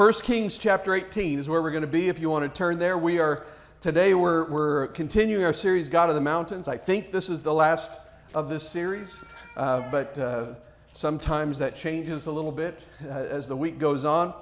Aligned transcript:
1 0.00 0.14
Kings 0.22 0.56
chapter 0.56 0.94
18 0.94 1.38
is 1.38 1.46
where 1.46 1.60
we're 1.60 1.70
going 1.70 1.82
to 1.82 1.86
be 1.86 2.08
if 2.08 2.18
you 2.18 2.30
want 2.30 2.42
to 2.42 2.58
turn 2.58 2.78
there. 2.78 2.96
We 2.96 3.18
are 3.18 3.44
today 3.82 4.14
we're, 4.14 4.48
we're 4.48 4.86
continuing 4.86 5.44
our 5.44 5.52
series 5.52 5.90
God 5.90 6.08
of 6.08 6.14
the 6.14 6.22
Mountains. 6.22 6.68
I 6.68 6.78
think 6.78 7.12
this 7.12 7.28
is 7.28 7.42
the 7.42 7.52
last 7.52 8.00
of 8.34 8.48
this 8.48 8.66
series, 8.66 9.20
uh, 9.58 9.82
but 9.90 10.16
uh, 10.16 10.54
sometimes 10.94 11.58
that 11.58 11.76
changes 11.76 12.24
a 12.24 12.30
little 12.30 12.50
bit 12.50 12.80
uh, 13.04 13.08
as 13.08 13.46
the 13.46 13.54
week 13.54 13.78
goes 13.78 14.06
on. 14.06 14.32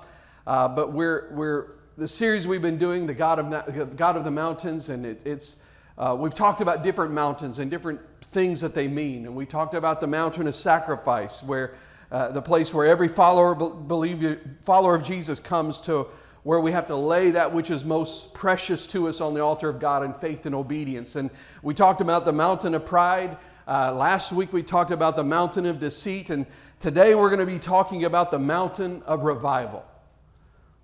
Uh, 0.46 0.68
but 0.68 0.92
we're, 0.92 1.28
we're 1.32 1.70
the 1.96 2.06
series 2.06 2.46
we've 2.46 2.62
been 2.62 2.78
doing, 2.78 3.04
the 3.04 3.12
God 3.12 3.40
of, 3.40 3.96
God 3.96 4.16
of 4.16 4.22
the 4.22 4.30
Mountains, 4.30 4.90
and 4.90 5.04
it, 5.04 5.22
it's 5.24 5.56
uh, 5.98 6.14
we've 6.16 6.34
talked 6.34 6.60
about 6.60 6.84
different 6.84 7.10
mountains 7.10 7.58
and 7.58 7.68
different 7.68 8.00
things 8.22 8.60
that 8.60 8.76
they 8.76 8.86
mean. 8.86 9.26
And 9.26 9.34
we 9.34 9.44
talked 9.44 9.74
about 9.74 10.00
the 10.00 10.06
mountain 10.06 10.46
of 10.46 10.54
sacrifice, 10.54 11.42
where 11.42 11.74
uh, 12.10 12.28
the 12.28 12.42
place 12.42 12.72
where 12.72 12.86
every 12.86 13.08
follower, 13.08 13.54
believe, 13.54 14.38
follower 14.62 14.94
of 14.94 15.04
Jesus 15.04 15.40
comes 15.40 15.80
to 15.82 16.06
where 16.42 16.60
we 16.60 16.72
have 16.72 16.86
to 16.86 16.96
lay 16.96 17.30
that 17.32 17.52
which 17.52 17.70
is 17.70 17.84
most 17.84 18.32
precious 18.32 18.86
to 18.86 19.08
us 19.08 19.20
on 19.20 19.34
the 19.34 19.42
altar 19.42 19.68
of 19.68 19.78
God 19.78 20.02
in 20.02 20.14
faith 20.14 20.46
and 20.46 20.54
obedience. 20.54 21.16
And 21.16 21.30
we 21.62 21.74
talked 21.74 22.00
about 22.00 22.24
the 22.24 22.32
mountain 22.32 22.74
of 22.74 22.86
pride. 22.86 23.36
Uh, 23.66 23.92
last 23.94 24.32
week 24.32 24.52
we 24.52 24.62
talked 24.62 24.90
about 24.90 25.16
the 25.16 25.24
mountain 25.24 25.66
of 25.66 25.78
deceit. 25.78 26.30
And 26.30 26.46
today 26.80 27.14
we're 27.14 27.28
going 27.28 27.46
to 27.46 27.52
be 27.52 27.58
talking 27.58 28.04
about 28.04 28.30
the 28.30 28.38
mountain 28.38 29.02
of 29.04 29.24
revival. 29.24 29.84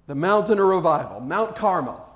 The 0.06 0.14
mountain 0.14 0.58
of 0.58 0.66
revival, 0.66 1.20
Mount 1.20 1.56
Carmel. 1.56 2.13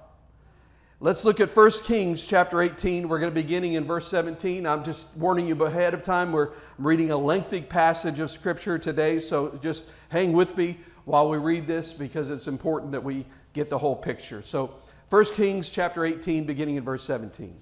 Let's 1.01 1.25
look 1.25 1.39
at 1.39 1.49
1 1.49 1.71
Kings 1.85 2.27
chapter 2.27 2.61
18. 2.61 3.09
We're 3.09 3.21
going 3.21 3.33
to 3.33 3.35
be 3.35 3.43
beginning 3.43 3.75
in 3.75 3.85
verse 3.85 4.09
17. 4.09 4.67
I'm 4.67 4.83
just 4.83 5.17
warning 5.17 5.47
you 5.47 5.55
ahead 5.63 5.95
of 5.95 6.03
time. 6.03 6.33
We're 6.33 6.51
reading 6.77 7.13
a 7.13 7.17
lengthy 7.17 7.61
passage 7.61 8.19
of 8.19 8.33
Scripture 8.33 8.81
today, 8.81 9.21
so 9.21 9.57
just 9.63 9.87
hang 10.09 10.33
with 10.33 10.57
me 10.57 10.77
while 11.05 11.29
we 11.29 11.39
read 11.39 11.69
this 11.69 11.93
because 11.93 12.31
it's 12.31 12.49
important 12.49 12.91
that 12.91 13.05
we 13.05 13.25
get 13.53 13.71
the 13.71 13.79
whole 13.79 13.95
picture. 13.95 14.43
So, 14.43 14.75
1 15.11 15.25
Kings 15.37 15.71
chapter 15.71 16.05
18, 16.05 16.43
beginning 16.47 16.75
in 16.75 16.83
verse 16.83 17.05
17. 17.05 17.57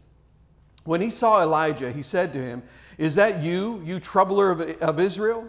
When 0.84 1.02
he 1.02 1.10
saw 1.10 1.42
Elijah, 1.42 1.92
he 1.92 2.02
said 2.02 2.32
to 2.32 2.38
him, 2.42 2.62
Is 2.96 3.16
that 3.16 3.42
you, 3.42 3.82
you 3.84 4.00
troubler 4.00 4.50
of, 4.50 4.62
of 4.80 4.98
Israel? 4.98 5.46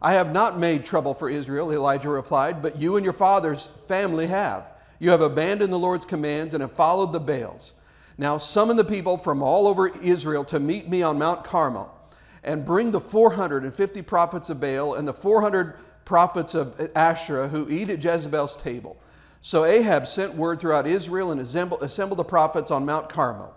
I 0.00 0.12
have 0.12 0.32
not 0.32 0.60
made 0.60 0.84
trouble 0.84 1.14
for 1.14 1.28
Israel, 1.28 1.72
Elijah 1.72 2.10
replied, 2.10 2.62
but 2.62 2.80
you 2.80 2.94
and 2.94 3.02
your 3.02 3.12
father's 3.12 3.70
family 3.88 4.28
have. 4.28 4.73
You 5.04 5.10
have 5.10 5.20
abandoned 5.20 5.70
the 5.70 5.78
Lord's 5.78 6.06
commands 6.06 6.54
and 6.54 6.62
have 6.62 6.72
followed 6.72 7.12
the 7.12 7.20
Baals. 7.20 7.74
Now 8.16 8.38
summon 8.38 8.78
the 8.78 8.86
people 8.86 9.18
from 9.18 9.42
all 9.42 9.68
over 9.68 9.88
Israel 9.88 10.46
to 10.46 10.58
meet 10.58 10.88
me 10.88 11.02
on 11.02 11.18
Mount 11.18 11.44
Carmel, 11.44 11.94
and 12.42 12.64
bring 12.64 12.90
the 12.90 13.02
450 13.02 14.00
prophets 14.00 14.48
of 14.48 14.60
Baal 14.60 14.94
and 14.94 15.06
the 15.06 15.12
400 15.12 15.76
prophets 16.06 16.54
of 16.54 16.90
Asherah 16.96 17.48
who 17.48 17.68
eat 17.68 17.90
at 17.90 18.02
Jezebel's 18.02 18.56
table. 18.56 18.96
So 19.42 19.66
Ahab 19.66 20.06
sent 20.06 20.36
word 20.36 20.58
throughout 20.58 20.86
Israel 20.86 21.32
and 21.32 21.40
assembled 21.42 22.18
the 22.18 22.24
prophets 22.24 22.70
on 22.70 22.86
Mount 22.86 23.10
Carmel. 23.10 23.54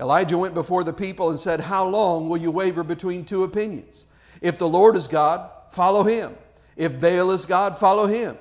Elijah 0.00 0.36
went 0.36 0.54
before 0.54 0.82
the 0.82 0.92
people 0.92 1.30
and 1.30 1.38
said, 1.38 1.60
How 1.60 1.86
long 1.86 2.28
will 2.28 2.38
you 2.38 2.50
waver 2.50 2.82
between 2.82 3.24
two 3.24 3.44
opinions? 3.44 4.04
If 4.40 4.58
the 4.58 4.68
Lord 4.68 4.96
is 4.96 5.06
God, 5.06 5.48
follow 5.70 6.02
him. 6.02 6.34
If 6.74 6.98
Baal 6.98 7.30
is 7.30 7.46
God, 7.46 7.78
follow 7.78 8.06
him. 8.06 8.36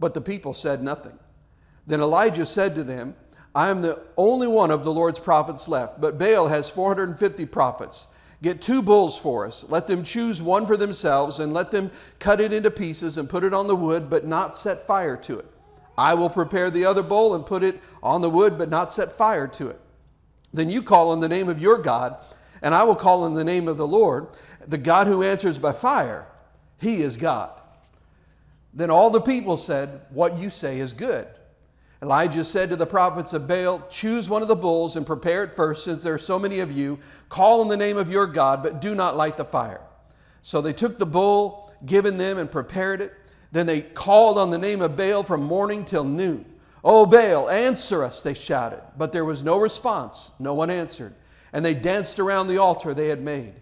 But 0.00 0.14
the 0.14 0.22
people 0.22 0.54
said 0.54 0.82
nothing. 0.82 1.18
Then 1.86 2.00
Elijah 2.00 2.46
said 2.46 2.74
to 2.76 2.84
them, 2.84 3.14
I 3.54 3.68
am 3.68 3.82
the 3.82 4.00
only 4.16 4.46
one 4.46 4.70
of 4.70 4.84
the 4.84 4.92
Lord's 4.92 5.18
prophets 5.18 5.68
left, 5.68 6.00
but 6.00 6.18
Baal 6.18 6.48
has 6.48 6.70
450 6.70 7.44
prophets. 7.46 8.06
Get 8.42 8.62
two 8.62 8.82
bulls 8.82 9.18
for 9.18 9.46
us. 9.46 9.64
Let 9.68 9.86
them 9.86 10.02
choose 10.02 10.42
one 10.42 10.66
for 10.66 10.76
themselves, 10.76 11.38
and 11.38 11.52
let 11.52 11.70
them 11.70 11.90
cut 12.18 12.40
it 12.40 12.52
into 12.52 12.70
pieces 12.70 13.18
and 13.18 13.28
put 13.28 13.44
it 13.44 13.54
on 13.54 13.66
the 13.66 13.76
wood, 13.76 14.08
but 14.08 14.26
not 14.26 14.54
set 14.54 14.86
fire 14.86 15.16
to 15.18 15.38
it. 15.38 15.46
I 15.96 16.14
will 16.14 16.30
prepare 16.30 16.70
the 16.70 16.86
other 16.86 17.02
bull 17.02 17.34
and 17.34 17.44
put 17.44 17.62
it 17.62 17.80
on 18.02 18.22
the 18.22 18.30
wood, 18.30 18.56
but 18.58 18.70
not 18.70 18.92
set 18.92 19.12
fire 19.12 19.46
to 19.48 19.68
it. 19.68 19.80
Then 20.52 20.70
you 20.70 20.82
call 20.82 21.10
on 21.10 21.20
the 21.20 21.28
name 21.28 21.48
of 21.48 21.60
your 21.60 21.78
God, 21.78 22.16
and 22.62 22.74
I 22.74 22.82
will 22.84 22.94
call 22.94 23.24
on 23.24 23.34
the 23.34 23.44
name 23.44 23.68
of 23.68 23.76
the 23.76 23.86
Lord, 23.86 24.28
the 24.66 24.78
God 24.78 25.06
who 25.06 25.22
answers 25.22 25.58
by 25.58 25.72
fire. 25.72 26.26
He 26.78 27.02
is 27.02 27.16
God. 27.16 27.50
Then 28.74 28.90
all 28.90 29.10
the 29.10 29.20
people 29.20 29.56
said, 29.56 30.00
What 30.10 30.38
you 30.38 30.50
say 30.50 30.78
is 30.78 30.92
good. 30.92 31.26
Elijah 32.02 32.44
said 32.44 32.68
to 32.68 32.76
the 32.76 32.84
prophets 32.84 33.32
of 33.32 33.46
Baal, 33.46 33.80
Choose 33.88 34.28
one 34.28 34.42
of 34.42 34.48
the 34.48 34.56
bulls 34.56 34.96
and 34.96 35.06
prepare 35.06 35.44
it 35.44 35.52
first, 35.52 35.84
since 35.84 36.02
there 36.02 36.14
are 36.14 36.18
so 36.18 36.36
many 36.36 36.58
of 36.58 36.72
you. 36.72 36.98
Call 37.28 37.60
on 37.60 37.68
the 37.68 37.76
name 37.76 37.96
of 37.96 38.10
your 38.10 38.26
God, 38.26 38.60
but 38.62 38.80
do 38.80 38.92
not 38.94 39.16
light 39.16 39.36
the 39.36 39.44
fire. 39.44 39.80
So 40.40 40.60
they 40.60 40.72
took 40.72 40.98
the 40.98 41.06
bull 41.06 41.72
given 41.86 42.16
them 42.16 42.38
and 42.38 42.50
prepared 42.50 43.00
it. 43.00 43.14
Then 43.52 43.66
they 43.66 43.82
called 43.82 44.36
on 44.36 44.50
the 44.50 44.58
name 44.58 44.82
of 44.82 44.96
Baal 44.96 45.22
from 45.22 45.44
morning 45.44 45.84
till 45.84 46.02
noon. 46.02 46.44
O 46.82 47.06
Baal, 47.06 47.48
answer 47.48 48.02
us, 48.02 48.22
they 48.24 48.34
shouted. 48.34 48.82
But 48.98 49.12
there 49.12 49.24
was 49.24 49.44
no 49.44 49.58
response. 49.58 50.32
No 50.40 50.54
one 50.54 50.70
answered. 50.70 51.14
And 51.52 51.64
they 51.64 51.74
danced 51.74 52.18
around 52.18 52.48
the 52.48 52.58
altar 52.58 52.92
they 52.92 53.08
had 53.08 53.22
made. 53.22 53.54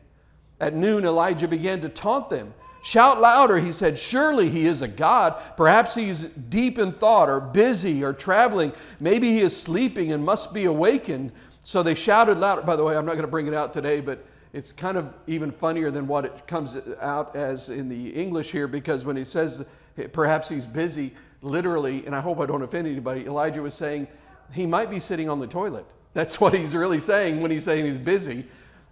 At 0.60 0.74
noon, 0.74 1.04
Elijah 1.04 1.48
began 1.48 1.82
to 1.82 1.90
taunt 1.90 2.30
them. 2.30 2.54
Shout 2.82 3.20
louder, 3.20 3.58
he 3.58 3.72
said. 3.72 3.98
Surely 3.98 4.48
he 4.48 4.66
is 4.66 4.82
a 4.82 4.88
God. 4.88 5.40
Perhaps 5.56 5.94
he's 5.94 6.24
deep 6.24 6.78
in 6.78 6.92
thought 6.92 7.28
or 7.28 7.40
busy 7.40 8.02
or 8.02 8.12
traveling. 8.12 8.72
Maybe 9.00 9.30
he 9.32 9.40
is 9.40 9.60
sleeping 9.60 10.12
and 10.12 10.24
must 10.24 10.54
be 10.54 10.64
awakened. 10.64 11.32
So 11.62 11.82
they 11.82 11.94
shouted 11.94 12.38
louder. 12.38 12.62
By 12.62 12.76
the 12.76 12.84
way, 12.84 12.96
I'm 12.96 13.04
not 13.04 13.12
going 13.12 13.26
to 13.26 13.30
bring 13.30 13.46
it 13.46 13.54
out 13.54 13.72
today, 13.72 14.00
but 14.00 14.24
it's 14.52 14.72
kind 14.72 14.96
of 14.96 15.12
even 15.26 15.50
funnier 15.50 15.90
than 15.90 16.06
what 16.06 16.24
it 16.24 16.46
comes 16.46 16.76
out 17.00 17.36
as 17.36 17.70
in 17.70 17.88
the 17.88 18.10
English 18.10 18.50
here 18.50 18.66
because 18.66 19.04
when 19.04 19.16
he 19.16 19.24
says 19.24 19.64
perhaps 20.12 20.48
he's 20.48 20.66
busy, 20.66 21.12
literally, 21.42 22.04
and 22.06 22.14
I 22.14 22.20
hope 22.20 22.40
I 22.40 22.46
don't 22.46 22.62
offend 22.62 22.88
anybody, 22.88 23.26
Elijah 23.26 23.62
was 23.62 23.74
saying 23.74 24.08
he 24.52 24.66
might 24.66 24.90
be 24.90 24.98
sitting 24.98 25.28
on 25.28 25.38
the 25.38 25.46
toilet. 25.46 25.86
That's 26.14 26.40
what 26.40 26.54
he's 26.54 26.74
really 26.74 27.00
saying 27.00 27.40
when 27.40 27.50
he's 27.50 27.64
saying 27.64 27.84
he's 27.84 27.98
busy. 27.98 28.44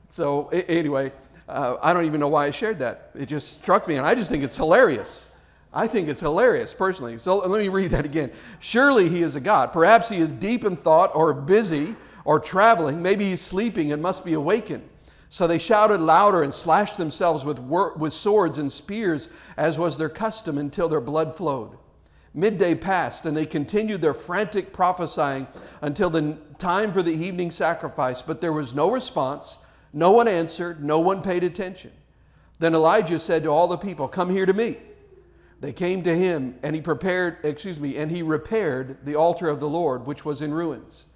So, 0.08 0.48
anyway, 0.48 1.12
uh, 1.48 1.76
I 1.80 1.94
don't 1.94 2.04
even 2.04 2.20
know 2.20 2.28
why 2.28 2.46
I 2.46 2.50
shared 2.50 2.78
that. 2.80 3.10
It 3.14 3.26
just 3.26 3.62
struck 3.62 3.88
me, 3.88 3.96
and 3.96 4.06
I 4.06 4.14
just 4.14 4.30
think 4.30 4.44
it's 4.44 4.56
hilarious. 4.56 5.32
I 5.72 5.86
think 5.86 6.08
it's 6.08 6.20
hilarious 6.20 6.74
personally. 6.74 7.18
So 7.18 7.38
let 7.38 7.60
me 7.60 7.68
read 7.68 7.90
that 7.90 8.04
again. 8.04 8.30
Surely 8.60 9.08
he 9.08 9.22
is 9.22 9.36
a 9.36 9.40
God. 9.40 9.72
Perhaps 9.72 10.08
he 10.08 10.18
is 10.18 10.32
deep 10.32 10.64
in 10.64 10.76
thought 10.76 11.10
or 11.14 11.32
busy 11.32 11.94
or 12.24 12.40
traveling. 12.40 13.02
Maybe 13.02 13.26
he's 13.26 13.40
sleeping 13.40 13.92
and 13.92 14.02
must 14.02 14.24
be 14.24 14.34
awakened. 14.34 14.88
So 15.30 15.46
they 15.46 15.58
shouted 15.58 16.00
louder 16.00 16.42
and 16.42 16.52
slashed 16.52 16.96
themselves 16.96 17.44
with, 17.44 17.58
wor- 17.58 17.94
with 17.94 18.14
swords 18.14 18.58
and 18.58 18.72
spears, 18.72 19.28
as 19.58 19.78
was 19.78 19.98
their 19.98 20.08
custom, 20.08 20.56
until 20.56 20.88
their 20.88 21.02
blood 21.02 21.34
flowed. 21.34 21.76
Midday 22.32 22.74
passed, 22.74 23.26
and 23.26 23.36
they 23.36 23.46
continued 23.46 24.00
their 24.00 24.14
frantic 24.14 24.72
prophesying 24.72 25.46
until 25.82 26.08
the 26.08 26.36
time 26.58 26.92
for 26.92 27.02
the 27.02 27.12
evening 27.12 27.50
sacrifice, 27.50 28.22
but 28.22 28.40
there 28.40 28.52
was 28.52 28.74
no 28.74 28.90
response 28.90 29.58
no 29.92 30.10
one 30.12 30.28
answered, 30.28 30.82
no 30.82 31.00
one 31.00 31.22
paid 31.22 31.44
attention. 31.44 31.92
Then 32.58 32.74
Elijah 32.74 33.20
said 33.20 33.44
to 33.44 33.48
all 33.48 33.68
the 33.68 33.78
people, 33.78 34.08
Come 34.08 34.30
here 34.30 34.46
to 34.46 34.52
me. 34.52 34.78
They 35.60 35.72
came 35.72 36.02
to 36.04 36.16
him, 36.16 36.56
and 36.62 36.74
he 36.74 36.80
prepared, 36.80 37.38
excuse 37.42 37.80
me, 37.80 37.96
and 37.96 38.10
he 38.10 38.22
repaired 38.22 38.98
the 39.04 39.16
altar 39.16 39.48
of 39.48 39.58
the 39.58 39.68
Lord, 39.68 40.06
which 40.06 40.24
was 40.24 40.40
in 40.40 40.52
ruins. 40.52 41.06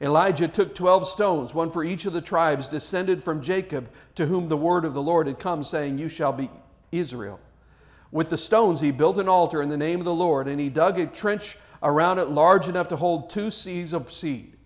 Elijah 0.00 0.48
took 0.48 0.74
12 0.74 1.06
stones, 1.06 1.54
one 1.54 1.70
for 1.70 1.84
each 1.84 2.06
of 2.06 2.12
the 2.12 2.20
tribes 2.20 2.68
descended 2.68 3.22
from 3.22 3.40
Jacob, 3.40 3.88
to 4.16 4.26
whom 4.26 4.48
the 4.48 4.56
word 4.56 4.84
of 4.84 4.94
the 4.94 5.02
Lord 5.02 5.28
had 5.28 5.38
come, 5.38 5.62
saying, 5.62 5.98
You 5.98 6.08
shall 6.08 6.32
be 6.32 6.50
Israel. 6.90 7.38
With 8.10 8.28
the 8.28 8.36
stones, 8.36 8.80
he 8.80 8.90
built 8.90 9.18
an 9.18 9.28
altar 9.28 9.62
in 9.62 9.68
the 9.68 9.76
name 9.76 10.00
of 10.00 10.04
the 10.04 10.14
Lord, 10.14 10.48
and 10.48 10.60
he 10.60 10.68
dug 10.68 10.98
a 10.98 11.06
trench 11.06 11.56
around 11.82 12.18
it 12.18 12.28
large 12.28 12.68
enough 12.68 12.88
to 12.88 12.96
hold 12.96 13.30
two 13.30 13.46
seahs 13.46 13.92
of 13.92 14.10
seed. 14.10 14.56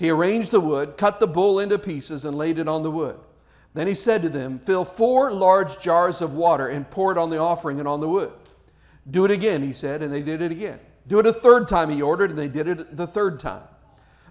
He 0.00 0.08
arranged 0.08 0.50
the 0.50 0.60
wood, 0.60 0.96
cut 0.96 1.20
the 1.20 1.26
bull 1.26 1.58
into 1.58 1.78
pieces, 1.78 2.24
and 2.24 2.34
laid 2.34 2.58
it 2.58 2.66
on 2.66 2.82
the 2.82 2.90
wood. 2.90 3.20
Then 3.74 3.86
he 3.86 3.94
said 3.94 4.22
to 4.22 4.30
them, 4.30 4.58
Fill 4.58 4.86
four 4.86 5.30
large 5.30 5.78
jars 5.78 6.22
of 6.22 6.32
water 6.32 6.68
and 6.68 6.90
pour 6.90 7.12
it 7.12 7.18
on 7.18 7.28
the 7.28 7.36
offering 7.36 7.78
and 7.78 7.86
on 7.86 8.00
the 8.00 8.08
wood. 8.08 8.32
Do 9.10 9.26
it 9.26 9.30
again, 9.30 9.62
he 9.62 9.74
said, 9.74 10.00
and 10.00 10.10
they 10.10 10.22
did 10.22 10.40
it 10.40 10.52
again. 10.52 10.80
Do 11.06 11.18
it 11.18 11.26
a 11.26 11.34
third 11.34 11.68
time, 11.68 11.90
he 11.90 12.00
ordered, 12.00 12.30
and 12.30 12.38
they 12.38 12.48
did 12.48 12.66
it 12.66 12.96
the 12.96 13.06
third 13.06 13.38
time. 13.38 13.64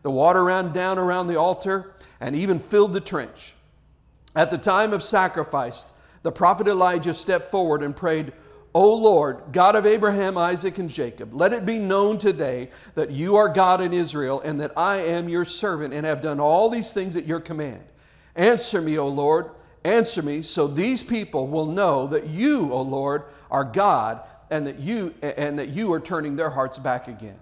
The 0.01 0.09
water 0.09 0.43
ran 0.43 0.73
down 0.73 0.97
around 0.97 1.27
the 1.27 1.37
altar 1.37 1.93
and 2.19 2.35
even 2.35 2.57
filled 2.57 2.93
the 2.93 2.99
trench. 2.99 3.53
At 4.35 4.49
the 4.49 4.57
time 4.57 4.91
of 4.91 5.03
sacrifice, 5.03 5.93
the 6.23 6.31
prophet 6.31 6.67
Elijah 6.67 7.13
stepped 7.13 7.51
forward 7.51 7.83
and 7.83 7.95
prayed, 7.95 8.33
O 8.79 8.93
Lord, 8.93 9.41
God 9.51 9.75
of 9.75 9.85
Abraham, 9.85 10.37
Isaac, 10.37 10.77
and 10.77 10.89
Jacob, 10.89 11.33
let 11.33 11.51
it 11.51 11.65
be 11.65 11.79
known 11.79 12.17
today 12.17 12.69
that 12.95 13.11
you 13.11 13.35
are 13.35 13.49
God 13.49 13.81
in 13.81 13.91
Israel 13.91 14.39
and 14.39 14.57
that 14.61 14.71
I 14.77 14.99
am 14.99 15.27
your 15.27 15.43
servant 15.43 15.93
and 15.93 16.05
have 16.05 16.21
done 16.21 16.39
all 16.39 16.69
these 16.69 16.93
things 16.93 17.17
at 17.17 17.25
your 17.25 17.41
command. 17.41 17.83
Answer 18.37 18.79
me, 18.79 18.97
O 18.97 19.09
Lord, 19.09 19.51
answer 19.83 20.21
me, 20.21 20.41
so 20.41 20.65
these 20.65 21.03
people 21.03 21.47
will 21.47 21.65
know 21.65 22.07
that 22.07 22.27
you, 22.27 22.71
O 22.71 22.81
Lord, 22.81 23.23
are 23.51 23.65
God 23.65 24.21
and 24.49 24.65
that 24.65 24.79
you 24.79 25.13
and 25.21 25.59
that 25.59 25.71
you 25.71 25.91
are 25.91 25.99
turning 25.99 26.37
their 26.37 26.49
hearts 26.49 26.79
back 26.79 27.09
again. 27.09 27.39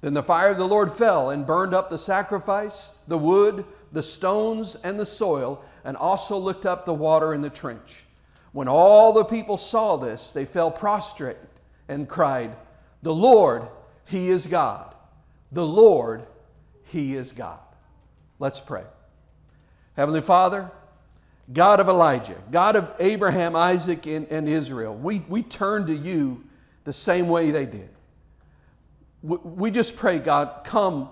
Then 0.00 0.14
the 0.14 0.22
fire 0.22 0.48
of 0.48 0.56
the 0.56 0.66
Lord 0.66 0.90
fell 0.90 1.28
and 1.28 1.46
burned 1.46 1.74
up 1.74 1.90
the 1.90 1.98
sacrifice, 1.98 2.92
the 3.06 3.18
wood, 3.18 3.66
the 3.92 4.02
stones, 4.02 4.76
and 4.76 4.98
the 4.98 5.04
soil, 5.04 5.62
and 5.84 5.94
also 5.98 6.38
licked 6.38 6.64
up 6.64 6.86
the 6.86 6.94
water 6.94 7.34
in 7.34 7.42
the 7.42 7.50
trench. 7.50 8.06
When 8.52 8.68
all 8.68 9.12
the 9.12 9.24
people 9.24 9.56
saw 9.56 9.96
this, 9.96 10.32
they 10.32 10.44
fell 10.44 10.70
prostrate 10.70 11.36
and 11.88 12.08
cried, 12.08 12.56
The 13.02 13.14
Lord, 13.14 13.68
He 14.06 14.28
is 14.28 14.46
God. 14.46 14.94
The 15.52 15.66
Lord, 15.66 16.26
He 16.84 17.14
is 17.14 17.32
God. 17.32 17.60
Let's 18.38 18.60
pray. 18.60 18.84
Heavenly 19.96 20.22
Father, 20.22 20.70
God 21.52 21.80
of 21.80 21.88
Elijah, 21.88 22.36
God 22.50 22.76
of 22.76 22.90
Abraham, 22.98 23.56
Isaac, 23.56 24.06
and, 24.06 24.26
and 24.28 24.48
Israel, 24.48 24.94
we, 24.94 25.20
we 25.28 25.42
turn 25.42 25.86
to 25.86 25.94
you 25.94 26.44
the 26.84 26.92
same 26.92 27.28
way 27.28 27.50
they 27.50 27.66
did. 27.66 27.90
We, 29.22 29.36
we 29.42 29.70
just 29.70 29.96
pray, 29.96 30.18
God, 30.18 30.64
come, 30.64 31.10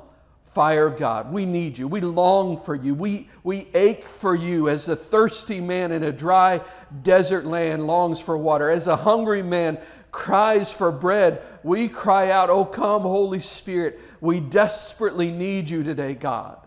fire 0.59 0.89
of 0.89 0.97
God. 0.97 1.31
We 1.31 1.47
need 1.47 1.79
you. 1.79 1.87
We 1.87 2.01
long 2.01 2.57
for 2.57 2.75
you. 2.75 2.93
We, 2.93 3.29
we 3.45 3.69
ache 3.75 4.03
for 4.03 4.35
you 4.35 4.69
as 4.69 4.89
a 4.89 4.97
thirsty 4.97 5.61
man 5.61 5.93
in 5.93 6.03
a 6.03 6.11
dry 6.11 6.63
desert 7.05 7.47
land 7.47 7.87
longs 7.87 8.19
for 8.19 8.37
water, 8.37 8.69
as 8.69 8.89
a 8.89 8.97
hungry 8.97 9.45
man 9.45 9.79
cries 10.11 10.73
for 10.73 10.91
bread. 10.91 11.43
We 11.63 11.89
cry 11.89 12.33
out, 12.33 12.51
Oh, 12.51 12.65
come, 12.65 13.03
Holy 13.03 13.39
Spirit. 13.39 14.01
We 14.21 14.41
desperately 14.41 15.31
need 15.31 15.71
you 15.71 15.85
today, 15.85 16.15
God. 16.15 16.59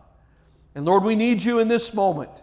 And 0.73 0.85
Lord, 0.85 1.03
we 1.03 1.17
need 1.17 1.43
you 1.43 1.59
in 1.59 1.67
this 1.67 1.93
moment. 1.93 2.41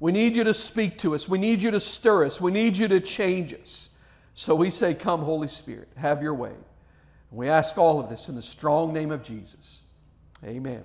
We 0.00 0.12
need 0.12 0.34
you 0.34 0.44
to 0.44 0.54
speak 0.54 0.96
to 1.00 1.14
us. 1.14 1.28
We 1.28 1.36
need 1.36 1.60
you 1.60 1.72
to 1.72 1.80
stir 1.80 2.24
us. 2.24 2.40
We 2.40 2.52
need 2.52 2.74
you 2.74 2.88
to 2.88 3.00
change 3.00 3.52
us. 3.52 3.90
So 4.32 4.54
we 4.54 4.70
say, 4.70 4.94
Come, 4.94 5.20
Holy 5.20 5.48
Spirit, 5.48 5.90
have 5.96 6.22
your 6.22 6.32
way. 6.32 6.54
And 7.30 7.38
we 7.38 7.50
ask 7.50 7.76
all 7.76 8.00
of 8.00 8.08
this 8.08 8.30
in 8.30 8.34
the 8.34 8.40
strong 8.40 8.94
name 8.94 9.10
of 9.10 9.22
Jesus. 9.22 9.82
Amen. 10.44 10.84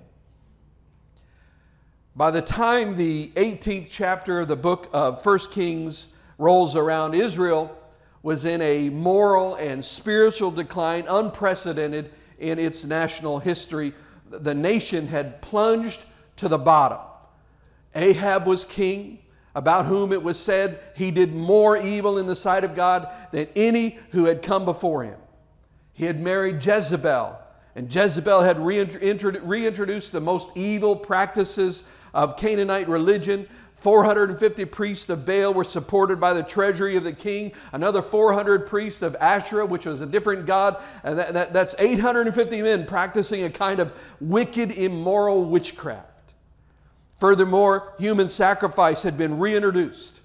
By 2.16 2.32
the 2.32 2.42
time 2.42 2.96
the 2.96 3.32
18th 3.36 3.88
chapter 3.90 4.42
of 4.42 4.48
the 4.48 4.56
book 4.56 4.90
of 4.92 5.26
1 5.26 5.40
Kings 5.52 6.10
rolls 6.38 6.76
around, 6.76 7.16
Israel 7.16 7.78
was 8.24 8.46
in 8.46 8.62
a 8.62 8.90
moral 8.90 9.56
and 9.56 9.84
spiritual 9.84 10.52
decline 10.52 11.06
unprecedented 11.10 12.12
in 12.40 12.60
its 12.60 12.86
national 12.86 13.40
history. 13.40 13.94
The 14.30 14.54
nation 14.54 15.08
had 15.08 15.42
plunged 15.42 16.06
to 16.38 16.48
the 16.48 16.58
bottom. 16.58 17.00
Ahab 17.96 18.46
was 18.46 18.66
king, 18.66 19.20
about 19.54 19.86
whom 19.86 20.14
it 20.14 20.24
was 20.24 20.40
said 20.40 20.80
he 20.96 21.12
did 21.12 21.34
more 21.34 21.78
evil 21.78 22.18
in 22.18 22.26
the 22.26 22.36
sight 22.36 22.64
of 22.64 22.76
God 22.76 23.10
than 23.32 23.48
any 23.56 24.00
who 24.12 24.26
had 24.26 24.42
come 24.42 24.64
before 24.66 25.04
him. 25.04 25.20
He 25.94 26.06
had 26.06 26.22
married 26.22 26.66
Jezebel, 26.66 27.38
and 27.76 27.94
Jezebel 27.94 28.42
had 28.42 28.60
reintroduced 28.60 30.12
the 30.12 30.22
most 30.22 30.50
evil 30.56 30.96
practices 30.96 31.84
of 32.14 32.38
Canaanite 32.38 32.88
religion. 32.88 33.48
450 33.78 34.66
priests 34.66 35.10
of 35.10 35.26
Baal 35.26 35.54
were 35.54 35.64
supported 35.64 36.20
by 36.20 36.34
the 36.34 36.44
treasury 36.44 36.98
of 36.98 37.04
the 37.04 37.14
king. 37.14 37.52
Another 37.72 38.02
400 38.02 38.68
priests 38.68 39.02
of 39.02 39.16
Asherah, 39.20 39.66
which 39.66 39.88
was 39.88 40.02
a 40.02 40.06
different 40.06 40.46
god. 40.46 40.84
And 41.04 41.18
that, 41.18 41.34
that, 41.34 41.54
that's 41.54 41.74
850 41.80 42.62
men 42.62 42.86
practicing 42.86 43.44
a 43.44 43.50
kind 43.50 43.80
of 43.80 43.98
wicked, 44.20 44.72
immoral 44.72 45.46
witchcraft. 45.46 46.08
Furthermore, 47.18 47.94
human 47.98 48.28
sacrifice 48.28 49.02
had 49.02 49.18
been 49.18 49.40
reintroduced. 49.40 50.22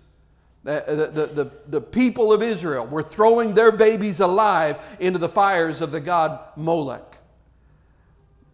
The, 0.64 1.10
the, 1.14 1.26
the, 1.26 1.50
the, 1.68 1.80
people 1.80 2.32
of 2.32 2.42
Israel 2.42 2.86
were 2.86 3.02
throwing 3.02 3.54
their 3.54 3.70
babies 3.70 4.18
alive 4.18 4.78
into 4.98 5.20
the 5.20 5.28
fires 5.28 5.80
of 5.80 5.92
the 5.92 6.00
god 6.00 6.40
Molech. 6.56 7.15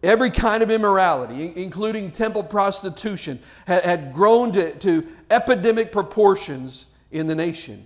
Every 0.03 0.29
kind 0.29 0.61
of 0.61 0.69
immorality, 0.69 1.53
including 1.55 2.11
temple 2.11 2.43
prostitution, 2.43 3.39
had, 3.65 4.13
grown 4.13 4.51
to, 4.51 4.73
to 4.79 5.07
epidemic 5.31 5.93
proportions 5.93 6.87
in 7.11 7.25
the 7.25 7.35
nation. 7.35 7.85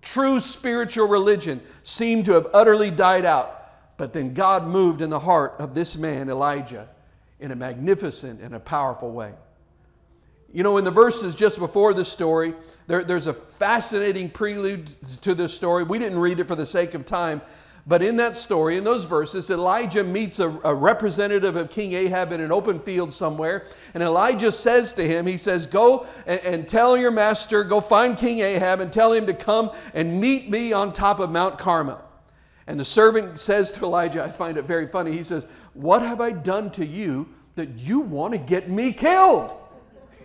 True 0.00 0.38
spiritual 0.38 1.08
religion 1.08 1.60
seemed 1.82 2.26
to 2.26 2.32
have 2.32 2.46
utterly 2.54 2.92
died 2.92 3.24
out. 3.24 3.96
But 3.96 4.12
then 4.12 4.32
God 4.32 4.66
moved 4.66 5.00
in 5.00 5.10
the 5.10 5.18
heart 5.18 5.54
of 5.58 5.74
this 5.74 5.96
man, 5.96 6.30
Elijah, 6.30 6.88
in 7.40 7.50
a 7.50 7.56
magnificent 7.56 8.40
and 8.40 8.54
a 8.54 8.60
powerful 8.60 9.10
way. 9.10 9.32
You 10.52 10.62
know, 10.62 10.78
in 10.78 10.84
the 10.84 10.90
verses 10.90 11.34
just 11.34 11.58
before 11.58 11.92
this 11.92 12.08
story, 12.08 12.54
there, 12.86 13.02
there's 13.02 13.26
a 13.26 13.34
fascinating 13.34 14.30
prelude 14.30 14.86
to 15.22 15.34
this 15.34 15.52
story. 15.52 15.82
We 15.82 15.98
didn't 15.98 16.18
read 16.18 16.38
it 16.38 16.44
for 16.44 16.54
the 16.54 16.66
sake 16.66 16.94
of 16.94 17.04
time, 17.04 17.42
but 17.88 18.02
in 18.02 18.16
that 18.16 18.34
story, 18.34 18.76
in 18.76 18.82
those 18.82 19.04
verses, 19.04 19.48
Elijah 19.48 20.02
meets 20.02 20.40
a, 20.40 20.48
a, 20.64 20.74
representative 20.74 21.54
of 21.54 21.70
King 21.70 21.92
Ahab 21.92 22.32
in 22.32 22.40
an 22.40 22.50
open 22.50 22.80
field 22.80 23.12
somewhere. 23.12 23.66
And 23.94 24.02
Elijah 24.02 24.50
says 24.50 24.92
to 24.94 25.06
him, 25.06 25.24
He 25.24 25.36
says, 25.36 25.66
Go 25.66 26.06
and, 26.26 26.40
and 26.40 26.68
tell 26.68 26.96
your 26.96 27.12
master, 27.12 27.62
go 27.62 27.80
find 27.80 28.18
King 28.18 28.40
Ahab 28.40 28.80
and 28.80 28.92
tell 28.92 29.12
him 29.12 29.26
to 29.26 29.34
come 29.34 29.70
and 29.94 30.20
meet 30.20 30.50
me 30.50 30.72
on 30.72 30.92
top 30.92 31.20
of 31.20 31.30
Mount 31.30 31.58
Carmel. 31.58 32.02
And 32.66 32.80
the 32.80 32.84
servant 32.84 33.38
says 33.38 33.70
to 33.72 33.84
Elijah, 33.84 34.24
I 34.24 34.30
find 34.30 34.58
it 34.58 34.64
very 34.64 34.88
funny, 34.88 35.12
he 35.12 35.22
says, 35.22 35.46
What 35.74 36.02
have 36.02 36.20
I 36.20 36.32
done 36.32 36.72
to 36.72 36.84
you 36.84 37.28
that 37.54 37.78
you 37.78 38.00
want 38.00 38.34
to 38.34 38.38
get 38.38 38.68
me 38.68 38.92
killed? 38.92 39.54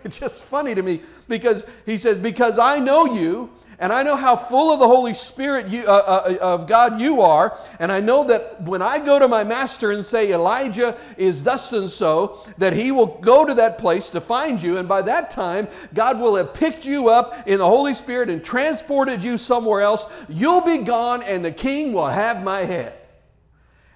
It's 0.04 0.18
just 0.18 0.42
funny 0.42 0.74
to 0.74 0.82
me 0.82 1.02
because 1.28 1.64
he 1.86 1.96
says, 2.00 2.18
Because 2.18 2.58
I 2.58 2.80
know 2.80 3.06
you, 3.06 3.52
and 3.82 3.92
I 3.92 4.04
know 4.04 4.16
how 4.16 4.36
full 4.36 4.72
of 4.72 4.80
the 4.80 4.88
Holy 4.88 5.16
Spirit 5.16 5.68
you, 5.68 5.84
uh, 5.86 6.24
uh, 6.30 6.38
of 6.40 6.68
God 6.68 7.02
you 7.02 7.22
are, 7.22 7.58
and 7.80 7.92
I 7.92 8.00
know 8.00 8.24
that 8.26 8.62
when 8.62 8.82
I 8.82 9.00
go 9.00 9.18
to 9.18 9.28
my 9.28 9.44
master 9.44 9.90
and 9.90 10.06
say, 10.06 10.32
Elijah 10.32 10.96
is 11.18 11.44
thus 11.44 11.74
and 11.74 11.90
so, 11.90 12.40
that 12.60 12.74
he 12.74 12.92
will 12.92 13.08
go 13.08 13.44
to 13.44 13.56
that 13.56 13.80
place 13.80 14.12
to 14.12 14.22
find 14.22 14.62
you, 14.62 14.78
and 14.78 14.88
by 14.88 15.02
that 15.02 15.32
time, 15.32 15.68
God 15.96 16.20
will 16.20 16.36
have 16.36 16.54
picked 16.54 16.86
you 16.86 17.10
up 17.10 17.48
in 17.48 17.58
the 17.58 17.68
Holy 17.68 17.96
Spirit 17.96 18.30
and 18.30 18.44
transported 18.44 19.24
you 19.24 19.36
somewhere 19.40 19.82
else. 19.82 20.06
You'll 20.30 20.62
be 20.62 20.78
gone, 20.78 21.24
and 21.24 21.44
the 21.44 21.52
king 21.52 21.92
will 21.92 22.08
have 22.08 22.44
my 22.44 22.60
head. 22.60 23.01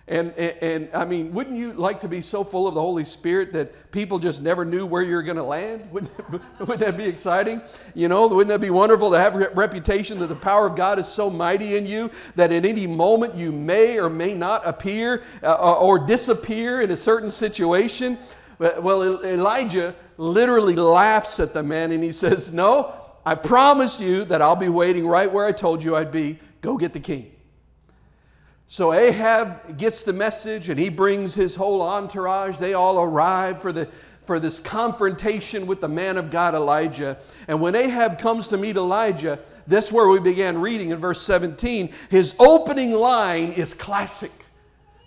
And, 0.08 0.34
and, 0.38 0.58
and, 0.62 0.90
I 0.94 1.04
mean, 1.04 1.34
wouldn't 1.34 1.58
you 1.58 1.74
like 1.74 2.02
to 2.02 2.08
be 2.08 2.22
so 2.22 2.44
full 2.44 2.68
of 2.68 2.76
the 2.76 2.82
Holy 2.82 3.06
Spirit 3.06 3.52
that 3.54 3.92
people 3.92 4.20
just 4.20 4.40
never 4.40 4.64
knew 4.64 4.86
where 4.86 5.02
you're 5.02 5.24
going 5.24 5.38
to 5.38 5.44
land? 5.44 5.90
Wouldn't, 5.92 6.12
wouldn't 6.60 6.80
that 6.80 6.96
be 6.96 7.06
exciting? 7.06 7.60
You 7.96 8.08
know, 8.08 8.28
wouldn't 8.28 8.50
that 8.50 8.62
be 8.62 8.70
wonderful 8.70 9.10
to 9.12 9.20
have 9.20 9.36
a 9.36 9.50
reputation 9.56 10.20
that 10.20 10.28
the 10.28 10.36
power 10.36 10.68
of 10.68 10.76
God 10.76 11.00
is 11.00 11.08
so 11.08 11.32
mighty 11.32 11.76
in 11.76 11.88
you 11.88 12.12
that 12.36 12.52
at 12.52 12.66
any 12.66 12.86
moment 12.86 13.34
you 13.34 13.52
may 13.52 14.00
or 14.00 14.10
may 14.10 14.36
not 14.36 14.68
appear 14.68 15.24
uh, 15.42 15.80
or 15.80 15.98
disappear 15.98 16.82
in 16.82 16.92
a 16.92 16.98
certain 16.98 17.32
situation? 17.32 18.20
Well, 18.60 19.24
Elijah 19.26 19.96
literally 20.18 20.76
laughs 20.76 21.40
at 21.40 21.54
the 21.54 21.64
man 21.64 21.92
and 21.92 22.04
he 22.04 22.12
says, 22.12 22.54
No, 22.54 22.94
I 23.26 23.34
promise 23.34 24.00
you 24.00 24.24
that 24.26 24.42
I'll 24.42 24.56
be 24.56 24.70
waiting 24.70 25.08
right 25.08 25.32
where 25.32 25.46
I 25.46 25.52
told 25.52 25.84
you 25.84 25.96
I'd 25.96 26.12
be. 26.12 26.40
Go 26.62 26.78
get 26.78 26.94
the 26.94 27.00
king. 27.00 27.35
So 28.68 28.94
Ahab 28.94 29.78
gets 29.78 30.04
the 30.04 30.14
message 30.14 30.70
and 30.70 30.80
he 30.80 30.90
brings 30.90 31.36
his 31.36 31.56
whole 31.56 31.82
entourage. 31.82 32.58
They 32.58 32.74
all 32.74 33.02
arrive 33.02 33.62
for, 33.62 33.72
the, 33.72 33.88
for 34.26 34.40
this 34.40 34.60
confrontation 34.60 35.68
with 35.68 35.82
the 35.82 35.88
man 35.88 36.18
of 36.18 36.32
God, 36.32 36.56
Elijah. 36.56 37.18
And 37.48 37.62
when 37.62 37.76
Ahab 37.76 38.18
comes 38.18 38.48
to 38.50 38.58
meet 38.58 38.76
Elijah, 38.76 39.40
that's 39.68 39.92
where 39.92 40.08
we 40.08 40.20
began 40.20 40.60
reading 40.60 40.90
in 40.90 40.98
verse 40.98 41.22
17. 41.22 41.92
His 42.10 42.36
opening 42.40 42.92
line 42.92 43.52
is 43.52 43.74
classic. 43.74 44.32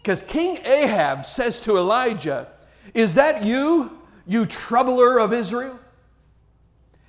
Because 0.02 0.23
King 0.23 0.59
Ahab 0.64 1.26
says 1.26 1.61
to 1.62 1.78
Elijah, 1.78 2.49
Is 2.94 3.14
that 3.14 3.44
you, 3.44 3.99
you 4.26 4.47
troubler 4.47 5.18
of 5.18 5.33
Israel? 5.33 5.78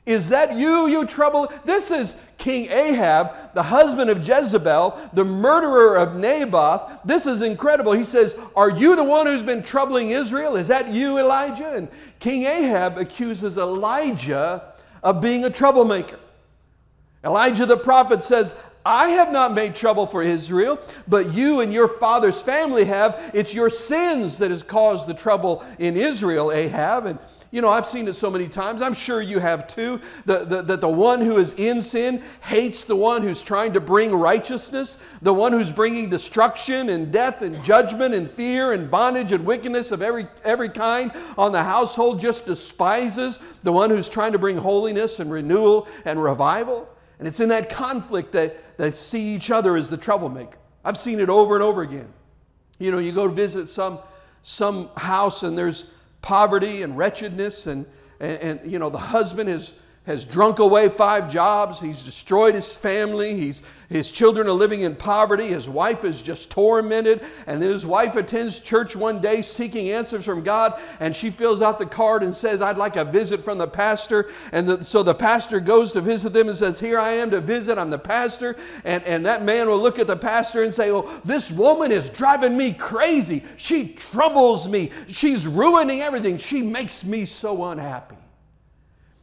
Is 0.09 0.29
that 0.29 0.57
you, 0.57 0.87
you 0.87 1.05
trouble? 1.05 1.53
This 1.65 1.91
is 1.91 2.15
King 2.39 2.67
Ahab, 2.71 3.53
the 3.53 3.61
husband 3.61 4.09
of 4.09 4.27
Jezebel, 4.27 4.97
the 5.13 5.23
murderer 5.23 5.97
of 5.97 6.15
Naboth. 6.15 6.97
This 7.05 7.27
is 7.27 7.43
incredible. 7.43 7.91
He 7.91 8.03
says, 8.03 8.35
Are 8.55 8.71
you 8.71 8.95
the 8.95 9.03
one 9.03 9.27
who's 9.27 9.43
been 9.43 9.61
troubling 9.61 10.09
Israel? 10.09 10.55
Is 10.55 10.67
that 10.69 10.91
you, 10.91 11.19
Elijah? 11.19 11.75
And 11.75 11.87
King 12.17 12.45
Ahab 12.45 12.97
accuses 12.97 13.59
Elijah 13.59 14.73
of 15.03 15.21
being 15.21 15.45
a 15.45 15.49
troublemaker. 15.51 16.17
Elijah 17.23 17.67
the 17.67 17.77
prophet 17.77 18.23
says, 18.23 18.55
I 18.83 19.09
have 19.09 19.31
not 19.31 19.53
made 19.53 19.75
trouble 19.75 20.07
for 20.07 20.23
Israel, 20.23 20.79
but 21.07 21.35
you 21.35 21.59
and 21.59 21.71
your 21.71 21.87
father's 21.87 22.41
family 22.41 22.85
have. 22.85 23.29
It's 23.35 23.53
your 23.53 23.69
sins 23.69 24.39
that 24.39 24.49
has 24.49 24.63
caused 24.63 25.07
the 25.07 25.13
trouble 25.13 25.63
in 25.77 25.95
Israel, 25.95 26.51
Ahab. 26.51 27.05
And 27.05 27.19
you 27.51 27.61
know, 27.61 27.69
I've 27.69 27.85
seen 27.85 28.07
it 28.07 28.13
so 28.13 28.29
many 28.29 28.47
times. 28.47 28.81
I'm 28.81 28.93
sure 28.93 29.21
you 29.21 29.39
have 29.39 29.67
too. 29.67 29.99
That 30.25 30.49
the, 30.49 30.61
the, 30.61 30.77
the 30.77 30.89
one 30.89 31.21
who 31.21 31.37
is 31.37 31.53
in 31.55 31.81
sin 31.81 32.21
hates 32.41 32.83
the 32.83 32.95
one 32.95 33.23
who's 33.23 33.41
trying 33.41 33.73
to 33.73 33.79
bring 33.79 34.13
righteousness, 34.13 34.99
the 35.23 35.33
one 35.33 35.51
who's 35.51 35.71
bringing 35.71 36.09
destruction 36.09 36.89
and 36.89 37.11
death 37.11 37.41
and 37.41 37.61
judgment 37.63 38.13
and 38.13 38.29
fear 38.29 38.73
and 38.73 38.91
bondage 38.91 39.31
and 39.31 39.43
wickedness 39.45 39.91
of 39.91 40.03
every, 40.03 40.27
every 40.43 40.69
kind 40.69 41.11
on 41.37 41.51
the 41.51 41.63
household, 41.63 42.19
just 42.19 42.45
despises 42.45 43.39
the 43.63 43.71
one 43.71 43.89
who's 43.89 44.09
trying 44.09 44.31
to 44.31 44.39
bring 44.39 44.55
holiness 44.55 45.19
and 45.19 45.31
renewal 45.31 45.87
and 46.05 46.21
revival. 46.21 46.87
And 47.17 47.27
it's 47.27 47.39
in 47.39 47.49
that 47.49 47.69
conflict 47.69 48.31
that 48.33 48.77
they 48.77 48.91
see 48.91 49.33
each 49.35 49.49
other 49.49 49.75
as 49.75 49.89
the 49.89 49.97
troublemaker. 49.97 50.57
I've 50.85 50.97
seen 50.97 51.19
it 51.19 51.29
over 51.29 51.55
and 51.55 51.63
over 51.63 51.81
again. 51.81 52.07
You 52.77 52.91
know, 52.91 52.99
you 52.99 53.11
go 53.11 53.27
visit 53.27 53.67
some, 53.67 53.99
some 54.43 54.89
house 54.95 55.43
and 55.43 55.57
there's 55.57 55.87
poverty 56.21 56.83
and 56.83 56.97
wretchedness 56.97 57.67
and, 57.67 57.85
and, 58.19 58.41
and, 58.41 58.71
you 58.71 58.79
know 58.79 58.89
the 58.89 58.97
husband 58.97 59.49
has 59.49 59.73
has 60.09 60.25
drunk 60.25 60.57
away 60.57 60.89
five 60.89 61.31
jobs. 61.31 61.79
He's 61.79 62.03
destroyed 62.03 62.55
his 62.55 62.75
family. 62.75 63.35
He's, 63.35 63.61
his 63.89 64.11
children 64.11 64.47
are 64.47 64.53
living 64.53 64.81
in 64.81 64.95
poverty. 64.95 65.49
His 65.49 65.69
wife 65.69 66.03
is 66.03 66.23
just 66.23 66.49
tormented. 66.49 67.23
And 67.45 67.61
then 67.61 67.69
his 67.69 67.85
wife 67.85 68.15
attends 68.15 68.59
church 68.59 68.95
one 68.95 69.21
day 69.21 69.43
seeking 69.43 69.91
answers 69.91 70.25
from 70.25 70.41
God. 70.41 70.81
And 70.99 71.15
she 71.15 71.29
fills 71.29 71.61
out 71.61 71.77
the 71.77 71.85
card 71.85 72.23
and 72.23 72.35
says, 72.35 72.59
I'd 72.59 72.75
like 72.75 72.95
a 72.95 73.05
visit 73.05 73.43
from 73.43 73.59
the 73.59 73.67
pastor. 73.67 74.31
And 74.51 74.67
the, 74.67 74.83
so 74.83 75.03
the 75.03 75.13
pastor 75.13 75.59
goes 75.59 75.91
to 75.91 76.01
visit 76.01 76.33
them 76.33 76.49
and 76.49 76.57
says, 76.57 76.79
Here 76.79 76.97
I 76.97 77.11
am 77.11 77.29
to 77.29 77.39
visit. 77.39 77.77
I'm 77.77 77.91
the 77.91 77.99
pastor. 77.99 78.55
And, 78.85 79.03
and 79.03 79.23
that 79.27 79.43
man 79.43 79.67
will 79.67 79.77
look 79.79 79.99
at 79.99 80.07
the 80.07 80.17
pastor 80.17 80.63
and 80.63 80.73
say, 80.73 80.89
Oh, 80.89 81.21
this 81.23 81.51
woman 81.51 81.91
is 81.91 82.09
driving 82.09 82.57
me 82.57 82.73
crazy. 82.73 83.43
She 83.57 83.89
troubles 83.89 84.67
me. 84.67 84.89
She's 85.05 85.45
ruining 85.45 86.01
everything. 86.01 86.39
She 86.39 86.63
makes 86.63 87.05
me 87.05 87.25
so 87.25 87.65
unhappy. 87.65 88.15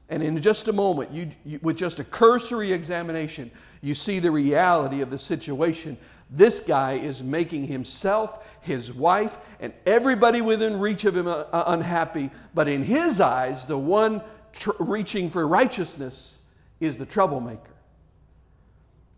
And 0.09 0.23
in 0.23 0.41
just 0.41 0.69
a 0.69 0.73
moment, 0.73 1.11
you, 1.11 1.31
you, 1.45 1.59
with 1.63 1.77
just 1.77 1.99
a 1.99 2.05
cursory 2.05 2.73
examination, 2.73 3.51
you 3.83 3.95
see 3.95 4.21
the 4.21 4.31
reality 4.31 5.01
of 5.01 5.11
the 5.11 5.19
situation. 5.19 5.97
This 6.31 6.61
guy 6.61 6.93
is 6.93 7.23
making 7.23 7.67
himself, 7.67 8.47
his 8.61 8.93
wife, 8.93 9.37
and 9.59 9.73
everybody 9.85 10.43
within 10.43 10.79
reach 10.79 11.05
of 11.05 11.17
him 11.17 11.27
uh, 11.27 11.45
uh 11.53 11.65
unhappy. 11.69 12.31
But 12.55 12.69
in 12.69 12.85
his 12.85 13.21
eyes, 13.21 13.65
the 13.65 13.79
one 13.79 14.23
tr- 14.53 14.71
reaching 14.79 15.29
for 15.29 15.47
righteousness 15.47 16.41
is 16.79 16.99
the 16.99 17.07
troublemaker. 17.07 17.75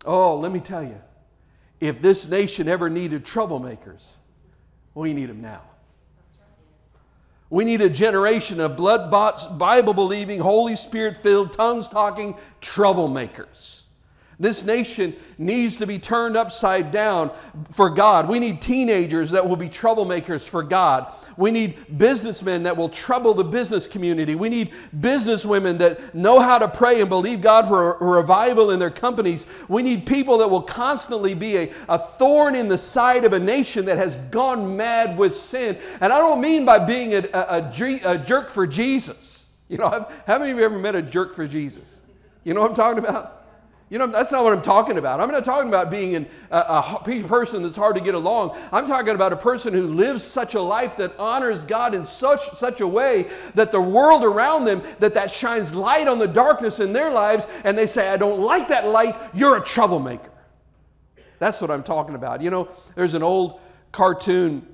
Oh, 0.05 0.37
let 0.37 0.51
me 0.51 0.59
tell 0.59 0.83
you, 0.83 0.99
if 1.79 2.01
this 2.01 2.27
nation 2.27 2.67
ever 2.67 2.89
needed 2.89 3.25
troublemakers, 3.25 4.13
we 4.95 5.13
need 5.13 5.29
them 5.29 5.41
now. 5.41 5.61
We 7.49 7.65
need 7.65 7.81
a 7.81 7.89
generation 7.89 8.59
of 8.59 8.75
blood 8.75 9.09
bought, 9.09 9.57
Bible 9.57 9.93
believing, 9.93 10.39
Holy 10.39 10.75
Spirit 10.75 11.17
filled, 11.17 11.51
tongues 11.53 11.89
talking 11.89 12.37
troublemakers. 12.61 13.83
This 14.39 14.63
nation 14.63 15.13
needs 15.37 15.75
to 15.77 15.85
be 15.85 15.99
turned 15.99 16.37
upside 16.37 16.91
down 16.91 17.31
for 17.71 17.89
God. 17.89 18.29
We 18.29 18.39
need 18.39 18.61
teenagers 18.61 19.31
that 19.31 19.47
will 19.47 19.57
be 19.57 19.67
troublemakers 19.67 20.47
for 20.47 20.63
God. 20.63 21.13
We 21.35 21.51
need 21.51 21.97
businessmen 21.97 22.63
that 22.63 22.77
will 22.77 22.87
trouble 22.87 23.33
the 23.33 23.43
business 23.43 23.85
community. 23.85 24.35
We 24.35 24.47
need 24.47 24.71
businesswomen 24.97 25.77
that 25.79 26.15
know 26.15 26.39
how 26.39 26.57
to 26.57 26.69
pray 26.69 27.01
and 27.01 27.09
believe 27.09 27.41
God 27.41 27.67
for 27.67 27.95
a 27.95 28.05
revival 28.05 28.71
in 28.71 28.79
their 28.79 28.89
companies. 28.89 29.45
We 29.67 29.83
need 29.83 30.05
people 30.05 30.37
that 30.37 30.49
will 30.49 30.61
constantly 30.61 31.33
be 31.33 31.57
a, 31.57 31.73
a 31.89 31.99
thorn 31.99 32.55
in 32.55 32.69
the 32.69 32.77
side 32.77 33.25
of 33.25 33.33
a 33.33 33.39
nation 33.39 33.85
that 33.85 33.97
has 33.97 34.15
gone 34.15 34.77
mad 34.77 35.17
with 35.17 35.35
sin. 35.35 35.77
And 35.99 36.13
I 36.13 36.17
don't 36.19 36.39
mean 36.39 36.63
by 36.63 36.79
being 36.79 37.13
a, 37.13 37.27
a, 37.33 37.69
a 38.05 38.17
jerk 38.17 38.49
for 38.49 38.65
Jesus. 38.65 39.47
You 39.67 39.77
know, 39.77 40.07
how 40.25 40.39
many 40.39 40.51
of 40.51 40.57
you 40.57 40.63
ever 40.63 40.79
met 40.79 40.95
a 40.95 41.01
jerk 41.01 41.35
for 41.35 41.45
Jesus? 41.45 42.01
You 42.45 42.53
know 42.53 42.61
what 42.61 42.71
I'm 42.71 42.75
talking 42.75 43.03
about? 43.03 43.38
You 43.89 43.97
know, 43.97 44.05
that's 44.05 44.31
not 44.31 44.43
what 44.43 44.53
I'm 44.53 44.61
talking 44.61 44.99
about. 44.99 45.19
I'm 45.19 45.31
not 45.31 45.43
talking 45.43 45.67
about 45.67 45.89
being 45.89 46.15
an, 46.15 46.27
a, 46.51 46.99
a, 47.03 47.23
person 47.23 47.63
that's 47.63 47.75
hard 47.75 47.95
to 47.95 48.01
get 48.01 48.13
along. 48.13 48.55
I'm 48.71 48.85
talking 48.85 49.15
about 49.15 49.33
a 49.33 49.37
person 49.37 49.73
who 49.73 49.87
lives 49.87 50.23
such 50.23 50.53
a 50.53 50.61
life 50.61 50.97
that 50.97 51.17
honors 51.17 51.63
God 51.63 51.95
in 51.95 52.03
such, 52.03 52.51
such 52.51 52.81
a 52.81 52.87
way 52.87 53.31
that 53.55 53.71
the 53.71 53.81
world 53.81 54.23
around 54.23 54.65
them, 54.65 54.83
that 54.99 55.15
that 55.15 55.31
shines 55.31 55.73
light 55.73 56.07
on 56.07 56.19
the 56.19 56.27
darkness 56.27 56.79
in 56.79 56.93
their 56.93 57.11
lives, 57.11 57.47
and 57.63 57.75
they 57.75 57.87
say, 57.87 58.09
I 58.09 58.17
don't 58.17 58.41
like 58.41 58.67
that 58.67 58.85
light, 58.87 59.15
you're 59.33 59.57
a 59.57 59.63
troublemaker. 59.63 60.31
That's 61.39 61.59
what 61.59 61.71
I'm 61.71 61.83
talking 61.83 62.13
about. 62.13 62.43
You 62.43 62.51
know, 62.51 62.69
there's 62.93 63.15
an 63.15 63.23
old 63.23 63.59
cartoon 63.91 64.67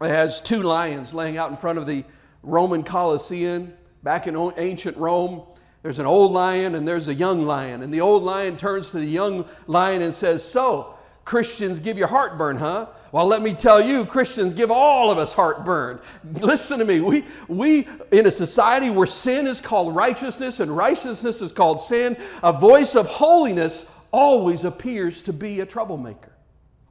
that 0.00 0.08
has 0.08 0.40
two 0.40 0.62
lions 0.62 1.12
laying 1.12 1.36
out 1.36 1.50
in 1.50 1.58
front 1.58 1.78
of 1.78 1.86
the 1.86 2.04
Roman 2.42 2.82
Colosseum 2.82 3.74
back 4.02 4.26
in 4.26 4.52
ancient 4.56 4.96
Rome. 4.96 5.42
There's 5.86 6.00
an 6.00 6.06
old 6.06 6.32
lion 6.32 6.74
and 6.74 6.88
there's 6.88 7.06
a 7.06 7.14
young 7.14 7.46
lion. 7.46 7.84
And 7.84 7.94
the 7.94 8.00
old 8.00 8.24
lion 8.24 8.56
turns 8.56 8.90
to 8.90 8.96
the 8.96 9.06
young 9.06 9.44
lion 9.68 10.02
and 10.02 10.12
says, 10.12 10.42
So, 10.42 10.96
Christians 11.24 11.78
give 11.78 11.96
you 11.96 12.08
heartburn, 12.08 12.56
huh? 12.56 12.88
Well, 13.12 13.26
let 13.26 13.40
me 13.40 13.54
tell 13.54 13.80
you, 13.80 14.04
Christians 14.04 14.52
give 14.52 14.72
all 14.72 15.12
of 15.12 15.18
us 15.18 15.32
heartburn. 15.32 16.00
Listen 16.40 16.80
to 16.80 16.84
me. 16.84 16.98
We, 16.98 17.24
we, 17.46 17.86
in 18.10 18.26
a 18.26 18.32
society 18.32 18.90
where 18.90 19.06
sin 19.06 19.46
is 19.46 19.60
called 19.60 19.94
righteousness 19.94 20.58
and 20.58 20.76
righteousness 20.76 21.40
is 21.40 21.52
called 21.52 21.80
sin, 21.80 22.16
a 22.42 22.52
voice 22.52 22.96
of 22.96 23.06
holiness 23.06 23.88
always 24.10 24.64
appears 24.64 25.22
to 25.22 25.32
be 25.32 25.60
a 25.60 25.66
troublemaker. 25.66 26.32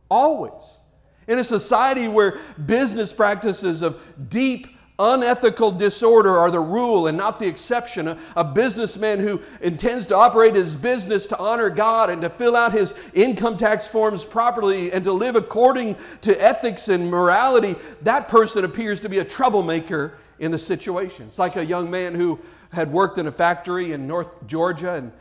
Always. 0.10 0.80
In 1.28 1.38
a 1.38 1.44
society 1.44 2.08
where 2.08 2.40
business 2.66 3.12
practices 3.12 3.82
of 3.82 4.02
deep 4.30 4.68
Unethical 4.98 5.72
disorder 5.72 6.38
are 6.38 6.50
the 6.50 6.60
rule 6.60 7.08
and 7.08 7.18
not 7.18 7.38
the 7.38 7.48
exception. 7.48 8.08
A, 8.08 8.18
a, 8.38 8.44
businessman 8.46 9.20
who 9.20 9.42
intends 9.60 10.06
to 10.06 10.16
operate 10.16 10.56
his 10.56 10.74
business 10.74 11.28
to 11.28 11.38
honor 11.38 11.70
God 11.70 12.10
and 12.10 12.22
to 12.22 12.30
fill 12.30 12.56
out 12.56 12.72
his 12.72 12.96
income 13.14 13.58
tax 13.58 13.90
forms 13.90 14.24
properly 14.24 14.94
and 14.94 15.04
to 15.04 15.12
live 15.12 15.36
according 15.36 15.98
to 16.22 16.42
ethics 16.42 16.88
and 16.88 17.12
morality, 17.12 17.76
that 18.04 18.30
person 18.30 18.64
appears 18.64 19.02
to 19.02 19.10
be 19.10 19.20
a 19.20 19.26
troublemaker 19.26 20.18
in 20.40 20.52
the 20.52 20.60
situation. 20.60 21.28
It's 21.28 21.40
like 21.40 21.58
a 21.58 21.66
young 21.66 21.92
man 21.92 22.16
who 22.16 22.40
had 22.72 22.90
worked 22.90 23.18
in 23.18 23.28
a 23.28 23.32
factory 23.32 23.92
in 23.92 24.08
North 24.08 24.48
Georgia, 24.48 24.96
and 24.96 25.12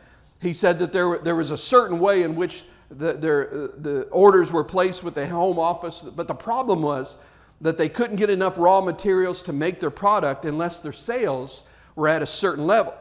he 0.41 0.53
said 0.53 0.79
that 0.79 0.93
there, 0.93 1.17
there 1.17 1.35
was 1.35 1.51
a 1.51 1.57
certain 1.57 1.99
way 1.99 2.23
in 2.23 2.35
which 2.35 2.63
the, 2.89 3.13
the, 3.13 3.41
uh, 3.41 3.67
the 3.77 4.01
orders 4.11 4.53
were 4.53 4.63
placed 4.63 5.03
with 5.03 5.15
the 5.15 5.27
home 5.27 5.59
office, 5.59 6.03
but 6.03 6.27
the 6.27 6.35
problem 6.35 6.81
was 6.81 7.17
that 7.61 7.77
they 7.77 7.89
couldn't 7.89 8.17
get 8.17 8.29
enough 8.29 8.57
raw 8.57 8.81
materials 8.81 9.43
to 9.43 9.53
make 9.53 9.79
their 9.79 9.89
product 9.89 10.45
unless 10.45 10.81
their 10.81 10.91
sales 10.91 11.63
were 11.95 12.07
at 12.07 12.21
a 12.21 12.27
certain 12.27 12.67
level. 12.67 12.93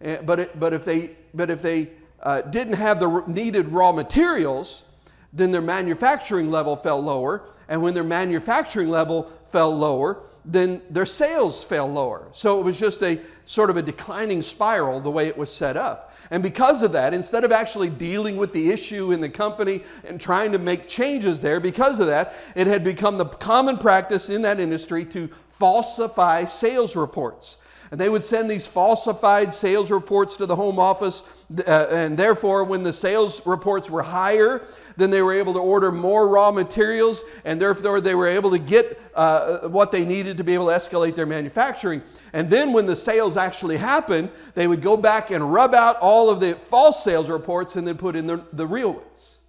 Eh, 0.00 0.18
but, 0.22 0.40
it, 0.40 0.58
but 0.58 0.72
if 0.72 0.84
they, 0.84 1.10
but 1.34 1.50
if 1.50 1.62
they 1.62 1.90
uh, 2.22 2.40
didn't 2.42 2.74
have 2.74 3.00
the 3.00 3.22
needed 3.26 3.68
raw 3.68 3.92
materials, 3.92 4.84
then 5.32 5.50
their 5.50 5.62
manufacturing 5.62 6.50
level 6.50 6.76
fell 6.76 7.00
lower. 7.00 7.48
And 7.68 7.82
when 7.82 7.94
their 7.94 8.04
manufacturing 8.04 8.88
level 8.88 9.30
fell 9.50 9.76
lower, 9.76 10.22
then 10.44 10.82
their 10.90 11.06
sales 11.06 11.62
fell 11.64 11.88
lower. 11.88 12.26
So 12.32 12.58
it 12.58 12.64
was 12.64 12.78
just 12.78 13.02
a 13.02 13.20
sort 13.44 13.70
of 13.70 13.76
a 13.76 13.82
declining 13.82 14.42
spiral 14.42 15.00
the 15.00 15.10
way 15.10 15.28
it 15.28 15.36
was 15.36 15.52
set 15.52 15.76
up. 15.76 16.14
And 16.30 16.42
because 16.42 16.82
of 16.82 16.92
that, 16.92 17.12
instead 17.12 17.44
of 17.44 17.52
actually 17.52 17.90
dealing 17.90 18.36
with 18.36 18.52
the 18.52 18.70
issue 18.70 19.12
in 19.12 19.20
the 19.20 19.28
company 19.28 19.82
and 20.04 20.20
trying 20.20 20.52
to 20.52 20.58
make 20.58 20.88
changes 20.88 21.40
there, 21.40 21.60
because 21.60 22.00
of 22.00 22.06
that, 22.06 22.34
it 22.56 22.66
had 22.66 22.82
become 22.82 23.18
the 23.18 23.26
common 23.26 23.76
practice 23.76 24.30
in 24.30 24.42
that 24.42 24.58
industry 24.58 25.04
to 25.06 25.28
falsify 25.50 26.44
sales 26.46 26.96
reports. 26.96 27.58
And 27.90 28.00
they 28.00 28.08
would 28.08 28.22
send 28.22 28.50
these 28.50 28.66
falsified 28.66 29.52
sales 29.52 29.90
reports 29.90 30.36
to 30.38 30.46
the 30.46 30.56
home 30.56 30.78
office. 30.78 31.22
Uh, 31.66 31.88
and 31.90 32.16
therefore, 32.16 32.64
when 32.64 32.82
the 32.82 32.92
sales 32.92 33.44
reports 33.44 33.90
were 33.90 34.02
higher, 34.02 34.62
then 34.96 35.10
they 35.10 35.22
were 35.22 35.32
able 35.32 35.52
to 35.54 35.58
order 35.58 35.92
more 35.92 36.28
raw 36.28 36.50
materials. 36.50 37.24
And 37.44 37.60
therefore, 37.60 38.00
they 38.00 38.14
were 38.14 38.28
able 38.28 38.50
to 38.50 38.58
get 38.58 39.00
uh, 39.14 39.68
what 39.68 39.90
they 39.90 40.04
needed 40.04 40.36
to 40.38 40.44
be 40.44 40.54
able 40.54 40.68
to 40.68 40.72
escalate 40.72 41.14
their 41.14 41.26
manufacturing. 41.26 42.02
And 42.32 42.50
then, 42.50 42.72
when 42.72 42.86
the 42.86 42.96
sales 42.96 43.36
actually 43.36 43.76
happened, 43.76 44.30
they 44.54 44.66
would 44.66 44.82
go 44.82 44.96
back 44.96 45.30
and 45.30 45.52
rub 45.52 45.74
out 45.74 45.96
all 46.00 46.30
of 46.30 46.40
the 46.40 46.54
false 46.54 47.02
sales 47.02 47.28
reports 47.28 47.76
and 47.76 47.86
then 47.86 47.96
put 47.96 48.16
in 48.16 48.26
the, 48.26 48.44
the 48.52 48.66
real 48.66 48.92
ones. 48.92 49.40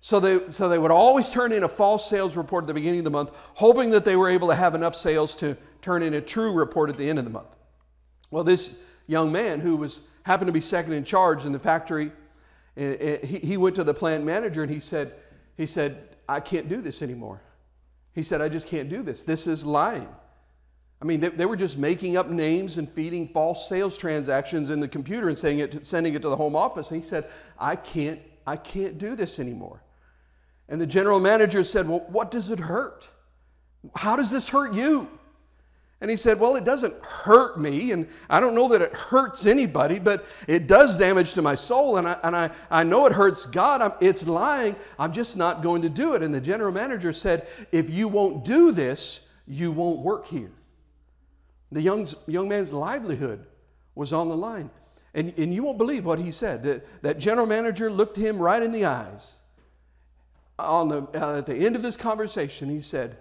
So 0.00 0.20
they, 0.20 0.48
so 0.50 0.68
they 0.68 0.78
would 0.78 0.92
always 0.92 1.30
turn 1.30 1.50
in 1.50 1.64
a 1.64 1.68
false 1.68 2.08
sales 2.08 2.36
report 2.36 2.62
at 2.62 2.68
the 2.68 2.74
beginning 2.74 3.00
of 3.00 3.04
the 3.04 3.10
month, 3.10 3.32
hoping 3.54 3.90
that 3.90 4.04
they 4.04 4.14
were 4.14 4.28
able 4.28 4.46
to 4.48 4.54
have 4.54 4.76
enough 4.76 4.94
sales 4.94 5.34
to 5.36 5.56
turn 5.82 6.02
in 6.02 6.14
a 6.14 6.20
true 6.20 6.52
report 6.52 6.90
at 6.90 6.96
the 6.96 7.10
end 7.10 7.18
of 7.18 7.24
the 7.24 7.30
month. 7.30 7.48
Well, 8.30 8.44
this 8.44 8.76
young 9.08 9.32
man 9.32 9.58
who 9.58 9.76
was 9.76 10.02
happened 10.22 10.46
to 10.46 10.52
be 10.52 10.60
second 10.60 10.92
in 10.92 11.02
charge 11.02 11.44
in 11.44 11.52
the 11.52 11.58
factory, 11.58 12.12
he 12.76 13.56
went 13.56 13.76
to 13.76 13.84
the 13.84 13.94
plant 13.94 14.24
manager 14.24 14.62
and 14.62 14.70
he 14.70 14.80
said, 14.80 15.14
he 15.56 15.66
said, 15.66 16.16
I 16.28 16.40
can't 16.40 16.68
do 16.68 16.80
this 16.80 17.02
anymore. 17.02 17.40
He 18.14 18.22
said, 18.22 18.40
I 18.40 18.48
just 18.48 18.66
can't 18.66 18.88
do 18.88 19.02
this. 19.02 19.24
This 19.24 19.46
is 19.46 19.64
lying. 19.64 20.08
I 21.00 21.04
mean, 21.04 21.20
they, 21.20 21.44
were 21.44 21.56
just 21.56 21.76
making 21.76 22.16
up 22.16 22.30
names 22.30 22.78
and 22.78 22.88
feeding 22.88 23.28
false 23.28 23.68
sales 23.68 23.98
transactions 23.98 24.70
in 24.70 24.80
the 24.80 24.88
computer 24.88 25.28
and 25.28 25.36
saying 25.36 25.58
it, 25.58 25.84
sending 25.84 26.14
it 26.14 26.22
to 26.22 26.28
the 26.30 26.36
home 26.36 26.56
office. 26.56 26.90
And 26.90 27.02
he 27.02 27.06
said, 27.06 27.28
I 27.58 27.76
can't, 27.76 28.20
I 28.46 28.56
can't 28.56 28.96
do 28.96 29.14
this 29.14 29.38
anymore. 29.38 29.82
And 30.68 30.80
the 30.80 30.86
general 30.86 31.20
manager 31.20 31.62
said, 31.64 31.86
Well, 31.88 32.04
what 32.08 32.30
does 32.30 32.50
it 32.50 32.58
hurt? 32.58 33.08
How 33.94 34.16
does 34.16 34.30
this 34.30 34.48
hurt 34.48 34.74
you? 34.74 35.08
And 36.00 36.10
he 36.10 36.16
said, 36.16 36.38
Well, 36.38 36.56
it 36.56 36.64
doesn't 36.64 36.94
hurt 37.02 37.58
me, 37.58 37.92
and 37.92 38.06
I 38.28 38.40
don't 38.40 38.54
know 38.54 38.68
that 38.68 38.82
it 38.82 38.92
hurts 38.92 39.46
anybody, 39.46 39.98
but 39.98 40.26
it 40.46 40.66
does 40.66 40.96
damage 40.96 41.34
to 41.34 41.42
my 41.42 41.54
soul, 41.54 41.96
and 41.96 42.06
I, 42.06 42.18
and 42.22 42.36
I, 42.36 42.50
I 42.70 42.84
know 42.84 43.06
it 43.06 43.12
hurts 43.12 43.46
God. 43.46 43.80
I'm, 43.80 43.92
it's 44.00 44.26
lying. 44.26 44.76
I'm 44.98 45.12
just 45.12 45.36
not 45.36 45.62
going 45.62 45.82
to 45.82 45.88
do 45.88 46.14
it. 46.14 46.22
And 46.22 46.34
the 46.34 46.40
general 46.40 46.72
manager 46.72 47.12
said, 47.12 47.48
If 47.72 47.88
you 47.88 48.08
won't 48.08 48.44
do 48.44 48.72
this, 48.72 49.26
you 49.46 49.72
won't 49.72 50.00
work 50.00 50.26
here. 50.26 50.50
The 51.72 51.80
young, 51.80 52.06
young 52.26 52.48
man's 52.48 52.72
livelihood 52.72 53.46
was 53.94 54.12
on 54.12 54.28
the 54.28 54.36
line. 54.36 54.70
And, 55.14 55.32
and 55.38 55.52
you 55.52 55.62
won't 55.62 55.78
believe 55.78 56.04
what 56.04 56.18
he 56.18 56.30
said. 56.30 56.62
That, 56.64 57.02
that 57.02 57.18
general 57.18 57.46
manager 57.46 57.90
looked 57.90 58.16
him 58.16 58.38
right 58.38 58.62
in 58.62 58.70
the 58.70 58.84
eyes. 58.84 59.38
On 60.58 60.88
the, 60.88 61.02
uh, 61.14 61.38
at 61.38 61.46
the 61.46 61.54
end 61.54 61.74
of 61.74 61.82
this 61.82 61.96
conversation, 61.96 62.68
he 62.68 62.80
said, 62.80 63.16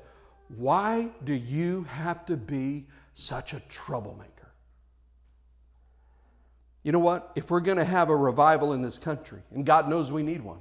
why 0.50 1.10
do 1.24 1.34
you 1.34 1.84
have 1.84 2.25
to 2.28 2.38
be 2.38 2.86
such 3.14 3.54
a 3.54 3.60
troublemaker? 3.62 4.32
You 6.84 6.92
know 6.92 7.00
what? 7.00 7.32
If 7.36 7.50
we're 7.50 7.62
going 7.62 7.78
to 7.78 7.86
have 7.86 8.10
a 8.10 8.16
revival 8.16 8.74
in 8.74 8.82
this 8.82 8.98
country, 8.98 9.42
and 9.52 9.66
God 9.66 9.90
knows 9.90 10.12
we 10.12 10.22
need 10.22 10.42
one, 10.42 10.60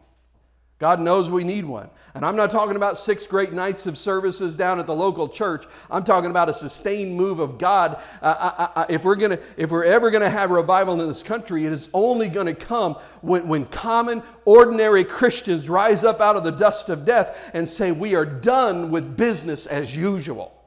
God 0.85 1.01
knows 1.01 1.31
we 1.31 1.45
need 1.45 1.65
one. 1.65 1.89
And 2.15 2.27
I'm 2.27 2.37
not 2.37 2.51
talking 2.51 2.77
about 2.77 2.99
six 2.99 3.27
great 3.27 3.55
nights 3.55 3.87
of 3.87 3.97
services 3.97 4.55
down 4.55 4.79
at 4.79 4.87
the 4.87 4.95
local 4.95 5.31
church. 5.31 5.65
I'm 5.91 6.05
talking 6.05 6.29
about 6.29 6.51
a 6.51 6.53
sustained 6.53 7.17
move 7.17 7.41
of 7.41 7.57
God. 7.57 8.03
Uh, 8.21 8.69
I, 8.77 8.83
I, 8.83 8.87
if, 8.91 9.03
we're 9.03 9.15
gonna, 9.15 9.39
if 9.57 9.71
we're 9.71 9.85
ever 9.85 10.11
going 10.11 10.23
to 10.23 10.29
have 10.29 10.51
revival 10.51 11.01
in 11.01 11.09
this 11.09 11.23
country, 11.23 11.65
it 11.65 11.73
is 11.73 11.89
only 11.95 12.29
going 12.29 12.49
to 12.49 12.55
come 12.55 12.97
when, 13.23 13.49
when 13.49 13.65
common, 13.65 14.23
ordinary 14.45 15.05
Christians 15.05 15.71
rise 15.71 16.05
up 16.05 16.21
out 16.21 16.37
of 16.37 16.45
the 16.45 16.53
dust 16.53 16.91
of 16.91 17.07
death 17.07 17.51
and 17.55 17.67
say, 17.67 17.91
We 17.91 18.15
are 18.15 18.27
done 18.27 18.91
with 18.91 19.17
business 19.17 19.65
as 19.65 19.97
usual. 19.97 20.64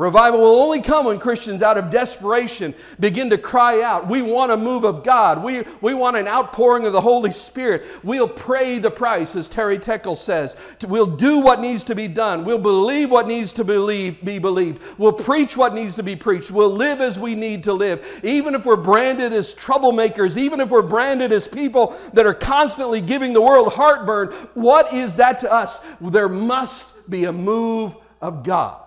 Revival 0.00 0.40
will 0.40 0.62
only 0.62 0.80
come 0.80 1.04
when 1.04 1.18
Christians, 1.18 1.60
out 1.60 1.76
of 1.76 1.90
desperation, 1.90 2.74
begin 3.00 3.28
to 3.28 3.36
cry 3.36 3.82
out. 3.82 4.08
We 4.08 4.22
want 4.22 4.50
a 4.50 4.56
move 4.56 4.84
of 4.84 5.04
God. 5.04 5.44
We, 5.44 5.64
we 5.82 5.92
want 5.92 6.16
an 6.16 6.26
outpouring 6.26 6.86
of 6.86 6.94
the 6.94 7.00
Holy 7.02 7.32
Spirit. 7.32 7.84
We'll 8.02 8.26
pray 8.26 8.78
the 8.78 8.90
price, 8.90 9.36
as 9.36 9.50
Terry 9.50 9.78
Teykl 9.78 10.16
says. 10.16 10.56
We'll 10.88 11.04
do 11.04 11.40
what 11.40 11.60
needs 11.60 11.84
to 11.84 11.94
be 11.94 12.08
done. 12.08 12.46
We'll 12.46 12.56
believe 12.56 13.10
what 13.10 13.28
needs 13.28 13.52
to 13.52 13.62
believe, 13.62 14.24
be 14.24 14.38
believed. 14.38 14.82
We'll 14.96 15.12
preach 15.12 15.54
what 15.54 15.74
needs 15.74 15.96
to 15.96 16.02
be 16.02 16.16
preached. 16.16 16.50
We'll 16.50 16.70
live 16.70 17.02
as 17.02 17.20
we 17.20 17.34
need 17.34 17.62
to 17.64 17.74
live. 17.74 18.22
Even 18.24 18.54
if 18.54 18.64
we're 18.64 18.76
branded 18.76 19.34
as 19.34 19.54
troublemakers, 19.54 20.38
even 20.38 20.60
if 20.60 20.70
we're 20.70 20.80
branded 20.80 21.30
as 21.30 21.46
people 21.46 21.94
that 22.14 22.24
are 22.24 22.32
constantly 22.32 23.02
giving 23.02 23.34
the 23.34 23.42
world 23.42 23.74
heartburn, 23.74 24.28
what 24.54 24.94
is 24.94 25.16
that 25.16 25.40
to 25.40 25.52
us? 25.52 25.78
There 26.00 26.30
must 26.30 26.88
be 27.10 27.26
a 27.26 27.32
move 27.34 27.96
of 28.22 28.42
God. 28.42 28.86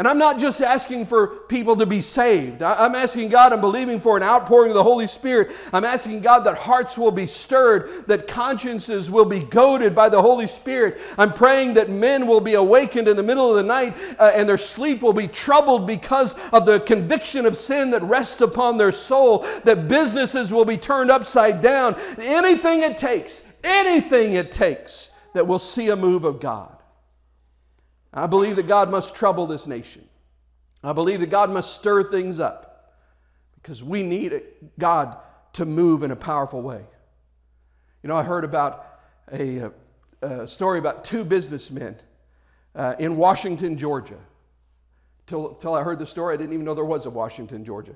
And 0.00 0.08
I'm 0.08 0.16
not 0.16 0.38
just 0.38 0.62
asking 0.62 1.04
for 1.04 1.26
people 1.26 1.76
to 1.76 1.84
be 1.84 2.00
saved. 2.00 2.62
I'm 2.62 2.94
asking 2.94 3.28
God, 3.28 3.52
I'm 3.52 3.60
believing 3.60 4.00
for 4.00 4.16
an 4.16 4.22
outpouring 4.22 4.70
of 4.70 4.74
the 4.74 4.82
Holy 4.82 5.06
Spirit. 5.06 5.52
I'm 5.74 5.84
asking 5.84 6.22
God 6.22 6.38
that 6.44 6.56
hearts 6.56 6.96
will 6.96 7.10
be 7.10 7.26
stirred, 7.26 8.06
that 8.06 8.26
consciences 8.26 9.10
will 9.10 9.26
be 9.26 9.40
goaded 9.40 9.94
by 9.94 10.08
the 10.08 10.22
Holy 10.22 10.46
Spirit. 10.46 11.02
I'm 11.18 11.34
praying 11.34 11.74
that 11.74 11.90
men 11.90 12.26
will 12.26 12.40
be 12.40 12.54
awakened 12.54 13.08
in 13.08 13.16
the 13.18 13.22
middle 13.22 13.50
of 13.50 13.56
the 13.56 13.62
night 13.62 13.94
uh, 14.18 14.32
and 14.34 14.48
their 14.48 14.56
sleep 14.56 15.02
will 15.02 15.12
be 15.12 15.28
troubled 15.28 15.86
because 15.86 16.34
of 16.48 16.64
the 16.64 16.80
conviction 16.80 17.44
of 17.44 17.54
sin 17.54 17.90
that 17.90 18.02
rests 18.02 18.40
upon 18.40 18.78
their 18.78 18.92
soul, 18.92 19.40
that 19.64 19.86
businesses 19.86 20.50
will 20.50 20.64
be 20.64 20.78
turned 20.78 21.10
upside 21.10 21.60
down. 21.60 21.94
Anything 22.22 22.80
it 22.80 22.96
takes, 22.96 23.46
anything 23.62 24.32
it 24.32 24.50
takes 24.50 25.10
that 25.34 25.46
will 25.46 25.58
see 25.58 25.90
a 25.90 25.96
move 25.96 26.24
of 26.24 26.40
God. 26.40 26.79
I 28.12 28.26
believe 28.26 28.56
that 28.56 28.66
God 28.66 28.90
must 28.90 29.14
trouble 29.14 29.46
this 29.46 29.66
nation. 29.66 30.04
I 30.82 30.92
believe 30.92 31.20
that 31.20 31.30
God 31.30 31.50
must 31.50 31.74
stir 31.74 32.02
things 32.02 32.40
up 32.40 32.94
because 33.56 33.84
we 33.84 34.02
need 34.02 34.42
God 34.78 35.18
to 35.54 35.66
move 35.66 36.02
in 36.02 36.10
a 36.10 36.16
powerful 36.16 36.62
way. 36.62 36.82
You 38.02 38.08
know, 38.08 38.16
I 38.16 38.22
heard 38.22 38.44
about 38.44 38.86
a, 39.32 39.70
a 40.22 40.46
story 40.46 40.78
about 40.78 41.04
two 41.04 41.24
businessmen 41.24 41.96
uh, 42.74 42.94
in 42.98 43.16
Washington, 43.16 43.76
Georgia. 43.76 44.18
Till, 45.26 45.54
till 45.54 45.74
I 45.74 45.82
heard 45.82 45.98
the 45.98 46.06
story, 46.06 46.34
I 46.34 46.36
didn't 46.36 46.54
even 46.54 46.64
know 46.64 46.74
there 46.74 46.84
was 46.84 47.06
a 47.06 47.10
Washington, 47.10 47.64
Georgia. 47.64 47.94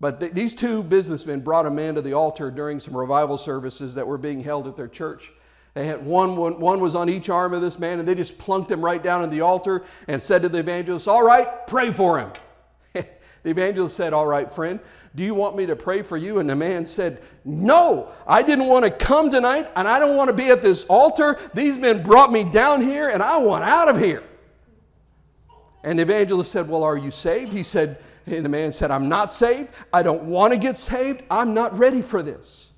But 0.00 0.20
th- 0.20 0.32
these 0.32 0.54
two 0.54 0.82
businessmen 0.82 1.40
brought 1.40 1.66
a 1.66 1.70
man 1.70 1.94
to 1.96 2.02
the 2.02 2.12
altar 2.12 2.50
during 2.50 2.80
some 2.80 2.96
revival 2.96 3.36
services 3.36 3.94
that 3.94 4.06
were 4.06 4.18
being 4.18 4.42
held 4.42 4.66
at 4.66 4.76
their 4.76 4.88
church. 4.88 5.32
They 5.76 5.84
had 5.84 6.06
one, 6.06 6.36
one, 6.36 6.58
one 6.58 6.80
was 6.80 6.94
on 6.94 7.10
each 7.10 7.28
arm 7.28 7.52
of 7.52 7.60
this 7.60 7.78
man, 7.78 7.98
and 7.98 8.08
they 8.08 8.14
just 8.14 8.38
plunked 8.38 8.70
him 8.70 8.82
right 8.82 9.02
down 9.02 9.22
in 9.22 9.28
the 9.28 9.42
altar 9.42 9.84
and 10.08 10.22
said 10.22 10.40
to 10.40 10.48
the 10.48 10.60
evangelist, 10.60 11.06
All 11.06 11.22
right, 11.22 11.66
pray 11.66 11.92
for 11.92 12.18
him. 12.18 12.32
the 12.94 13.50
evangelist 13.50 13.94
said, 13.94 14.14
All 14.14 14.26
right, 14.26 14.50
friend, 14.50 14.80
do 15.14 15.22
you 15.22 15.34
want 15.34 15.54
me 15.54 15.66
to 15.66 15.76
pray 15.76 16.00
for 16.00 16.16
you? 16.16 16.38
And 16.38 16.48
the 16.48 16.56
man 16.56 16.86
said, 16.86 17.20
No, 17.44 18.10
I 18.26 18.42
didn't 18.42 18.68
want 18.68 18.86
to 18.86 18.90
come 18.90 19.30
tonight, 19.30 19.70
and 19.76 19.86
I 19.86 19.98
don't 19.98 20.16
want 20.16 20.28
to 20.28 20.32
be 20.34 20.48
at 20.48 20.62
this 20.62 20.84
altar. 20.84 21.38
These 21.52 21.76
men 21.76 22.02
brought 22.02 22.32
me 22.32 22.42
down 22.42 22.80
here, 22.80 23.10
and 23.10 23.22
I 23.22 23.36
want 23.36 23.62
out 23.62 23.90
of 23.90 24.00
here. 24.00 24.22
And 25.84 25.98
the 25.98 26.04
evangelist 26.04 26.52
said, 26.52 26.70
Well, 26.70 26.84
are 26.84 26.96
you 26.96 27.10
saved? 27.10 27.52
He 27.52 27.62
said, 27.62 27.98
and 28.24 28.42
the 28.42 28.48
man 28.48 28.72
said, 28.72 28.90
I'm 28.90 29.10
not 29.10 29.30
saved. 29.30 29.68
I 29.92 30.02
don't 30.02 30.22
want 30.22 30.54
to 30.54 30.58
get 30.58 30.78
saved. 30.78 31.22
I'm 31.30 31.52
not 31.52 31.76
ready 31.76 32.00
for 32.00 32.22
this. 32.22 32.72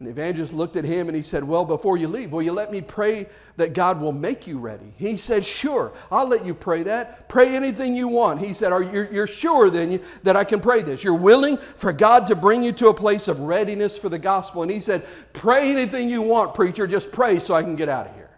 And 0.00 0.06
the 0.06 0.12
evangelist 0.12 0.54
looked 0.54 0.76
at 0.76 0.84
him 0.86 1.08
and 1.08 1.16
he 1.16 1.22
said, 1.22 1.44
Well, 1.44 1.66
before 1.66 1.98
you 1.98 2.08
leave, 2.08 2.32
will 2.32 2.40
you 2.40 2.52
let 2.52 2.72
me 2.72 2.80
pray 2.80 3.26
that 3.58 3.74
God 3.74 4.00
will 4.00 4.12
make 4.12 4.46
you 4.46 4.58
ready? 4.58 4.94
He 4.96 5.18
said, 5.18 5.44
Sure, 5.44 5.92
I'll 6.10 6.26
let 6.26 6.46
you 6.46 6.54
pray 6.54 6.82
that. 6.84 7.28
Pray 7.28 7.54
anything 7.54 7.94
you 7.94 8.08
want. 8.08 8.40
He 8.40 8.54
said, 8.54 8.72
Are 8.72 8.82
you 8.82 9.08
you're 9.12 9.26
sure 9.26 9.68
then 9.68 10.00
that 10.22 10.36
I 10.36 10.44
can 10.44 10.58
pray 10.58 10.80
this? 10.80 11.04
You're 11.04 11.12
willing 11.12 11.58
for 11.58 11.92
God 11.92 12.26
to 12.28 12.34
bring 12.34 12.62
you 12.62 12.72
to 12.72 12.88
a 12.88 12.94
place 12.94 13.28
of 13.28 13.40
readiness 13.40 13.98
for 13.98 14.08
the 14.08 14.18
gospel? 14.18 14.62
And 14.62 14.70
he 14.70 14.80
said, 14.80 15.06
Pray 15.34 15.70
anything 15.70 16.08
you 16.08 16.22
want, 16.22 16.54
preacher, 16.54 16.86
just 16.86 17.12
pray 17.12 17.38
so 17.38 17.54
I 17.54 17.62
can 17.62 17.76
get 17.76 17.90
out 17.90 18.06
of 18.06 18.14
here. 18.14 18.30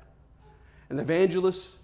And 0.91 0.99
the 0.99 1.05
evangelist 1.05 1.79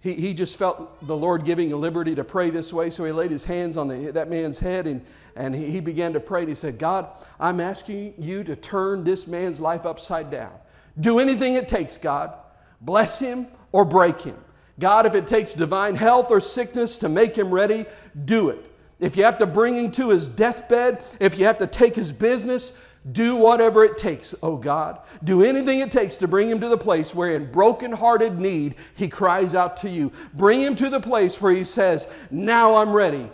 he, 0.00 0.14
he 0.14 0.34
just 0.34 0.56
felt 0.56 1.06
the 1.06 1.16
Lord 1.16 1.44
giving 1.44 1.72
a 1.72 1.76
liberty 1.76 2.14
to 2.14 2.22
pray 2.22 2.50
this 2.50 2.72
way, 2.72 2.88
so 2.90 3.04
he 3.04 3.12
laid 3.12 3.30
his 3.30 3.44
hands 3.44 3.76
on 3.76 3.88
the, 3.88 4.12
that 4.12 4.30
man's 4.30 4.58
head 4.58 4.86
and, 4.86 5.04
and 5.34 5.54
he, 5.54 5.70
he 5.70 5.80
began 5.80 6.12
to 6.12 6.20
pray. 6.20 6.40
And 6.40 6.48
he 6.48 6.54
said, 6.54 6.78
God, 6.78 7.08
I'm 7.40 7.58
asking 7.58 8.14
you 8.16 8.44
to 8.44 8.54
turn 8.54 9.02
this 9.02 9.26
man's 9.26 9.60
life 9.60 9.86
upside 9.86 10.30
down. 10.30 10.52
Do 11.00 11.18
anything 11.18 11.54
it 11.54 11.66
takes, 11.66 11.96
God. 11.96 12.34
Bless 12.80 13.18
him 13.18 13.48
or 13.72 13.84
break 13.84 14.20
him. 14.20 14.36
God, 14.78 15.06
if 15.06 15.16
it 15.16 15.26
takes 15.26 15.54
divine 15.54 15.96
health 15.96 16.30
or 16.30 16.40
sickness 16.40 16.98
to 16.98 17.08
make 17.08 17.34
him 17.34 17.50
ready, 17.52 17.84
do 18.24 18.50
it. 18.50 18.64
If 19.00 19.16
you 19.16 19.24
have 19.24 19.38
to 19.38 19.46
bring 19.46 19.74
him 19.74 19.90
to 19.92 20.10
his 20.10 20.28
deathbed, 20.28 21.02
if 21.20 21.38
you 21.38 21.44
have 21.46 21.58
to 21.58 21.66
take 21.66 21.96
his 21.96 22.12
business, 22.12 22.72
do 23.12 23.36
whatever 23.36 23.84
it 23.84 23.98
takes, 23.98 24.34
oh 24.42 24.56
God. 24.56 25.00
Do 25.24 25.42
anything 25.42 25.80
it 25.80 25.90
takes 25.90 26.16
to 26.16 26.28
bring 26.28 26.48
him 26.48 26.60
to 26.60 26.68
the 26.68 26.78
place 26.78 27.14
where, 27.14 27.32
in 27.32 27.50
broken-hearted 27.50 28.38
need, 28.38 28.74
he 28.96 29.08
cries 29.08 29.54
out 29.54 29.76
to 29.78 29.90
you. 29.90 30.12
Bring 30.34 30.60
him 30.60 30.74
to 30.76 30.90
the 30.90 31.00
place 31.00 31.40
where 31.40 31.52
he 31.52 31.64
says, 31.64 32.08
Now 32.30 32.76
I'm 32.76 32.92
ready. 32.92 33.30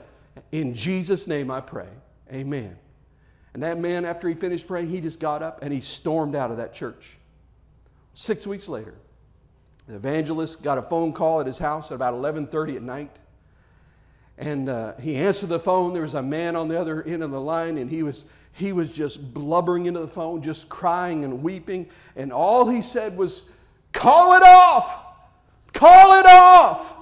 In 0.53 0.75
Jesus' 0.75 1.27
name 1.27 1.51
I 1.51 1.61
pray. 1.61 1.89
Amen. 2.33 2.77
And 3.55 3.63
that 3.63 3.79
man, 3.79 4.05
after 4.05 4.29
he 4.29 4.35
finished 4.35 4.67
praying, 4.67 4.89
he 4.89 5.01
just 5.01 5.21
got 5.21 5.43
up 5.43 5.61
and 5.63 5.73
he 5.73 5.81
stormed 5.81 6.35
out 6.35 6.51
of 6.51 6.57
that 6.57 6.75
church. 6.75 7.17
Six 8.13 8.47
weeks 8.47 8.69
later, 8.69 8.95
the 9.87 9.97
evangelist 9.97 10.63
got 10.63 10.79
a 10.79 10.83
phone 10.83 11.13
call 11.13 11.41
at 11.41 11.47
his 11.47 11.59
house 11.59 11.91
at 11.91 11.95
about 11.95 12.15
11:30 12.15 12.77
at 12.77 12.83
night. 12.83 13.17
And 14.37 14.69
uh, 14.69 14.95
he 14.97 15.15
answered 15.15 15.49
the 15.49 15.61
phone. 15.61 15.93
There 15.93 16.03
was 16.03 16.15
a 16.15 16.23
man 16.23 16.57
on 16.57 16.67
the 16.67 16.81
other 16.81 17.03
end 17.05 17.23
of 17.23 17.31
the 17.31 17.41
line, 17.41 17.79
and 17.79 17.89
he 17.89 18.03
was 18.03 18.25
he 18.55 18.73
was 18.73 18.93
just 18.93 19.35
blubbering 19.35 19.87
into 19.87 20.01
the 20.01 20.09
phone, 20.09 20.41
just 20.41 20.69
crying 20.69 21.25
and 21.25 21.43
weeping. 21.43 21.89
And 22.17 22.33
all 22.33 22.69
he 22.69 22.81
said 22.83 23.17
was, 23.17 23.49
Call 23.93 24.37
it 24.37 24.43
off! 24.43 24.99
Call 25.73 26.21
it 26.21 26.27
off! 26.27 26.97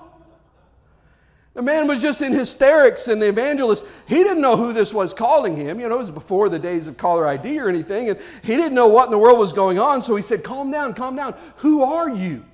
The 1.55 1.61
man 1.61 1.87
was 1.87 2.01
just 2.01 2.23
in 2.23 2.33
hysterics, 2.33 3.09
and 3.09 3.21
the 3.21 3.29
evangelist, 3.29 3.85
he 4.07 4.23
didn't 4.23 4.41
know 4.41 4.57
who 4.57 4.73
this 4.73 4.95
was 4.95 5.13
calling 5.13 5.55
him. 5.55 5.79
You 5.79 5.91
know, 5.91 5.97
it 5.97 5.99
was 5.99 6.11
before 6.11 6.49
the 6.49 6.59
days 6.59 6.87
of 6.87 6.97
caller 6.97 7.27
ID 7.27 7.61
or 7.61 7.69
anything, 7.69 8.09
and 8.09 8.19
he 8.43 8.57
didn't 8.57 8.73
know 8.73 8.89
what 8.89 9.05
in 9.05 9.11
the 9.11 9.19
world 9.19 9.39
was 9.39 9.53
going 9.53 9.79
on. 9.79 10.01
So 10.01 10.17
he 10.17 10.23
said, 10.23 10.43
Calm 10.43 10.71
down, 10.71 10.95
calm 10.95 11.17
down. 11.17 11.35
Who 11.57 11.83
are 11.83 12.09
you? 12.09 12.45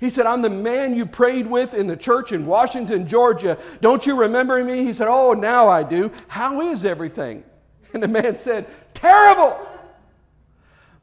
He 0.00 0.10
said, 0.10 0.26
I'm 0.26 0.42
the 0.42 0.50
man 0.50 0.94
you 0.94 1.06
prayed 1.06 1.46
with 1.46 1.72
in 1.72 1.86
the 1.86 1.96
church 1.96 2.32
in 2.32 2.44
Washington, 2.44 3.08
Georgia. 3.08 3.56
Don't 3.80 4.06
you 4.06 4.14
remember 4.14 4.62
me? 4.62 4.84
He 4.84 4.92
said, 4.92 5.08
Oh, 5.08 5.32
now 5.32 5.68
I 5.68 5.82
do. 5.82 6.12
How 6.28 6.60
is 6.60 6.84
everything? 6.84 7.42
And 7.94 8.02
the 8.02 8.08
man 8.08 8.34
said, 8.34 8.66
Terrible! 8.92 9.58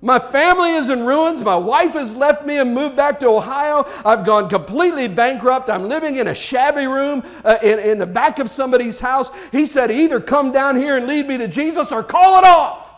My 0.01 0.19
family 0.19 0.71
is 0.71 0.89
in 0.89 1.03
ruins. 1.03 1.41
My 1.41 1.55
wife 1.55 1.93
has 1.93 2.15
left 2.15 2.45
me 2.45 2.57
and 2.57 2.75
moved 2.75 2.95
back 2.95 3.19
to 3.21 3.27
Ohio. 3.27 3.85
I've 4.05 4.23
gone 4.23 4.49
completely 4.49 5.07
bankrupt. 5.07 5.67
I'm 5.67 5.89
living 5.89 6.17
in 6.17 6.27
a 6.27 6.35
shabby 6.35 6.85
room 6.85 7.23
uh, 7.43 7.57
in, 7.63 7.79
in 7.79 7.97
the 7.97 8.05
back 8.05 8.37
of 8.37 8.49
somebody's 8.49 8.99
house. 8.99 9.31
He 9.51 9.65
said, 9.65 9.89
Either 9.89 10.19
come 10.19 10.51
down 10.51 10.75
here 10.75 10.95
and 10.97 11.07
lead 11.07 11.27
me 11.27 11.39
to 11.39 11.47
Jesus 11.47 11.91
or 11.91 12.03
call 12.03 12.37
it 12.37 12.45
off. 12.45 12.95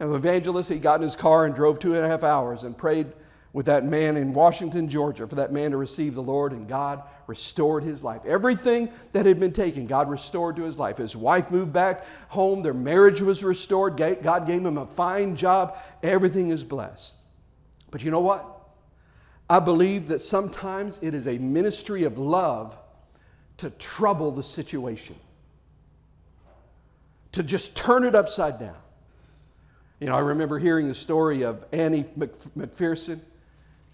And 0.00 0.10
the 0.10 0.16
evangelist, 0.16 0.68
he 0.68 0.78
got 0.78 0.96
in 0.96 1.02
his 1.02 1.14
car 1.14 1.44
and 1.44 1.54
drove 1.54 1.78
two 1.78 1.94
and 1.94 2.04
a 2.04 2.08
half 2.08 2.24
hours 2.24 2.64
and 2.64 2.76
prayed 2.76 3.12
with 3.58 3.66
that 3.66 3.84
man 3.84 4.16
in 4.16 4.32
Washington, 4.32 4.88
Georgia, 4.88 5.26
for 5.26 5.34
that 5.34 5.52
man 5.52 5.72
to 5.72 5.76
receive 5.76 6.14
the 6.14 6.22
Lord, 6.22 6.52
and 6.52 6.68
God 6.68 7.02
restored 7.26 7.82
his 7.82 8.04
life. 8.04 8.24
Everything 8.24 8.88
that 9.10 9.26
had 9.26 9.40
been 9.40 9.50
taken, 9.50 9.88
God 9.88 10.08
restored 10.08 10.54
to 10.54 10.62
his 10.62 10.78
life. 10.78 10.98
His 10.98 11.16
wife 11.16 11.50
moved 11.50 11.72
back 11.72 12.06
home, 12.28 12.62
their 12.62 12.72
marriage 12.72 13.20
was 13.20 13.42
restored, 13.42 13.96
God 13.96 14.46
gave 14.46 14.64
him 14.64 14.78
a 14.78 14.86
fine 14.86 15.34
job. 15.34 15.76
Everything 16.04 16.50
is 16.50 16.62
blessed. 16.62 17.16
But 17.90 18.04
you 18.04 18.12
know 18.12 18.20
what? 18.20 18.60
I 19.50 19.58
believe 19.58 20.06
that 20.06 20.20
sometimes 20.20 21.00
it 21.02 21.12
is 21.12 21.26
a 21.26 21.36
ministry 21.38 22.04
of 22.04 22.16
love 22.16 22.78
to 23.56 23.70
trouble 23.70 24.30
the 24.30 24.44
situation, 24.44 25.16
to 27.32 27.42
just 27.42 27.76
turn 27.76 28.04
it 28.04 28.14
upside 28.14 28.60
down. 28.60 28.78
You 29.98 30.06
know, 30.06 30.14
I 30.14 30.20
remember 30.20 30.60
hearing 30.60 30.86
the 30.86 30.94
story 30.94 31.42
of 31.42 31.64
Aimee 31.72 32.04
McPherson. 32.16 33.18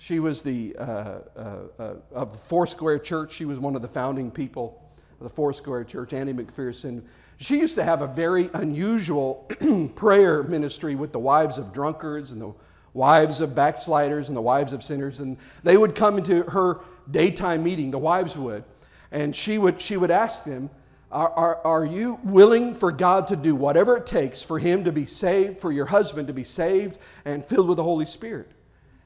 She 0.04 0.20
was 0.20 0.42
the, 0.42 0.76
uh, 0.76 0.84
uh, 0.84 1.56
uh, 1.78 1.94
of 2.12 2.38
Foursquare 2.42 2.98
Church. 2.98 3.32
She 3.32 3.46
was 3.46 3.58
one 3.58 3.74
of 3.74 3.80
the 3.80 3.88
founding 3.88 4.30
people 4.30 4.82
of 5.18 5.22
the 5.22 5.30
Foursquare 5.30 5.82
Church, 5.82 6.12
Aimee 6.12 6.34
McPherson. 6.34 7.02
She 7.38 7.60
used 7.60 7.74
to 7.76 7.84
have 7.84 8.02
a 8.02 8.06
very 8.06 8.50
unusual 8.52 9.50
prayer 9.94 10.42
ministry 10.42 10.94
with 10.94 11.12
the 11.12 11.18
wives 11.18 11.56
of 11.56 11.72
drunkards 11.72 12.32
and 12.32 12.42
the 12.42 12.52
wives 12.92 13.40
of 13.40 13.54
backsliders 13.54 14.28
and 14.28 14.36
the 14.36 14.42
wives 14.42 14.74
of 14.74 14.84
sinners. 14.84 15.20
And 15.20 15.38
they 15.62 15.78
would 15.78 15.94
come 15.94 16.18
into 16.18 16.42
her 16.50 16.80
daytime 17.10 17.64
meeting, 17.64 17.90
the 17.90 17.98
wives 17.98 18.36
would, 18.36 18.62
and 19.10 19.34
she 19.34 19.56
would, 19.56 19.80
she 19.80 19.96
would 19.96 20.10
ask 20.10 20.44
them, 20.44 20.68
are, 21.10 21.30
are, 21.30 21.56
are 21.64 21.84
you 21.86 22.20
willing 22.24 22.74
for 22.74 22.92
God 22.92 23.26
to 23.28 23.36
do 23.36 23.54
whatever 23.54 23.96
it 23.96 24.04
takes 24.04 24.42
for 24.42 24.58
him 24.58 24.84
to 24.84 24.92
be 24.92 25.06
saved, 25.06 25.60
for 25.60 25.72
your 25.72 25.86
husband 25.86 26.28
to 26.28 26.34
be 26.34 26.44
saved 26.44 26.98
and 27.24 27.42
filled 27.42 27.68
with 27.68 27.78
the 27.78 27.84
Holy 27.84 28.04
Spirit? 28.04 28.50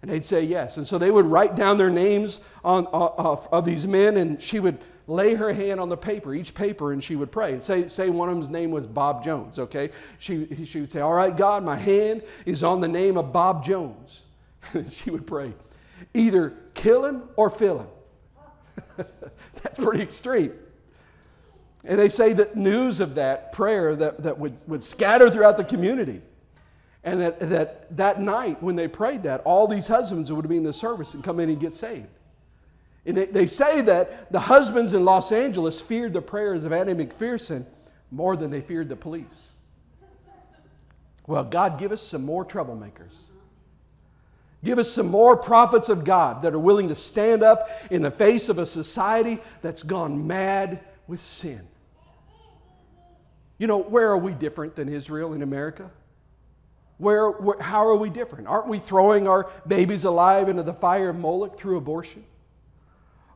And 0.01 0.11
they'd 0.11 0.25
say 0.25 0.45
yes. 0.45 0.77
And 0.77 0.87
so 0.87 0.97
they 0.97 1.11
would 1.11 1.27
write 1.27 1.57
down 1.57 1.77
their 1.77 1.91
names 1.91 2.41
on, 2.65 2.87
uh, 2.87 3.09
of, 3.17 3.49
of 3.51 3.65
these 3.65 3.87
men, 3.87 4.17
and 4.17 4.41
she 4.41 4.61
would 4.61 4.79
lay 5.09 5.35
her 5.35 5.53
hand 5.53 5.81
on 5.81 5.89
the 5.89 5.97
paper, 5.97 6.35
each 6.35 6.55
paper, 6.55 6.93
and 6.93 7.03
she 7.03 7.17
would 7.17 7.33
pray. 7.33 7.59
Say, 7.59 7.89
say 7.89 8.11
one 8.11 8.29
of 8.29 8.37
them's 8.37 8.51
name 8.51 8.71
was 8.71 8.87
Bob 8.87 9.25
Jones, 9.25 9.59
okay? 9.59 9.91
She, 10.19 10.65
she 10.65 10.81
would 10.81 10.91
say, 10.91 11.01
All 11.01 11.15
right, 11.15 11.37
God, 11.37 11.65
my 11.65 11.77
hand 11.77 12.23
is 12.47 12.63
on 12.63 12.81
the 12.81 12.89
name 12.89 13.17
of 13.17 13.33
Bob 13.33 13.65
Jones. 13.65 14.25
And 14.75 14.93
she 14.93 15.11
would 15.11 15.27
pray, 15.27 15.55
either 16.13 16.53
kill 16.75 17.03
him 17.07 17.23
or 17.37 17.49
fill 17.49 17.79
him. 17.79 19.07
That's 19.63 19.79
pretty 19.79 20.03
extreme. 20.03 20.53
And 21.85 21.99
they 21.99 22.11
say 22.11 22.35
that 22.35 22.55
news 22.55 23.01
of 23.01 23.15
that 23.15 23.53
prayer 23.53 23.97
that, 23.97 24.23
that 24.25 24.39
would, 24.39 24.61
would 24.67 24.83
scatter 24.83 25.31
throughout 25.31 25.57
the 25.57 25.65
community. 25.65 26.21
And 27.09 27.23
that, 27.23 27.41
that 27.41 27.97
that 27.97 28.21
night 28.21 28.63
when 28.63 28.77
they 28.77 28.87
prayed 28.87 29.23
that, 29.23 29.41
all 29.47 29.67
these 29.67 29.89
husbands 29.89 30.31
would 30.31 30.47
be 30.47 30.59
in 30.59 30.63
the 30.63 30.75
service 30.75 31.15
and 31.15 31.25
come 31.25 31.41
in 31.41 31.49
and 31.49 31.59
get 31.59 31.73
saved. 31.73 32.07
And 33.07 33.17
they, 33.17 33.25
they 33.25 33.47
say 33.47 33.81
that 33.81 34.31
the 34.31 34.41
husbands 34.41 34.93
in 34.93 35.07
Los 35.07 35.33
Angeles 35.33 35.81
feared 35.81 36.13
the 36.13 36.21
prayers 36.21 36.65
of 36.65 36.73
Aimee 36.73 37.07
McPherson 37.07 37.65
more 38.11 38.37
than 38.37 38.51
they 38.51 38.61
feared 38.61 38.91
the 38.91 38.97
police. 38.97 39.53
Well, 41.27 41.45
God, 41.45 41.79
give 41.79 41.93
us 41.93 42.03
some 42.03 42.27
more 42.27 42.45
troublemakers. 42.45 43.25
Give 44.63 44.79
us 44.79 44.91
some 44.91 45.09
more 45.09 45.35
prophets 45.35 45.89
of 45.89 46.05
God 46.05 46.43
that 46.43 46.53
are 46.53 46.59
willing 46.59 46.89
to 46.89 46.95
stand 46.95 47.43
up 47.43 47.71
in 47.91 48.03
the 48.03 48.11
face 48.11 48.51
of 48.51 48.59
a 48.59 48.67
society 48.67 49.39
that's 49.63 49.83
gone 49.83 50.27
mad 50.27 50.81
with 51.07 51.21
sin. 51.21 51.67
You 53.57 53.67
know, 53.67 53.79
where 53.79 54.11
are 54.11 54.19
we 54.19 54.35
different 54.35 54.77
than 54.77 54.91
Israel 54.91 55.33
in 55.33 55.41
America? 55.41 55.91
Where, 56.99 57.31
where, 57.31 57.61
how 57.61 57.87
are 57.87 57.97
we 57.97 58.11
different? 58.11 58.49
Aren't 58.49 58.67
we 58.67 58.79
throwing 58.79 59.27
our 59.27 59.51
babies 59.67 60.05
alive 60.05 60.49
into 60.49 60.63
the 60.63 60.75
fire 60.75 61.09
of 61.11 61.17
Moloch 61.17 61.57
through 61.57 61.77
abortion? 61.77 62.25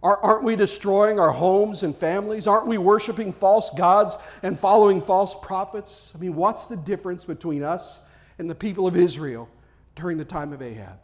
Aren't 0.03 0.43
we 0.43 0.57
destroying 0.57 1.21
our 1.21 1.31
homes 1.31 1.85
and 1.85 1.97
families? 1.97 2.49
Aren't 2.49 2.67
we 2.67 2.77
worshiping 2.77 3.33
false 3.33 3.71
gods 3.71 4.19
and 4.43 4.59
following 4.59 5.01
false 5.01 5.37
prophets? 5.41 6.13
I 6.17 6.19
mean, 6.19 6.35
what's 6.35 6.67
the 6.67 6.77
difference 6.77 7.25
between 7.25 7.63
us 7.63 8.01
and 8.39 8.51
the 8.51 8.55
people 8.55 8.89
of 8.89 8.97
Israel 8.97 9.49
during 9.95 10.19
the 10.19 10.25
time 10.25 10.53
of 10.53 10.61
Ahab? 10.61 10.99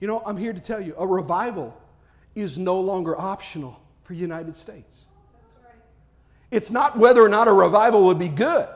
You 0.00 0.08
know, 0.08 0.22
I'm 0.24 0.38
here 0.38 0.54
to 0.54 0.60
tell 0.60 0.80
you 0.80 0.94
a 0.96 1.06
revival 1.06 1.78
is 2.34 2.56
no 2.56 2.80
longer 2.80 3.20
optional 3.20 3.78
for 4.02 4.14
United 4.14 4.56
States. 4.56 5.08
It's 6.50 6.70
not 6.70 6.96
whether 6.96 7.22
or 7.22 7.28
not 7.28 7.48
a 7.48 7.52
revival 7.52 8.06
would 8.06 8.18
be 8.18 8.30
good, 8.30 8.66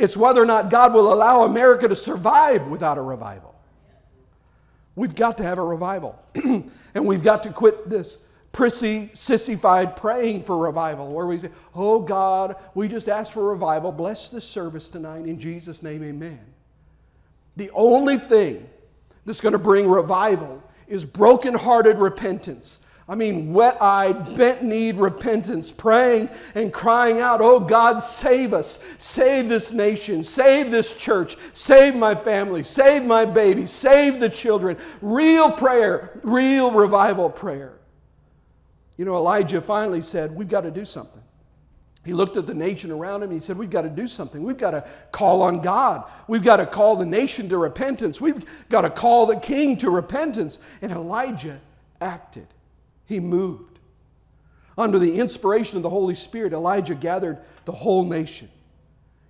it's 0.00 0.16
whether 0.16 0.42
or 0.42 0.46
not 0.46 0.70
God 0.70 0.94
will 0.94 1.12
allow 1.12 1.44
America 1.44 1.86
to 1.86 1.94
survive 1.94 2.66
without 2.68 2.96
a 2.96 3.02
revival. 3.02 3.54
We've 4.96 5.14
got 5.14 5.36
to 5.38 5.44
have 5.44 5.58
a 5.58 5.64
revival. 5.64 6.18
and 6.34 7.06
we've 7.06 7.22
got 7.22 7.42
to 7.42 7.52
quit 7.52 7.88
this 7.88 8.18
prissy, 8.50 9.10
sissified 9.12 9.96
praying 9.96 10.42
for 10.42 10.56
revival 10.56 11.12
where 11.12 11.26
we 11.26 11.38
say, 11.38 11.50
Oh 11.74 12.00
God, 12.00 12.56
we 12.74 12.88
just 12.88 13.08
ask 13.08 13.32
for 13.32 13.46
revival. 13.46 13.92
Bless 13.92 14.30
this 14.30 14.44
service 14.44 14.88
tonight. 14.88 15.26
In 15.26 15.38
Jesus' 15.38 15.82
name, 15.82 16.02
amen. 16.02 16.40
The 17.56 17.70
only 17.72 18.16
thing 18.16 18.68
that's 19.26 19.40
going 19.42 19.52
to 19.52 19.58
bring 19.58 19.86
revival 19.86 20.62
is 20.88 21.04
broken-hearted 21.04 21.98
repentance 21.98 22.80
I 23.10 23.16
mean, 23.16 23.52
wet 23.52 23.76
eyed, 23.82 24.36
bent 24.36 24.62
kneed 24.62 24.94
repentance, 24.94 25.72
praying 25.72 26.30
and 26.54 26.72
crying 26.72 27.18
out, 27.18 27.40
Oh 27.40 27.58
God, 27.58 27.98
save 27.98 28.54
us. 28.54 28.84
Save 28.98 29.48
this 29.48 29.72
nation. 29.72 30.22
Save 30.22 30.70
this 30.70 30.94
church. 30.94 31.36
Save 31.52 31.96
my 31.96 32.14
family. 32.14 32.62
Save 32.62 33.02
my 33.02 33.24
baby. 33.24 33.66
Save 33.66 34.20
the 34.20 34.28
children. 34.28 34.76
Real 35.02 35.50
prayer, 35.50 36.20
real 36.22 36.70
revival 36.70 37.28
prayer. 37.28 37.72
You 38.96 39.06
know, 39.06 39.16
Elijah 39.16 39.60
finally 39.60 40.02
said, 40.02 40.32
We've 40.32 40.46
got 40.46 40.60
to 40.60 40.70
do 40.70 40.84
something. 40.84 41.22
He 42.04 42.12
looked 42.12 42.36
at 42.36 42.46
the 42.46 42.54
nation 42.54 42.92
around 42.92 43.24
him 43.24 43.30
and 43.30 43.32
he 43.32 43.40
said, 43.40 43.58
We've 43.58 43.68
got 43.68 43.82
to 43.82 43.90
do 43.90 44.06
something. 44.06 44.40
We've 44.44 44.56
got 44.56 44.70
to 44.70 44.88
call 45.10 45.42
on 45.42 45.62
God. 45.62 46.08
We've 46.28 46.44
got 46.44 46.58
to 46.58 46.66
call 46.66 46.94
the 46.94 47.06
nation 47.06 47.48
to 47.48 47.58
repentance. 47.58 48.20
We've 48.20 48.44
got 48.68 48.82
to 48.82 48.90
call 48.90 49.26
the 49.26 49.40
king 49.40 49.76
to 49.78 49.90
repentance. 49.90 50.60
And 50.80 50.92
Elijah 50.92 51.60
acted. 52.00 52.46
He 53.10 53.18
moved. 53.18 53.80
Under 54.78 54.96
the 55.00 55.18
inspiration 55.18 55.76
of 55.76 55.82
the 55.82 55.90
Holy 55.90 56.14
Spirit, 56.14 56.52
Elijah 56.52 56.94
gathered 56.94 57.40
the 57.64 57.72
whole 57.72 58.04
nation. 58.04 58.48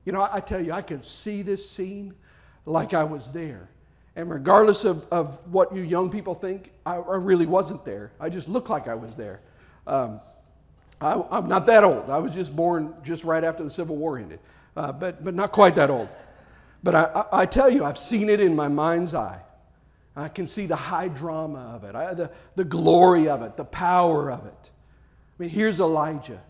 You 0.04 0.12
know, 0.12 0.28
I 0.30 0.40
tell 0.40 0.62
you, 0.62 0.72
I 0.72 0.82
could 0.82 1.02
see 1.02 1.40
this 1.40 1.68
scene 1.68 2.14
like 2.66 2.92
I 2.92 3.04
was 3.04 3.32
there. 3.32 3.70
And 4.16 4.30
regardless 4.30 4.84
of, 4.84 5.06
of 5.10 5.40
what 5.50 5.74
you 5.74 5.80
young 5.80 6.10
people 6.10 6.34
think, 6.34 6.72
I, 6.84 6.96
I 6.96 7.16
really 7.16 7.46
wasn't 7.46 7.82
there. 7.86 8.12
I 8.20 8.28
just 8.28 8.50
looked 8.50 8.68
like 8.68 8.86
I 8.86 8.94
was 8.94 9.16
there. 9.16 9.40
Um, 9.86 10.20
I, 11.00 11.38
am 11.38 11.48
not 11.48 11.64
that 11.64 11.82
old. 11.82 12.10
I 12.10 12.18
was 12.18 12.34
just 12.34 12.54
born 12.54 12.92
just 13.02 13.24
right 13.24 13.42
after 13.42 13.64
the 13.64 13.70
Civil 13.70 13.96
War 13.96 14.18
ended, 14.18 14.40
uh, 14.76 14.92
but, 14.92 15.24
but 15.24 15.32
not 15.32 15.52
quite 15.52 15.74
that 15.76 15.88
old. 15.88 16.10
But 16.82 16.94
I, 16.94 17.04
I, 17.14 17.40
I 17.40 17.46
tell 17.46 17.70
you, 17.70 17.82
I've 17.82 17.96
seen 17.96 18.28
it 18.28 18.40
in 18.40 18.54
my 18.54 18.68
mind's 18.68 19.14
eye. 19.14 19.40
I 20.16 20.28
can 20.28 20.46
see 20.46 20.66
the 20.66 20.76
high 20.76 21.08
drama 21.08 21.72
of 21.74 21.84
it, 21.84 21.92
the, 22.16 22.30
the 22.56 22.64
glory 22.64 23.28
of 23.28 23.42
it, 23.42 23.56
the 23.56 23.64
power 23.64 24.30
of 24.30 24.46
it. 24.46 24.70
I 25.38 25.42
mean, 25.42 25.50
here's 25.50 25.80
Elijah 25.80 26.40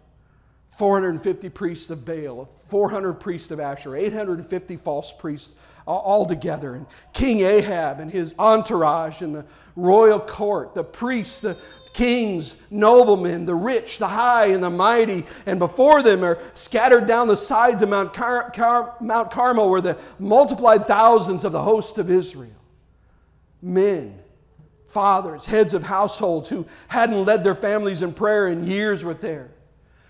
450 0.79 1.51
priests 1.51 1.90
of 1.90 2.07
Baal, 2.07 2.49
400 2.68 3.14
priests 3.14 3.51
of 3.51 3.61
Asher, 3.61 3.94
850 3.94 4.77
false 4.77 5.12
priests 5.12 5.55
all 5.87 6.25
together, 6.25 6.75
and 6.75 6.87
King 7.12 7.40
Ahab 7.40 8.01
and 8.01 8.11
his 8.11 8.35
entourage 8.38 9.20
and 9.20 9.35
the 9.35 9.44
royal 9.77 10.18
court, 10.18 10.75
the 10.75 10.85
priests, 10.85 11.42
the 11.42 11.57
kings, 11.92 12.57
noblemen, 12.70 13.44
the 13.44 13.55
rich, 13.55 13.99
the 13.99 14.07
high, 14.07 14.46
and 14.46 14.62
the 14.62 14.70
mighty, 14.70 15.27
and 15.44 15.59
before 15.59 16.03
them 16.03 16.25
are 16.25 16.38
scattered 16.55 17.07
down 17.07 17.29
the 17.29 17.37
sides 17.37 17.83
of 17.83 17.88
Mount, 17.88 18.14
Car- 18.14 18.51
Car- 18.51 18.94
Mount 19.01 19.31
Carmel 19.31 19.68
were 19.68 19.81
the 19.81 19.99
multiplied 20.18 20.87
thousands 20.87 21.44
of 21.44 21.53
the 21.53 21.62
host 21.62 21.99
of 21.99 22.09
Israel 22.09 22.60
men, 23.62 24.18
fathers, 24.88 25.46
heads 25.46 25.75
of 25.75 25.83
households 25.83 26.49
who 26.49 26.66
hadn't 26.88 27.25
led 27.25 27.44
their 27.44 27.55
families 27.55 28.03
in 28.03 28.12
prayer 28.12 28.49
in 28.49 28.66
years 28.66 29.05
were 29.05 29.14
there. 29.14 29.51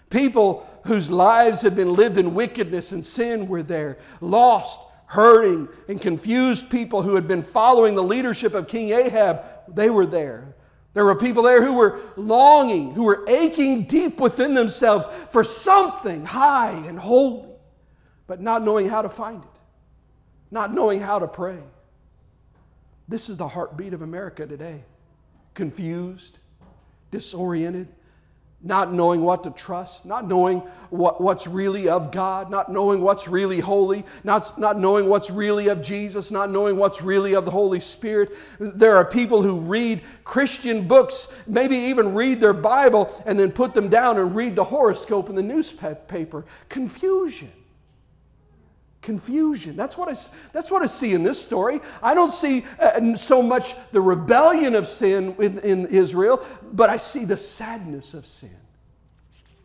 People 0.08 0.66
whose 0.84 1.10
lives 1.10 1.62
had 1.62 1.76
been 1.76 1.94
lived 1.94 2.18
in 2.18 2.34
wickedness 2.34 2.92
and 2.92 3.04
sin 3.04 3.46
were 3.46 3.62
there. 3.62 3.98
Lost, 4.20 4.80
hurting, 5.06 5.68
and 5.88 6.00
confused 6.00 6.70
people 6.70 7.02
who 7.02 7.14
had 7.14 7.28
been 7.28 7.42
following 7.42 7.94
the 7.94 8.02
leadership 8.02 8.54
of 8.54 8.66
King 8.66 8.90
Ahab, 8.90 9.44
they 9.68 9.90
were 9.90 10.06
there. 10.06 10.56
There 10.92 11.04
were 11.04 11.14
people 11.14 11.44
there 11.44 11.64
who 11.64 11.74
were 11.74 12.00
longing, 12.16 12.92
who 12.92 13.04
were 13.04 13.24
aching 13.28 13.84
deep 13.84 14.20
within 14.20 14.54
themselves 14.54 15.06
for 15.30 15.44
something 15.44 16.24
high 16.24 16.72
and 16.72 16.98
holy, 16.98 17.48
but 18.26 18.40
not 18.40 18.64
knowing 18.64 18.88
how 18.88 19.02
to 19.02 19.08
find 19.08 19.42
it, 19.42 19.60
not 20.50 20.74
knowing 20.74 20.98
how 20.98 21.20
to 21.20 21.28
pray. 21.28 21.58
This 23.11 23.29
is 23.29 23.37
the 23.37 23.49
heartbeat 23.49 23.92
of 23.92 24.03
America 24.03 24.46
today. 24.46 24.85
Confused, 25.55 26.38
disoriented, 27.11 27.88
not 28.62 28.92
knowing 28.92 29.23
what 29.23 29.42
to 29.42 29.51
trust, 29.51 30.07
not 30.07 30.29
knowing 30.29 30.59
what, 30.90 31.20
what's 31.20 31.49
really 31.49 31.88
of 31.88 32.12
God, 32.12 32.53
not 32.53 32.70
knowing 32.70 33.01
what's 33.01 33.27
really 33.27 33.59
holy, 33.59 34.05
not, 34.23 34.57
not 34.61 34.79
knowing 34.79 35.09
what's 35.09 35.29
really 35.29 35.66
of 35.68 35.83
Jesus, 35.83 36.31
not 36.31 36.51
knowing 36.51 36.77
what's 36.77 37.03
really 37.03 37.35
of 37.35 37.44
the 37.44 37.51
Holy 37.51 37.81
Spirit. 37.81 38.33
There 38.61 38.96
are 38.96 39.05
people 39.05 39.42
who 39.42 39.59
read 39.59 40.03
Christian 40.23 40.87
books, 40.87 41.27
maybe 41.49 41.75
even 41.75 42.14
read 42.14 42.38
their 42.38 42.53
Bible, 42.53 43.12
and 43.27 43.37
then 43.37 43.51
put 43.51 43.75
them 43.75 43.88
down 43.88 44.18
and 44.18 44.37
read 44.37 44.55
the 44.55 44.64
horoscope 44.64 45.29
in 45.29 45.35
the 45.35 45.42
newspaper. 45.42 46.44
Confusion 46.68 47.51
confusion. 49.02 49.76
That's 49.76 49.96
what, 49.96 50.08
I, 50.08 50.16
that's 50.52 50.70
what 50.70 50.82
I 50.82 50.86
see 50.86 51.14
in 51.14 51.22
this 51.22 51.40
story. 51.40 51.80
I 52.02 52.14
don't 52.14 52.32
see 52.32 52.64
uh, 52.78 53.14
so 53.14 53.42
much 53.42 53.74
the 53.92 54.00
rebellion 54.00 54.74
of 54.74 54.86
sin 54.86 55.34
in, 55.38 55.58
in 55.60 55.86
Israel, 55.86 56.44
but 56.72 56.90
I 56.90 56.96
see 56.96 57.24
the 57.24 57.36
sadness 57.36 58.14
of 58.14 58.26
sin, 58.26 58.56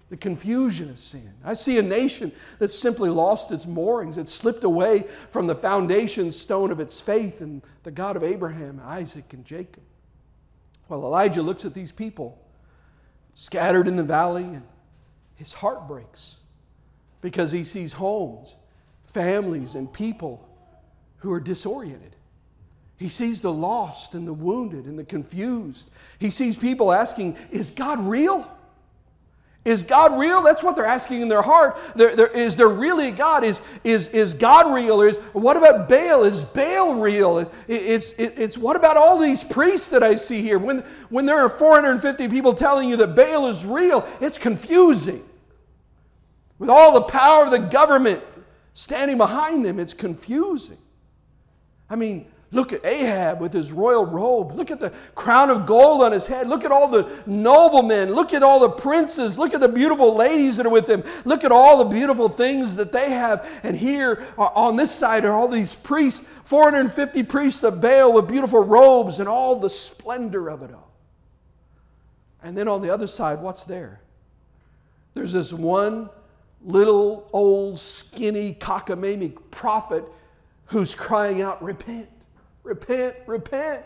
the 0.09 0.17
confusion 0.17 0.89
of 0.89 0.99
sin. 0.99 1.33
I 1.43 1.53
see 1.53 1.77
a 1.77 1.81
nation 1.81 2.31
that's 2.59 2.77
simply 2.77 3.09
lost 3.09 3.51
its 3.51 3.65
moorings, 3.65 4.17
it's 4.17 4.33
slipped 4.33 4.63
away 4.63 5.03
from 5.31 5.47
the 5.47 5.55
foundation 5.55 6.31
stone 6.31 6.71
of 6.71 6.79
its 6.79 7.01
faith 7.01 7.41
in 7.41 7.61
the 7.83 7.91
God 7.91 8.15
of 8.15 8.23
Abraham, 8.23 8.81
Isaac, 8.85 9.33
and 9.33 9.43
Jacob. 9.43 9.83
Well, 10.87 11.01
Elijah 11.03 11.41
looks 11.41 11.65
at 11.65 11.73
these 11.73 11.91
people 11.91 12.39
scattered 13.33 13.87
in 13.87 13.97
the 13.97 14.03
valley 14.03 14.43
and 14.43 14.63
his 15.35 15.51
heart 15.51 15.87
breaks 15.87 16.39
because 17.21 17.51
he 17.51 17.63
sees 17.63 17.91
homes, 17.91 18.55
families, 19.15 19.75
and 19.75 19.91
people 19.91 20.47
who 21.19 21.31
are 21.31 21.39
disoriented. 21.39 22.15
He 22.97 23.07
sees 23.07 23.41
the 23.41 23.51
lost 23.51 24.13
and 24.13 24.27
the 24.27 24.33
wounded 24.33 24.85
and 24.85 24.99
the 24.99 25.05
confused. 25.05 25.89
He 26.19 26.29
sees 26.29 26.57
people 26.57 26.91
asking, 26.91 27.37
Is 27.49 27.71
God 27.71 27.99
real? 28.01 28.45
Is 29.63 29.83
God 29.83 30.19
real? 30.19 30.43
That's 30.43 30.61
what 30.61 30.75
they're 30.75 30.85
asking 30.85 31.21
in 31.21 31.27
their 31.29 31.41
heart. 31.41 31.79
Is 31.97 32.55
there 32.55 32.67
really 32.67 33.11
God? 33.11 33.43
Is, 33.43 33.61
is, 33.83 34.09
is 34.09 34.33
God 34.33 34.71
real? 34.71 35.01
Is, 35.01 35.17
what 35.33 35.57
about 35.57 35.89
Baal? 35.89 36.23
Is 36.23 36.43
Baal 36.43 36.99
real? 36.99 37.39
It, 37.39 37.51
it's, 37.67 38.11
it, 38.13 38.37
it's 38.37 38.57
what 38.57 38.75
about 38.75 38.95
all 38.95 39.17
these 39.17 39.43
priests 39.43 39.89
that 39.89 40.03
I 40.03 40.15
see 40.15 40.41
here? 40.41 40.59
When, 40.59 40.79
when 41.09 41.25
there 41.25 41.39
are 41.39 41.49
450 41.49 42.27
people 42.27 42.53
telling 42.53 42.89
you 42.89 42.97
that 42.97 43.15
Baal 43.15 43.47
is 43.47 43.65
real, 43.65 44.07
it's 44.21 44.37
confusing. 44.37 45.23
With 46.59 46.69
all 46.69 46.93
the 46.93 47.01
power 47.01 47.45
of 47.45 47.51
the 47.51 47.59
government 47.59 48.21
standing 48.75 49.17
behind 49.17 49.65
them, 49.65 49.79
it's 49.79 49.95
confusing. 49.95 50.77
I 51.89 51.95
mean, 51.95 52.27
Look 52.55 52.71
at 52.71 52.85
Ahab 52.85 53.41
with 53.41 53.51
his 53.51 53.73
royal 53.73 54.05
robe. 54.05 54.53
Look 54.53 54.71
at 54.71 54.79
the 54.79 54.91
crown 55.13 55.49
of 55.49 55.65
gold 55.65 56.01
on 56.03 56.13
his 56.13 56.25
head. 56.25 56.47
Look 56.47 56.63
at 56.63 56.71
all 56.71 56.87
the 56.87 57.11
noblemen. 57.25 58.13
Look 58.13 58.33
at 58.33 58.43
all 58.43 58.59
the 58.59 58.69
princes. 58.69 59.37
Look 59.37 59.53
at 59.53 59.59
the 59.59 59.67
beautiful 59.67 60.15
ladies 60.15 60.55
that 60.55 60.65
are 60.65 60.69
with 60.69 60.89
him. 60.89 61.03
Look 61.25 61.43
at 61.43 61.51
all 61.51 61.79
the 61.79 61.89
beautiful 61.93 62.29
things 62.29 62.77
that 62.77 62.93
they 62.93 63.09
have. 63.09 63.45
And 63.63 63.75
here 63.75 64.25
uh, 64.37 64.43
on 64.55 64.77
this 64.77 64.89
side 64.91 65.25
are 65.25 65.33
all 65.33 65.49
these 65.49 65.75
priests 65.75 66.25
450 66.45 67.23
priests 67.23 67.63
of 67.63 67.81
Baal 67.81 68.13
with 68.13 68.29
beautiful 68.29 68.63
robes 68.63 69.19
and 69.19 69.27
all 69.27 69.57
the 69.57 69.69
splendor 69.69 70.47
of 70.47 70.63
it 70.63 70.73
all. 70.73 70.93
And 72.41 72.55
then 72.55 72.69
on 72.69 72.81
the 72.81 72.89
other 72.89 73.07
side, 73.07 73.41
what's 73.41 73.65
there? 73.65 73.99
There's 75.13 75.33
this 75.33 75.51
one 75.51 76.09
little 76.65 77.29
old 77.31 77.79
skinny 77.79 78.53
cockamamie 78.53 79.37
prophet 79.51 80.03
who's 80.65 80.95
crying 80.95 81.41
out, 81.41 81.61
Repent 81.63 82.09
repent, 82.65 83.15
repent. 83.27 83.85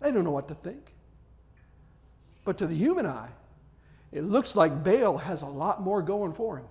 They 0.00 0.10
don't 0.10 0.24
know 0.24 0.32
what 0.32 0.48
to 0.48 0.54
think. 0.54 0.92
But 2.44 2.58
to 2.58 2.66
the 2.66 2.74
human 2.74 3.06
eye, 3.06 3.28
it 4.10 4.24
looks 4.24 4.56
like 4.56 4.82
Baal 4.82 5.18
has 5.18 5.42
a 5.42 5.46
lot 5.46 5.80
more 5.80 6.02
going 6.02 6.32
for 6.32 6.58
him. 6.58 6.66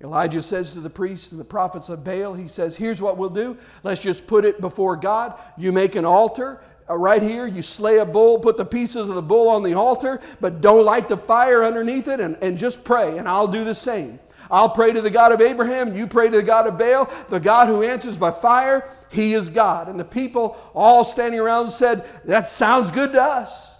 Elijah 0.00 0.40
says 0.40 0.72
to 0.74 0.80
the 0.80 0.90
priests 0.90 1.32
and 1.32 1.40
the 1.40 1.44
prophets 1.44 1.88
of 1.88 2.04
Baal, 2.04 2.34
he 2.34 2.46
says, 2.46 2.76
Here's 2.76 3.02
what 3.02 3.16
we'll 3.16 3.30
do. 3.30 3.58
Let's 3.82 4.00
just 4.00 4.28
put 4.28 4.44
it 4.44 4.60
before 4.60 4.94
God. 4.94 5.34
You 5.56 5.72
make 5.72 5.96
an 5.96 6.04
altar 6.04 6.62
Uh, 6.88 6.96
right 6.96 7.22
here. 7.22 7.46
You 7.46 7.62
slay 7.62 7.98
a 7.98 8.06
bull, 8.06 8.38
put 8.38 8.56
the 8.56 8.64
pieces 8.64 9.08
of 9.08 9.14
the 9.14 9.22
bull 9.22 9.48
on 9.48 9.62
the 9.62 9.74
altar, 9.74 10.20
but 10.40 10.60
don't 10.60 10.84
light 10.84 11.08
the 11.08 11.16
fire 11.16 11.64
underneath 11.64 12.08
it, 12.08 12.20
and, 12.20 12.36
and 12.42 12.56
just 12.56 12.84
pray, 12.84 13.18
and 13.18 13.28
I'll 13.28 13.48
do 13.48 13.64
the 13.64 13.74
same. 13.74 14.18
I'll 14.50 14.70
pray 14.70 14.92
to 14.92 15.02
the 15.02 15.10
God 15.10 15.32
of 15.32 15.40
Abraham, 15.40 15.94
you 15.94 16.06
pray 16.06 16.30
to 16.30 16.36
the 16.36 16.42
God 16.42 16.66
of 16.66 16.78
Baal, 16.78 17.10
the 17.28 17.40
God 17.40 17.68
who 17.68 17.82
answers 17.82 18.16
by 18.16 18.30
fire, 18.30 18.90
he 19.10 19.34
is 19.34 19.50
God. 19.50 19.88
And 19.88 20.00
the 20.00 20.04
people 20.04 20.56
all 20.74 21.04
standing 21.04 21.38
around 21.38 21.70
said, 21.70 22.06
That 22.24 22.46
sounds 22.46 22.90
good 22.90 23.12
to 23.12 23.22
us. 23.22 23.78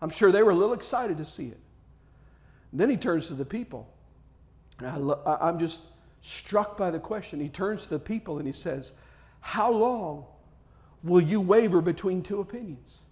I'm 0.00 0.10
sure 0.10 0.30
they 0.30 0.42
were 0.42 0.50
a 0.50 0.54
little 0.54 0.74
excited 0.74 1.16
to 1.16 1.24
see 1.24 1.46
it. 1.46 1.58
And 2.70 2.80
then 2.80 2.90
he 2.90 2.96
turns 2.96 3.26
to 3.28 3.34
the 3.34 3.44
people. 3.44 3.88
And 4.78 5.12
I 5.26 5.38
I'm 5.40 5.58
just 5.58 5.84
struck 6.20 6.76
by 6.76 6.90
the 6.90 6.98
question. 6.98 7.40
He 7.40 7.48
turns 7.48 7.84
to 7.84 7.90
the 7.90 7.98
people 7.98 8.38
and 8.38 8.46
he 8.46 8.52
says, 8.52 8.92
How 9.40 9.70
long 9.70 10.26
will 11.02 11.20
you 11.20 11.40
waver 11.40 11.80
between 11.80 12.22
two 12.22 12.40
opinions? 12.40 13.02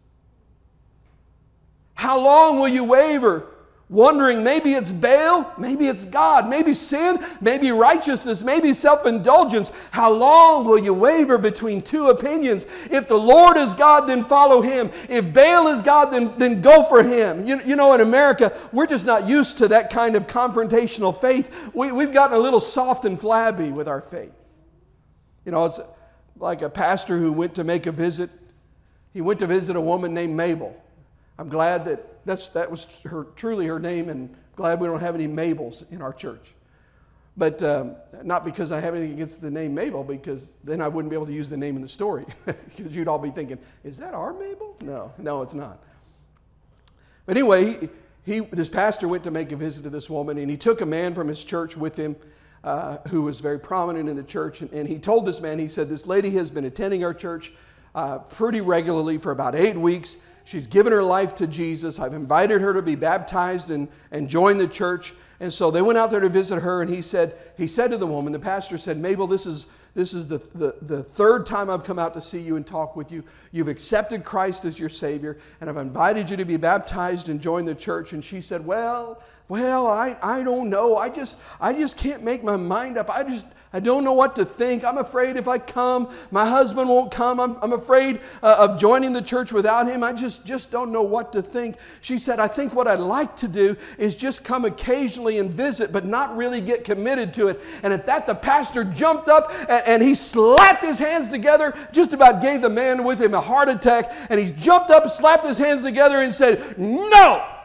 How 1.95 2.21
long 2.21 2.59
will 2.59 2.69
you 2.69 2.85
waver 2.85 3.47
wondering 3.89 4.43
maybe 4.43 4.75
it's 4.75 4.93
Baal, 4.93 5.53
maybe 5.59 5.87
it's 5.87 6.05
God, 6.05 6.49
maybe 6.49 6.75
sin, 6.75 7.25
maybe 7.41 7.71
righteousness, 7.71 8.43
maybe 8.43 8.73
self 8.73 9.07
indulgence. 9.07 9.71
How 9.91 10.13
long 10.13 10.65
will 10.65 10.79
you 10.79 10.93
waver 10.93 11.39
between 11.39 11.81
two 11.81 12.09
opinions? 12.09 12.67
If 12.91 13.07
the 13.09 13.17
Lord 13.17 13.57
is 13.57 13.75
God, 13.75 14.07
then 14.07 14.25
follow 14.25 14.61
him. 14.61 14.91
If 15.09 15.33
Baal 15.33 15.69
is 15.69 15.81
God, 15.81 16.07
then, 16.07 16.37
then 16.37 16.61
go 16.61 16.83
for 16.85 17.03
him. 17.03 17.47
You, 17.47 17.61
you 17.65 17.77
know, 17.77 17.93
in 17.95 18.01
America, 18.01 18.57
we're 18.73 18.87
just 18.87 19.07
not 19.07 19.29
used 19.29 19.59
to 19.59 19.69
that 19.69 19.91
kind 19.91 20.17
of 20.17 20.27
confrontational 20.27 21.19
faith. 21.19 21.71
We, 21.75 21.93
we've 21.93 22.13
gotten 22.13 22.37
a 22.37 22.41
little 22.41 22.61
soft 22.61 23.05
and 23.05 23.21
flabby 23.21 23.71
with 23.71 23.89
our 23.89 24.01
faith. 24.01 24.33
You 25.45 25.53
know, 25.53 25.67
it's 25.67 25.79
like 26.39 26.63
a 26.63 26.71
pastor 26.71 27.19
who 27.19 27.33
went 27.33 27.55
to 27.55 27.65
make 27.65 27.87
a 27.87 27.93
visit. 27.93 28.31
He 29.13 29.21
went 29.21 29.41
to 29.41 29.47
visit 29.47 29.77
a 29.77 29.81
woman 29.81 30.15
named 30.15 30.37
Mabel. 30.37 30.77
I'm 31.39 31.49
glad 31.49 31.85
that 31.87 32.25
that's, 32.25 32.49
that 32.51 32.71
was 32.71 33.01
her, 33.03 33.25
truly 33.37 33.67
her 33.67 33.79
name, 33.79 34.09
and 34.09 34.35
glad 34.57 34.81
we 34.81 34.89
don't 34.89 35.01
have 35.01 35.15
any 35.15 35.29
Mabels 35.29 35.91
in 35.91 36.03
our 36.03 36.13
church. 36.13 36.53
But 37.37 37.63
um, 37.63 37.97
not 38.23 38.45
because 38.45 38.73
I 38.73 38.81
have 38.81 38.95
anything 38.95 39.13
against 39.13 39.43
the 39.43 39.51
name 39.51 39.75
Mabel, 39.75 40.03
because 40.03 40.51
then 40.65 40.81
I 40.81 40.89
wouldn't 40.89 41.11
be 41.11 41.17
able 41.17 41.27
to 41.27 41.33
use 41.33 41.51
the 41.51 41.57
name 41.57 41.77
in 41.77 41.83
the 41.83 41.89
story. 41.89 42.25
Because 42.77 42.95
you'd 42.95 43.09
all 43.09 43.19
be 43.19 43.31
thinking, 43.31 43.59
is 43.85 43.99
that 43.99 44.15
our 44.15 44.33
Mabel? 44.33 44.77
No, 44.83 45.13
no, 45.19 45.43
it's 45.43 45.55
not. 45.55 45.83
But 47.27 47.37
anyway, 47.37 47.79
he, 47.79 47.89
he, 48.25 48.41
this 48.41 48.69
pastor 48.69 49.09
went 49.09 49.25
to 49.25 49.31
make 49.31 49.53
a 49.53 49.57
visit 49.57 49.83
to 49.83 49.91
this 49.91 50.09
woman, 50.09 50.39
and 50.39 50.51
he 50.51 50.57
took 50.57 50.81
a 50.81 50.87
man 50.87 51.15
from 51.15 51.29
his 51.29 51.45
church 51.45 51.77
with 51.77 51.97
him 51.97 52.17
uh, 52.67 52.99
who 53.11 53.23
was 53.23 53.41
very 53.41 53.61
prominent 53.61 54.09
in 54.09 54.17
the 54.17 54.25
church. 54.25 54.61
And, 54.61 54.71
and, 54.73 54.89
he 54.89 54.99
told 54.99 55.25
this 55.25 55.41
man, 55.41 55.57
he 55.57 55.69
said, 55.69 55.89
This 55.89 56.05
lady 56.05 56.31
has 56.31 56.51
been 56.51 56.65
attending 56.65 57.05
our 57.05 57.15
church 57.15 57.53
uh, 57.95 58.19
pretty 58.19 58.61
regularly 58.61 59.19
for 59.19 59.31
about 59.31 59.55
eight 59.55 59.77
weeks. 59.77 60.17
She's 60.45 60.67
given 60.67 60.93
her 60.93 61.03
life 61.03 61.37
to 61.37 61.47
Jesus. 61.47 62.01
I've 62.01 62.13
invited 62.13 62.61
her 62.61 62.75
to 62.75 62.83
be 62.83 62.97
baptized 62.97 63.71
and, 63.71 63.87
and 64.11 64.29
join 64.29 64.59
the 64.59 64.67
church. 64.67 65.15
And 65.39 65.53
so 65.53 65.71
they 65.71 65.81
went 65.81 65.97
out 65.97 66.11
there 66.11 66.19
to 66.19 66.29
visit 66.29 66.61
her, 66.61 66.83
and 66.83 66.91
he 66.91 67.03
said, 67.03 67.37
he 67.57 67.69
said 67.69 67.93
to 67.93 67.99
the 67.99 68.07
woman, 68.07 68.33
the 68.33 68.39
pastor 68.41 68.79
said, 68.79 68.99
Mabel, 68.99 69.29
this 69.29 69.47
is, 69.47 69.67
this 69.95 70.13
is 70.13 70.27
the, 70.27 70.39
the, 70.55 70.75
the 70.83 71.03
third 71.05 71.47
time 71.47 71.71
I've 71.71 71.85
come 71.85 72.01
out 72.01 72.15
to 72.15 72.21
see 72.21 72.41
you 72.41 72.57
and 72.57 72.67
talk 72.67 72.97
with 72.97 73.13
you. 73.13 73.23
You've 73.53 73.69
accepted 73.69 74.25
Christ 74.25 74.65
as 74.65 74.79
your 74.81 74.89
Savior, 74.89 75.39
and 75.61 75.71
I've 75.71 75.77
invited 75.77 76.31
you 76.31 76.37
to 76.37 76.45
be 76.45 76.57
baptized 76.57 77.29
and 77.29 77.41
join 77.41 77.65
the 77.65 77.75
church. 77.77 78.13
And 78.13 78.25
she 78.25 78.41
said, 78.41 78.65
Well, 78.65 79.23
well, 79.49 79.87
I, 79.87 80.17
I 80.23 80.43
don't 80.43 80.71
know. 80.71 80.97
I 80.97 81.09
just 81.09 81.39
I 81.61 81.73
just 81.73 81.97
can't 81.97 82.25
make 82.25 82.43
my 82.43 82.57
mind 82.57 82.99
up. 82.99 83.09
I 83.09 83.23
just 83.23 83.47
I 83.73 83.79
don't 83.79 84.03
know 84.03 84.13
what 84.13 84.35
to 84.37 84.45
think. 84.45 84.85
I'm 84.85 84.99
afraid 84.99 85.37
if 85.37 85.47
I 85.47 85.59
come, 85.59 86.13
my 86.33 86.45
husband 86.49 86.89
won't 86.89 87.13
come. 87.13 87.39
I'm, 87.39 87.57
I'm 87.63 87.73
afraid 87.73 88.21
uh, 88.43 88.57
of 88.59 88.81
joining 88.81 89.13
the 89.13 89.23
church 89.23 89.53
without 89.53 89.87
him. 89.87 90.03
I 90.03 90.13
just 90.13 90.45
just 90.45 90.73
don't 90.73 90.91
know 90.91 91.03
what 91.03 91.33
to 91.35 91.43
think. 91.43 91.77
She 92.01 92.19
said, 92.19 92.41
I 92.41 92.49
think 92.49 92.75
what 92.75 92.89
I'd 92.89 92.99
like 92.99 93.37
to 93.37 93.47
do 93.47 93.77
is 93.99 94.17
just 94.17 94.43
come 94.43 94.65
occasionally 94.65 95.39
and 95.39 95.49
visit, 95.49 95.93
but 95.93 96.05
not 96.05 96.37
really 96.37 96.61
get 96.61 96.83
committed 96.83 97.33
to 97.35 97.47
it. 97.47 97.61
And 97.85 97.93
at 97.93 98.05
that, 98.07 98.27
the 98.27 98.35
pastor 98.35 98.83
jumped 98.83 99.29
up 99.29 99.53
and, 99.69 99.87
and 99.87 100.03
he 100.03 100.17
slapped 100.17 100.83
his 100.83 100.99
hands 100.99 101.29
together, 101.29 101.73
just 101.93 102.13
about 102.13 102.43
gave 102.43 102.63
the 102.63 102.71
man 102.71 103.05
with 103.05 103.21
him 103.23 103.33
a 103.33 103.41
heart 103.41 103.69
attack. 103.69 104.11
And 104.29 104.41
he 104.41 104.51
jumped 104.51 104.91
up, 104.91 105.09
slapped 105.09 105.45
his 105.45 105.59
hands 105.59 105.85
together, 105.85 106.21
and 106.21 106.35
said, 106.35 106.77
No! 106.77 107.56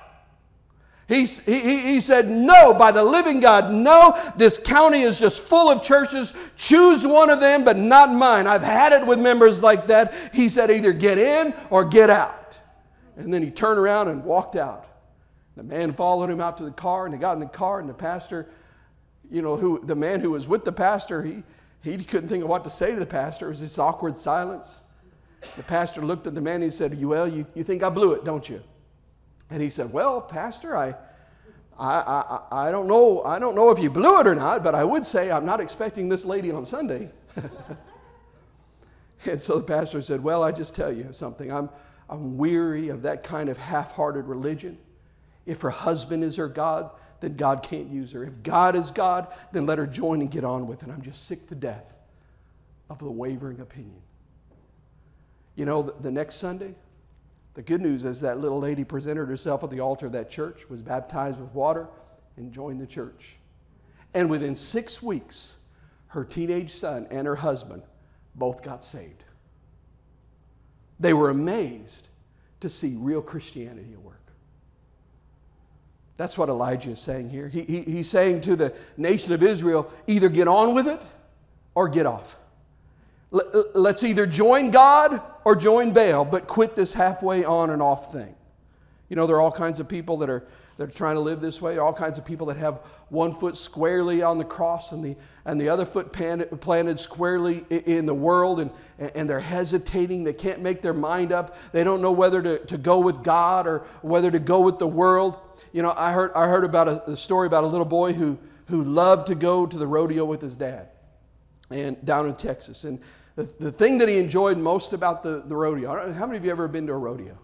He, 1.07 1.25
he, 1.25 1.79
he 1.79 1.99
said, 1.99 2.29
No, 2.29 2.73
by 2.73 2.91
the 2.91 3.03
living 3.03 3.39
God, 3.39 3.71
no, 3.71 4.17
this 4.37 4.57
county 4.57 5.01
is 5.01 5.19
just 5.19 5.43
full 5.43 5.69
of 5.69 5.83
churches. 5.83 6.33
Choose 6.55 7.05
one 7.05 7.29
of 7.29 7.39
them, 7.39 7.65
but 7.65 7.77
not 7.77 8.13
mine. 8.13 8.47
I've 8.47 8.63
had 8.63 8.93
it 8.93 9.05
with 9.05 9.19
members 9.19 9.61
like 9.61 9.87
that. 9.87 10.13
He 10.33 10.47
said, 10.47 10.71
Either 10.71 10.93
get 10.93 11.17
in 11.17 11.53
or 11.69 11.83
get 11.83 12.09
out. 12.09 12.59
And 13.17 13.33
then 13.33 13.43
he 13.43 13.51
turned 13.51 13.79
around 13.79 14.07
and 14.07 14.23
walked 14.23 14.55
out. 14.55 14.87
The 15.57 15.63
man 15.63 15.93
followed 15.93 16.29
him 16.29 16.39
out 16.39 16.57
to 16.59 16.63
the 16.63 16.71
car, 16.71 17.05
and 17.05 17.13
he 17.13 17.19
got 17.19 17.33
in 17.33 17.39
the 17.39 17.45
car, 17.45 17.79
and 17.79 17.89
the 17.89 17.93
pastor, 17.93 18.49
you 19.29 19.41
know, 19.41 19.57
who 19.57 19.81
the 19.85 19.95
man 19.95 20.21
who 20.21 20.31
was 20.31 20.47
with 20.47 20.63
the 20.63 20.71
pastor, 20.71 21.21
he, 21.21 21.43
he 21.83 21.97
couldn't 21.97 22.29
think 22.29 22.43
of 22.43 22.49
what 22.49 22.63
to 22.63 22.69
say 22.69 22.93
to 22.93 22.99
the 22.99 23.05
pastor. 23.05 23.47
It 23.47 23.49
was 23.49 23.61
this 23.61 23.77
awkward 23.77 24.15
silence. 24.15 24.81
The 25.57 25.63
pastor 25.63 26.01
looked 26.01 26.25
at 26.27 26.35
the 26.35 26.41
man 26.41 26.55
and 26.55 26.65
he 26.65 26.69
said, 26.69 26.97
You 26.97 27.09
Well, 27.09 27.27
you, 27.27 27.45
you 27.53 27.63
think 27.63 27.83
I 27.83 27.89
blew 27.89 28.13
it, 28.13 28.23
don't 28.23 28.47
you? 28.47 28.63
And 29.51 29.61
he 29.61 29.69
said, 29.69 29.91
Well, 29.91 30.21
Pastor, 30.21 30.75
I, 30.75 30.95
I, 31.77 31.99
I, 31.99 32.67
I, 32.67 32.71
don't 32.71 32.87
know, 32.87 33.21
I 33.23 33.37
don't 33.37 33.53
know 33.53 33.69
if 33.69 33.79
you 33.79 33.89
blew 33.89 34.21
it 34.21 34.27
or 34.27 34.33
not, 34.33 34.63
but 34.63 34.73
I 34.73 34.83
would 34.83 35.05
say 35.05 35.29
I'm 35.29 35.45
not 35.45 35.59
expecting 35.59 36.09
this 36.09 36.25
lady 36.25 36.51
on 36.51 36.65
Sunday. 36.65 37.09
and 39.25 39.39
so 39.39 39.57
the 39.57 39.63
pastor 39.63 40.01
said, 40.01 40.23
Well, 40.23 40.41
I 40.41 40.51
just 40.51 40.73
tell 40.73 40.91
you 40.91 41.09
something. 41.11 41.51
I'm, 41.51 41.69
I'm 42.09 42.37
weary 42.37 42.89
of 42.89 43.01
that 43.03 43.23
kind 43.23 43.49
of 43.49 43.57
half 43.57 43.91
hearted 43.91 44.25
religion. 44.25 44.77
If 45.45 45.61
her 45.61 45.69
husband 45.69 46.23
is 46.23 46.37
her 46.37 46.47
God, 46.47 46.89
then 47.19 47.35
God 47.35 47.61
can't 47.61 47.89
use 47.89 48.13
her. 48.13 48.23
If 48.23 48.41
God 48.43 48.75
is 48.75 48.89
God, 48.89 49.27
then 49.51 49.65
let 49.65 49.77
her 49.77 49.87
join 49.87 50.21
and 50.21 50.31
get 50.31 50.43
on 50.43 50.65
with 50.65 50.81
it. 50.83 50.89
I'm 50.89 51.01
just 51.01 51.25
sick 51.27 51.47
to 51.47 51.55
death 51.55 51.93
of 52.89 52.99
the 52.99 53.11
wavering 53.11 53.59
opinion. 53.59 54.01
You 55.55 55.65
know, 55.65 55.81
the, 55.81 55.93
the 55.99 56.11
next 56.11 56.35
Sunday, 56.35 56.73
the 57.53 57.61
good 57.61 57.81
news 57.81 58.05
is 58.05 58.21
that 58.21 58.39
little 58.39 58.59
lady 58.59 58.83
presented 58.83 59.27
herself 59.27 59.63
at 59.63 59.69
the 59.69 59.81
altar 59.81 60.05
of 60.05 60.13
that 60.13 60.29
church, 60.29 60.69
was 60.69 60.81
baptized 60.81 61.39
with 61.39 61.53
water, 61.53 61.87
and 62.37 62.51
joined 62.51 62.79
the 62.79 62.87
church. 62.87 63.35
And 64.13 64.29
within 64.29 64.55
six 64.55 65.01
weeks, 65.01 65.57
her 66.07 66.23
teenage 66.23 66.71
son 66.71 67.07
and 67.11 67.27
her 67.27 67.35
husband 67.35 67.83
both 68.35 68.63
got 68.63 68.83
saved. 68.83 69.23
They 70.99 71.13
were 71.13 71.29
amazed 71.29 72.07
to 72.61 72.69
see 72.69 72.95
real 72.97 73.21
Christianity 73.21 73.91
at 73.93 73.99
work. 73.99 74.21
That's 76.17 76.37
what 76.37 76.49
Elijah 76.49 76.91
is 76.91 76.99
saying 76.99 77.31
here. 77.31 77.49
He, 77.49 77.63
he, 77.63 77.81
he's 77.81 78.09
saying 78.09 78.41
to 78.41 78.55
the 78.55 78.73
nation 78.95 79.33
of 79.33 79.41
Israel 79.41 79.91
either 80.07 80.29
get 80.29 80.47
on 80.47 80.75
with 80.75 80.87
it 80.87 81.01
or 81.73 81.89
get 81.89 82.05
off. 82.05 82.37
Let's 83.31 84.03
either 84.03 84.27
join 84.27 84.69
God 84.71 85.21
or 85.43 85.55
join 85.55 85.91
Baal, 85.91 86.25
but 86.25 86.47
quit 86.47 86.75
this 86.75 86.93
halfway 86.93 87.43
on 87.43 87.69
and 87.69 87.81
off 87.81 88.11
thing. 88.11 88.35
You 89.09 89.15
know, 89.15 89.27
there 89.27 89.35
are 89.35 89.41
all 89.41 89.51
kinds 89.51 89.79
of 89.79 89.89
people 89.89 90.17
that 90.17 90.29
are, 90.29 90.45
that 90.77 90.89
are 90.89 90.93
trying 90.93 91.15
to 91.15 91.21
live 91.21 91.41
this 91.41 91.61
way, 91.61 91.77
all 91.77 91.91
kinds 91.91 92.17
of 92.17 92.23
people 92.23 92.47
that 92.47 92.55
have 92.57 92.79
one 93.09 93.33
foot 93.33 93.57
squarely 93.57 94.21
on 94.21 94.37
the 94.37 94.45
cross 94.45 94.93
and 94.93 95.03
the, 95.03 95.17
and 95.43 95.59
the 95.59 95.67
other 95.67 95.85
foot 95.85 96.13
planted 96.13 96.97
squarely 96.97 97.65
in 97.69 98.05
the 98.05 98.13
world, 98.13 98.61
and, 98.61 98.71
and 98.97 99.29
they're 99.29 99.41
hesitating. 99.41 100.23
They 100.23 100.31
can't 100.31 100.61
make 100.61 100.81
their 100.81 100.93
mind 100.93 101.33
up. 101.33 101.57
They 101.73 101.83
don't 101.83 102.01
know 102.01 102.13
whether 102.13 102.41
to, 102.41 102.59
to 102.67 102.77
go 102.77 102.99
with 102.99 103.21
God 103.21 103.67
or 103.67 103.79
whether 104.01 104.31
to 104.31 104.39
go 104.39 104.61
with 104.61 104.79
the 104.79 104.87
world. 104.87 105.37
You 105.73 105.81
know, 105.81 105.93
I 105.97 106.13
heard, 106.13 106.31
I 106.33 106.47
heard 106.47 106.63
about 106.63 106.87
a, 106.87 107.11
a 107.11 107.17
story 107.17 107.47
about 107.47 107.65
a 107.65 107.67
little 107.67 107.85
boy 107.85 108.13
who, 108.13 108.39
who 108.67 108.83
loved 108.83 109.27
to 109.27 109.35
go 109.35 109.65
to 109.65 109.77
the 109.77 109.87
rodeo 109.87 110.23
with 110.23 110.41
his 110.41 110.55
dad 110.55 110.87
and 111.69 112.03
down 112.05 112.27
in 112.27 112.35
Texas. 112.35 112.85
And 112.85 112.99
the, 113.35 113.43
the 113.59 113.71
thing 113.71 113.97
that 113.99 114.09
he 114.09 114.17
enjoyed 114.17 114.57
most 114.57 114.93
about 114.93 115.23
the, 115.23 115.43
the 115.45 115.55
rodeo, 115.55 116.11
how 116.13 116.25
many 116.25 116.37
of 116.37 116.45
you 116.45 116.51
ever 116.51 116.67
been 116.67 116.87
to 116.87 116.93
a 116.93 116.97
rodeo? 116.97 117.37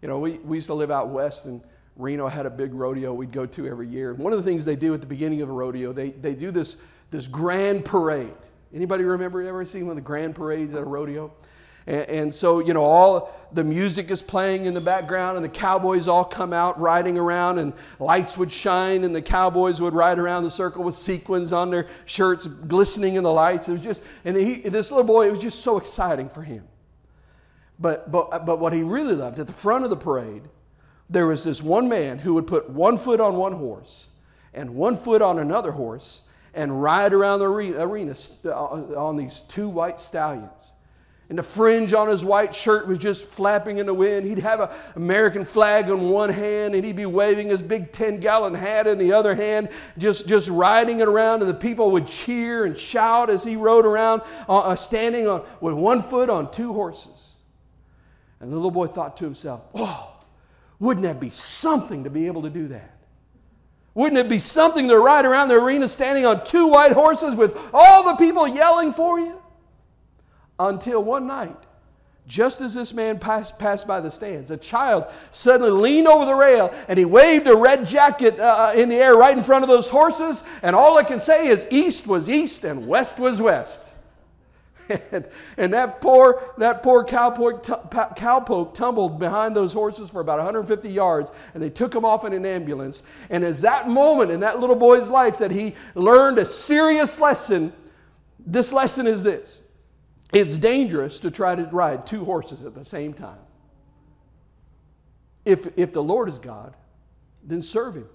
You 0.00 0.08
know, 0.08 0.18
we, 0.18 0.38
we 0.38 0.56
used 0.58 0.66
to 0.66 0.74
live 0.74 0.90
out 0.90 1.08
west 1.08 1.46
and 1.46 1.62
Reno 1.96 2.26
had 2.26 2.46
a 2.46 2.50
big 2.50 2.74
rodeo 2.74 3.12
we'd 3.12 3.32
go 3.32 3.46
to 3.46 3.66
every 3.66 3.86
year. 3.86 4.14
one 4.14 4.32
of 4.32 4.38
the 4.38 4.50
things 4.50 4.64
they 4.64 4.76
do 4.76 4.94
at 4.94 5.00
the 5.00 5.06
beginning 5.06 5.42
of 5.42 5.48
a 5.48 5.52
rodeo, 5.52 5.92
they, 5.92 6.10
they 6.10 6.34
do 6.34 6.50
this, 6.50 6.76
this 7.10 7.26
grand 7.26 7.84
parade. 7.84 8.32
Anybody 8.74 9.04
remember 9.04 9.42
ever 9.42 9.64
seeing 9.66 9.86
one 9.86 9.92
of 9.92 10.02
the 10.02 10.06
grand 10.06 10.34
parades 10.34 10.72
at 10.74 10.80
a 10.80 10.84
rodeo? 10.84 11.32
And, 11.86 12.08
and, 12.08 12.34
so, 12.34 12.60
you 12.60 12.74
know, 12.74 12.84
all 12.84 13.34
the 13.52 13.64
music 13.64 14.10
is 14.10 14.22
playing 14.22 14.66
in 14.66 14.74
the 14.74 14.80
background, 14.80 15.36
and 15.36 15.44
the 15.44 15.48
cowboys 15.48 16.08
all 16.08 16.24
come 16.24 16.52
out 16.52 16.80
riding 16.80 17.18
around, 17.18 17.58
and 17.58 17.72
lights 17.98 18.38
would 18.38 18.50
shine, 18.50 19.04
and 19.04 19.14
the 19.14 19.22
cowboys 19.22 19.80
would 19.80 19.94
ride 19.94 20.18
around 20.18 20.44
the 20.44 20.50
circle 20.50 20.84
with 20.84 20.94
sequins 20.94 21.52
on 21.52 21.70
their 21.70 21.88
shirts, 22.04 22.46
glistening 22.46 23.16
in 23.16 23.24
the 23.24 23.32
lights. 23.32 23.68
It 23.68 23.72
was 23.72 23.82
just, 23.82 24.02
and 24.24 24.36
he, 24.36 24.60
this 24.60 24.90
little 24.90 25.06
boy, 25.06 25.26
it 25.26 25.30
was 25.30 25.40
just 25.40 25.60
so 25.60 25.76
exciting 25.76 26.28
for 26.28 26.42
him. 26.42 26.64
But, 27.78 28.12
but, 28.12 28.46
but 28.46 28.60
what 28.60 28.72
he 28.72 28.82
really 28.82 29.14
loved, 29.14 29.38
at 29.38 29.46
the 29.46 29.52
front 29.52 29.84
of 29.84 29.90
the 29.90 29.96
parade, 29.96 30.42
there 31.10 31.26
was 31.26 31.44
this 31.44 31.60
one 31.62 31.88
man 31.88 32.18
who 32.18 32.34
would 32.34 32.46
put 32.46 32.70
one 32.70 32.96
foot 32.96 33.20
on 33.20 33.36
one 33.36 33.52
horse 33.52 34.08
and 34.54 34.74
one 34.74 34.96
foot 34.96 35.20
on 35.20 35.38
another 35.38 35.72
horse 35.72 36.22
and 36.54 36.82
ride 36.82 37.12
around 37.12 37.40
the 37.40 37.46
arena 37.46 38.14
uh, 38.44 38.50
on 38.50 39.16
these 39.16 39.40
two 39.40 39.68
white 39.68 39.98
stallions 39.98 40.72
and 41.32 41.38
the 41.38 41.42
fringe 41.42 41.94
on 41.94 42.08
his 42.08 42.22
white 42.22 42.52
shirt 42.52 42.86
was 42.86 42.98
just 42.98 43.24
flapping 43.30 43.78
in 43.78 43.86
the 43.86 43.94
wind. 43.94 44.26
He'd 44.26 44.40
have 44.40 44.60
an 44.60 44.68
American 44.96 45.46
flag 45.46 45.88
in 45.88 46.10
one 46.10 46.28
hand 46.28 46.74
and 46.74 46.84
he'd 46.84 46.96
be 46.96 47.06
waving 47.06 47.46
his 47.46 47.62
big 47.62 47.90
10 47.90 48.20
gallon 48.20 48.52
hat 48.52 48.86
in 48.86 48.98
the 48.98 49.14
other 49.14 49.34
hand, 49.34 49.70
just, 49.96 50.28
just 50.28 50.50
riding 50.50 51.00
it 51.00 51.08
around. 51.08 51.40
And 51.40 51.48
the 51.48 51.54
people 51.54 51.90
would 51.92 52.06
cheer 52.06 52.66
and 52.66 52.76
shout 52.76 53.30
as 53.30 53.42
he 53.42 53.56
rode 53.56 53.86
around, 53.86 54.20
uh, 54.46 54.58
uh, 54.58 54.76
standing 54.76 55.26
on, 55.26 55.46
with 55.62 55.72
one 55.72 56.02
foot 56.02 56.28
on 56.28 56.50
two 56.50 56.74
horses. 56.74 57.38
And 58.40 58.52
the 58.52 58.56
little 58.56 58.70
boy 58.70 58.88
thought 58.88 59.16
to 59.16 59.24
himself, 59.24 59.62
oh, 59.74 60.14
wouldn't 60.80 61.04
that 61.04 61.18
be 61.18 61.30
something 61.30 62.04
to 62.04 62.10
be 62.10 62.26
able 62.26 62.42
to 62.42 62.50
do 62.50 62.68
that? 62.68 62.98
Wouldn't 63.94 64.18
it 64.18 64.28
be 64.28 64.38
something 64.38 64.86
to 64.88 64.98
ride 64.98 65.24
around 65.24 65.48
the 65.48 65.54
arena 65.54 65.88
standing 65.88 66.26
on 66.26 66.44
two 66.44 66.66
white 66.66 66.92
horses 66.92 67.36
with 67.36 67.58
all 67.72 68.04
the 68.04 68.16
people 68.16 68.46
yelling 68.46 68.92
for 68.92 69.18
you? 69.18 69.41
Until 70.68 71.02
one 71.02 71.26
night, 71.26 71.56
just 72.26 72.60
as 72.60 72.74
this 72.74 72.92
man 72.92 73.18
passed, 73.18 73.58
passed 73.58 73.86
by 73.86 74.00
the 74.00 74.10
stands, 74.10 74.50
a 74.50 74.56
child 74.56 75.06
suddenly 75.32 75.70
leaned 75.70 76.06
over 76.06 76.24
the 76.24 76.34
rail 76.34 76.72
and 76.88 76.98
he 76.98 77.04
waved 77.04 77.48
a 77.48 77.56
red 77.56 77.84
jacket 77.84 78.38
uh, 78.38 78.70
uh, 78.72 78.78
in 78.78 78.88
the 78.88 78.96
air 78.96 79.16
right 79.16 79.36
in 79.36 79.42
front 79.42 79.64
of 79.64 79.68
those 79.68 79.88
horses. 79.88 80.44
And 80.62 80.76
all 80.76 80.96
I 80.96 81.02
can 81.02 81.20
say 81.20 81.48
is, 81.48 81.66
east 81.70 82.06
was 82.06 82.28
east 82.28 82.64
and 82.64 82.86
west 82.86 83.18
was 83.18 83.40
west. 83.40 83.96
and, 85.12 85.28
and 85.56 85.74
that 85.74 86.00
poor, 86.00 86.42
that 86.58 86.82
poor 86.82 87.04
cowpoke, 87.04 87.62
t- 87.62 87.72
cowpoke 88.20 88.74
tumbled 88.74 89.18
behind 89.18 89.54
those 89.54 89.72
horses 89.72 90.10
for 90.10 90.20
about 90.20 90.38
150 90.38 90.88
yards, 90.88 91.32
and 91.54 91.62
they 91.62 91.70
took 91.70 91.94
him 91.94 92.04
off 92.04 92.24
in 92.24 92.32
an 92.32 92.46
ambulance. 92.46 93.02
And 93.30 93.44
as 93.44 93.60
that 93.62 93.88
moment 93.88 94.30
in 94.30 94.40
that 94.40 94.60
little 94.60 94.76
boy's 94.76 95.10
life 95.10 95.38
that 95.38 95.50
he 95.50 95.74
learned 95.94 96.38
a 96.38 96.46
serious 96.46 97.20
lesson, 97.20 97.72
this 98.46 98.72
lesson 98.72 99.06
is 99.06 99.22
this 99.22 99.61
it's 100.32 100.56
dangerous 100.56 101.20
to 101.20 101.30
try 101.30 101.54
to 101.54 101.64
ride 101.64 102.06
two 102.06 102.24
horses 102.24 102.64
at 102.64 102.74
the 102.74 102.84
same 102.84 103.12
time. 103.12 103.38
If, 105.44 105.76
if 105.76 105.92
the 105.92 106.02
Lord 106.02 106.28
is 106.28 106.38
God, 106.38 106.76
then 107.44 107.60
serve 107.60 107.96
Him. 107.96 108.08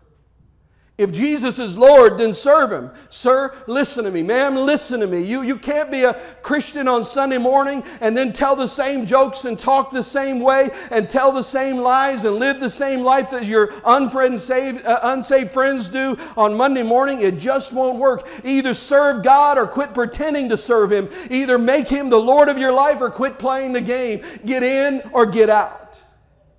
If 0.97 1.11
Jesus 1.11 1.59
is 1.59 1.77
Lord, 1.77 2.17
then 2.17 2.33
serve 2.33 2.71
Him. 2.71 2.89
Sir, 3.09 3.55
listen 3.67 4.05
to 4.05 4.11
me. 4.11 4.23
Ma'am, 4.23 4.55
listen 4.55 4.99
to 5.01 5.05
me. 5.05 5.21
You, 5.21 5.43
you 5.43 5.55
can't 5.59 5.91
be 5.91 6.03
a 6.03 6.15
Christian 6.41 6.87
on 6.87 7.03
Sunday 7.03 7.37
morning 7.37 7.83
and 8.01 8.17
then 8.17 8.33
tell 8.33 8.55
the 8.55 8.67
same 8.67 9.05
jokes 9.05 9.45
and 9.45 9.59
talk 9.59 9.91
the 9.91 10.01
same 10.01 10.39
way 10.39 10.71
and 10.89 11.07
tell 11.07 11.31
the 11.31 11.43
same 11.43 11.77
lies 11.77 12.23
and 12.23 12.37
live 12.37 12.59
the 12.59 12.69
same 12.69 13.01
life 13.01 13.29
that 13.29 13.45
your 13.45 13.73
unsaved, 13.85 14.83
uh, 14.87 14.99
unsaved 15.03 15.51
friends 15.51 15.87
do 15.89 16.17
on 16.35 16.57
Monday 16.57 16.81
morning. 16.81 17.21
It 17.21 17.37
just 17.37 17.73
won't 17.73 17.99
work. 17.99 18.27
Either 18.43 18.73
serve 18.73 19.21
God 19.21 19.59
or 19.59 19.67
quit 19.67 19.93
pretending 19.93 20.49
to 20.49 20.57
serve 20.57 20.91
Him. 20.91 21.09
Either 21.29 21.59
make 21.59 21.87
Him 21.87 22.09
the 22.09 22.19
Lord 22.19 22.49
of 22.49 22.57
your 22.57 22.73
life 22.73 23.01
or 23.01 23.11
quit 23.11 23.37
playing 23.37 23.71
the 23.71 23.81
game. 23.81 24.23
Get 24.47 24.63
in 24.63 25.03
or 25.13 25.27
get 25.27 25.51
out. 25.51 26.01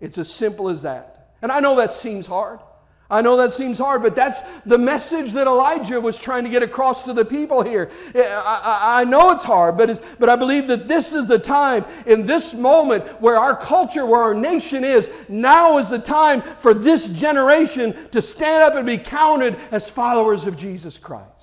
It's 0.01 0.17
as 0.17 0.33
simple 0.33 0.69
as 0.69 0.83
that. 0.83 1.33
And 1.43 1.51
I 1.51 1.59
know 1.59 1.75
that 1.79 1.93
seems 1.93 2.29
hard. 2.29 2.61
I 3.11 3.23
know 3.23 3.39
that 3.39 3.53
seems 3.53 3.79
hard, 3.79 4.03
but 4.03 4.15
that's 4.15 4.43
the 4.67 4.77
message 4.77 5.33
that 5.33 5.47
Elijah 5.47 5.99
was 5.99 6.19
trying 6.19 6.45
to 6.45 6.51
get 6.51 6.63
across 6.63 7.05
to 7.05 7.15
the 7.15 7.25
people 7.25 7.63
here. 7.63 7.91
I, 8.15 8.21
I, 8.21 9.01
I, 9.01 9.05
know 9.05 9.31
it's 9.31 9.45
hard, 9.45 9.79
but, 9.79 9.89
it's, 9.89 10.03
but 10.19 10.29
I 10.29 10.37
believe 10.37 10.67
that 10.67 10.89
this 10.89 11.15
is 11.15 11.27
the 11.27 11.39
time, 11.39 11.87
in 12.05 12.27
this 12.27 12.53
moment 12.53 13.05
where 13.23 13.37
our 13.37 13.57
culture, 13.57 14.05
where 14.05 14.21
our 14.21 14.35
nation 14.35 14.85
is, 14.85 15.11
now 15.27 15.79
is 15.79 15.89
the 15.89 15.99
time 15.99 16.43
for 16.43 16.75
this 16.75 17.09
generation 17.09 17.97
to 18.11 18.21
stand 18.21 18.63
up 18.63 18.75
and 18.75 18.87
be 18.87 18.99
counted 18.99 19.57
as 19.71 19.91
followers 19.91 20.45
of 20.45 20.59
Jesus 20.59 20.99
Christ. 20.99 21.38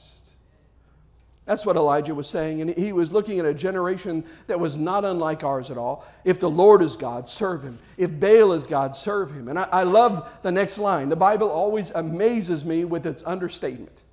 That's 1.46 1.66
what 1.66 1.76
Elijah 1.76 2.16
was 2.16 2.28
saying. 2.28 2.62
And 2.62 2.76
he 2.76 2.92
was 2.92 3.12
looking 3.12 3.40
at 3.40 3.46
a 3.46 3.54
generation 3.54 4.26
that 4.48 4.60
was 4.60 4.78
not 4.78 5.06
unlike 5.06 5.44
ours 5.44 5.70
at 5.70 5.78
all. 5.78 6.06
If 6.24 6.40
the 6.40 6.50
Lord 6.50 6.82
is 6.82 6.96
God, 6.96 7.28
serve 7.28 7.62
him. 7.62 7.78
If 7.98 8.20
Baal 8.20 8.54
is 8.54 8.66
God, 8.66 8.96
serve 8.96 9.32
him. 9.32 9.48
And 9.48 9.60
I, 9.60 9.68
I 9.72 9.84
love 9.84 10.28
the 10.42 10.52
next 10.52 10.80
line. 10.80 11.10
The 11.10 11.16
Bible 11.16 11.50
always 11.50 11.92
amazes 11.92 12.66
me 12.66 12.84
with 12.84 13.06
its 13.06 13.24
understatement. 13.24 14.04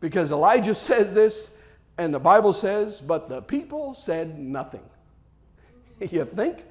Because 0.00 0.32
Elijah 0.32 0.74
says 0.74 1.14
this, 1.14 1.56
and 1.96 2.12
the 2.12 2.20
Bible 2.20 2.52
says, 2.52 3.00
but 3.00 3.28
the 3.28 3.40
people 3.40 3.94
said 3.94 4.38
nothing. 4.38 4.84
you 6.00 6.24
think? 6.24 6.64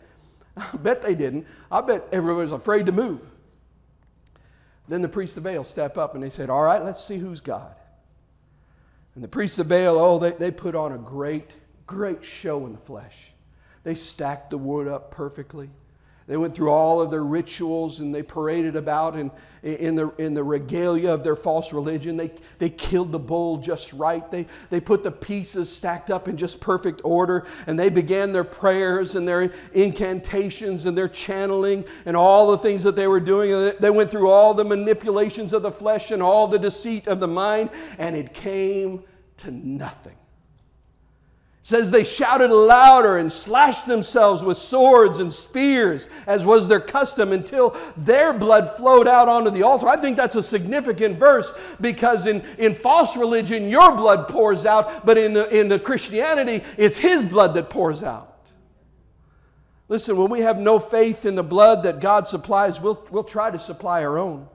I 0.55 0.77
bet 0.77 1.01
they 1.01 1.15
didn't. 1.15 1.47
I 1.71 1.81
bet 1.81 2.07
everyone 2.11 2.43
was 2.43 2.51
afraid 2.51 2.85
to 2.87 2.91
move. 2.91 3.21
Then 4.87 5.01
the 5.01 5.09
priests 5.09 5.37
of 5.37 5.43
Baal 5.43 5.63
step 5.63 5.97
up 5.97 6.15
and 6.15 6.23
they 6.23 6.31
said, 6.31 6.49
All 6.49 6.63
right, 6.63 6.83
let's 6.83 7.03
see 7.03 7.17
who's 7.17 7.41
God. 7.41 7.75
And 9.15 9.23
the 9.23 9.27
priests 9.27 9.59
of 9.59 9.67
Baal, 9.67 9.99
oh, 9.99 10.19
they, 10.19 10.31
they 10.31 10.51
put 10.51 10.75
on 10.75 10.91
a 10.91 10.97
great, 10.97 11.51
great 11.87 12.23
show 12.23 12.65
in 12.65 12.73
the 12.73 12.79
flesh. 12.79 13.33
They 13.83 13.95
stacked 13.95 14.49
the 14.49 14.57
wood 14.57 14.87
up 14.87 15.11
perfectly. 15.11 15.69
They 16.29 16.37
went 16.37 16.53
through 16.53 16.69
all 16.69 17.01
of 17.01 17.09
their 17.09 17.23
rituals 17.23 18.01
and 18.01 18.13
they 18.13 18.21
paraded 18.21 18.75
about 18.75 19.17
in, 19.17 19.31
in, 19.63 19.95
the, 19.95 20.13
in 20.19 20.35
the 20.35 20.43
regalia 20.43 21.11
of 21.11 21.23
their 21.23 21.35
false 21.35 21.73
religion. 21.73 22.17
They, 22.17 22.31
they 22.59 22.69
killed 22.69 23.11
the 23.11 23.17
bull 23.17 23.57
just 23.57 23.93
right. 23.93 24.29
They, 24.29 24.45
they 24.69 24.79
put 24.79 25.01
the 25.01 25.09
pieces 25.11 25.75
stacked 25.75 26.11
up 26.11 26.27
in 26.27 26.37
just 26.37 26.59
perfect 26.59 27.01
order 27.03 27.47
and 27.65 27.79
they 27.79 27.89
began 27.89 28.31
their 28.31 28.43
prayers 28.43 29.15
and 29.15 29.27
their 29.27 29.51
incantations 29.73 30.85
and 30.85 30.95
their 30.95 31.09
channeling 31.09 31.83
and 32.05 32.15
all 32.15 32.51
the 32.51 32.59
things 32.59 32.83
that 32.83 32.95
they 32.95 33.07
were 33.07 33.19
doing. 33.19 33.73
They 33.79 33.89
went 33.89 34.11
through 34.11 34.29
all 34.29 34.53
the 34.53 34.63
manipulations 34.63 35.51
of 35.51 35.63
the 35.63 35.71
flesh 35.71 36.11
and 36.11 36.21
all 36.21 36.47
the 36.47 36.59
deceit 36.59 37.07
of 37.07 37.19
the 37.19 37.27
mind 37.27 37.71
and 37.97 38.15
it 38.15 38.35
came 38.35 39.03
to 39.37 39.49
nothing 39.49 40.18
says 41.69 41.91
they 41.91 42.03
shouted 42.03 42.49
louder 42.49 43.17
and 43.19 43.31
slashed 43.31 43.85
themselves 43.85 44.43
with 44.43 44.57
swords 44.57 45.19
and 45.19 45.31
spears, 45.31 46.09
as 46.25 46.43
was 46.43 46.67
their 46.67 46.79
custom, 46.79 47.31
until 47.31 47.77
their 47.95 48.33
blood 48.33 48.75
flowed 48.75 49.07
out 49.07 49.29
onto 49.29 49.51
the 49.51 49.61
altar. 49.61 49.87
I 49.87 49.95
think 49.95 50.17
that's 50.17 50.33
a 50.33 50.41
significant 50.41 51.19
verse 51.19 51.53
because 51.79 52.25
in, 52.25 52.41
in 52.57 52.73
false 52.73 53.15
religion, 53.15 53.69
your 53.69 53.95
blood 53.95 54.27
pours 54.27 54.65
out, 54.65 55.05
but 55.05 55.15
in 55.19 55.31
the, 55.31 55.47
in 55.55 55.69
the 55.69 55.77
Christianity, 55.77 56.63
it's 56.75 56.97
His 56.97 57.23
blood 57.23 57.53
that 57.53 57.69
pours 57.69 58.01
out. 58.01 58.49
Listen, 59.89 60.17
when 60.17 60.31
we 60.31 60.41
have 60.41 60.57
no 60.57 60.79
faith 60.79 61.23
in 61.23 61.35
the 61.35 61.43
blood 61.43 61.83
that 61.83 61.99
God 61.99 62.25
supplies, 62.25 62.81
we'll, 62.81 63.05
we'll 63.11 63.23
try 63.23 63.51
to 63.51 63.59
supply 63.59 64.03
our 64.03 64.17
own. 64.17 64.47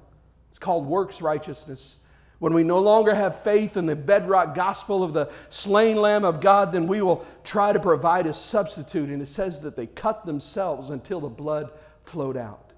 It's 0.51 0.59
called 0.59 0.85
works 0.85 1.23
righteousness. 1.23 1.99
When 2.45 2.53
we 2.53 2.63
no 2.63 2.79
longer 2.79 3.15
have 3.15 3.41
faith 3.41 3.79
in 3.79 3.87
the 3.87 3.97
bedrock 3.97 4.55
gospel 4.55 5.03
of 5.03 5.15
the 5.15 5.33
slain 5.49 5.97
Lamb 5.97 6.27
of 6.27 6.43
God, 6.43 6.73
then 6.73 6.87
we 6.87 7.01
will 7.01 7.25
try 7.43 7.73
to 7.73 7.81
provide 7.81 8.27
a 8.27 8.35
substitute. 8.35 9.09
And 9.09 9.23
it 9.23 9.29
says 9.29 9.61
that 9.61 9.77
they 9.77 9.87
cut 9.87 10.27
themselves 10.27 10.91
until 10.91 11.21
the 11.21 11.31
blood 11.31 11.71
flowed 12.03 12.37
out. 12.37 12.75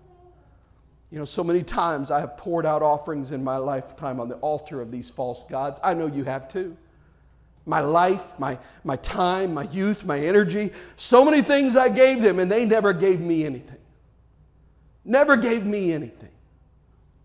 You 1.10 1.18
know, 1.18 1.24
so 1.24 1.42
many 1.42 1.64
times 1.64 2.12
I 2.12 2.20
have 2.20 2.36
poured 2.36 2.64
out 2.64 2.80
offerings 2.80 3.32
in 3.32 3.42
my 3.42 3.56
lifetime 3.56 4.20
on 4.20 4.28
the 4.28 4.36
altar 4.36 4.80
of 4.80 4.92
these 4.92 5.10
false 5.10 5.42
gods. 5.42 5.80
I 5.82 5.94
know 5.94 6.06
you 6.06 6.22
have 6.22 6.46
too. 6.46 6.76
My 7.64 7.80
life, 7.80 8.38
my, 8.38 8.60
my 8.84 8.94
time, 8.94 9.52
my 9.52 9.64
youth, 9.72 10.04
my 10.04 10.20
energy, 10.20 10.70
so 10.94 11.24
many 11.24 11.42
things 11.42 11.74
I 11.74 11.88
gave 11.88 12.22
them, 12.22 12.38
and 12.38 12.48
they 12.48 12.66
never 12.66 12.92
gave 12.92 13.18
me 13.18 13.44
anything. 13.44 13.80
Never 15.04 15.36
gave 15.36 15.66
me 15.66 15.92
anything. 15.92 16.35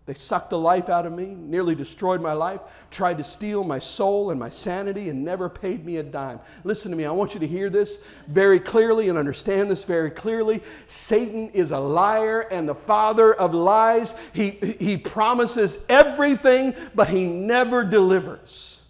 They 0.04 0.14
sucked 0.14 0.50
the 0.50 0.58
life 0.58 0.88
out 0.88 1.06
of 1.06 1.12
me, 1.12 1.26
nearly 1.26 1.76
destroyed 1.76 2.20
my 2.20 2.32
life, 2.32 2.60
tried 2.90 3.18
to 3.18 3.24
steal 3.24 3.62
my 3.62 3.78
soul 3.78 4.30
and 4.32 4.40
my 4.40 4.48
sanity, 4.48 5.10
and 5.10 5.24
never 5.24 5.48
paid 5.48 5.86
me 5.86 5.98
a 5.98 6.02
dime. 6.02 6.40
Listen 6.64 6.90
to 6.90 6.96
me, 6.96 7.04
I 7.04 7.12
want 7.12 7.34
you 7.34 7.40
to 7.40 7.46
hear 7.46 7.70
this 7.70 8.02
very 8.26 8.58
clearly 8.58 9.08
and 9.08 9.16
understand 9.16 9.70
this 9.70 9.84
very 9.84 10.10
clearly. 10.10 10.60
Satan 10.88 11.50
is 11.50 11.70
a 11.70 11.78
liar 11.78 12.48
and 12.50 12.68
the 12.68 12.74
father 12.74 13.32
of 13.34 13.54
lies. 13.54 14.16
He, 14.32 14.50
he 14.80 14.96
promises 14.96 15.84
everything, 15.88 16.74
but 16.96 17.08
he 17.08 17.24
never 17.24 17.84
delivers. 17.84 18.80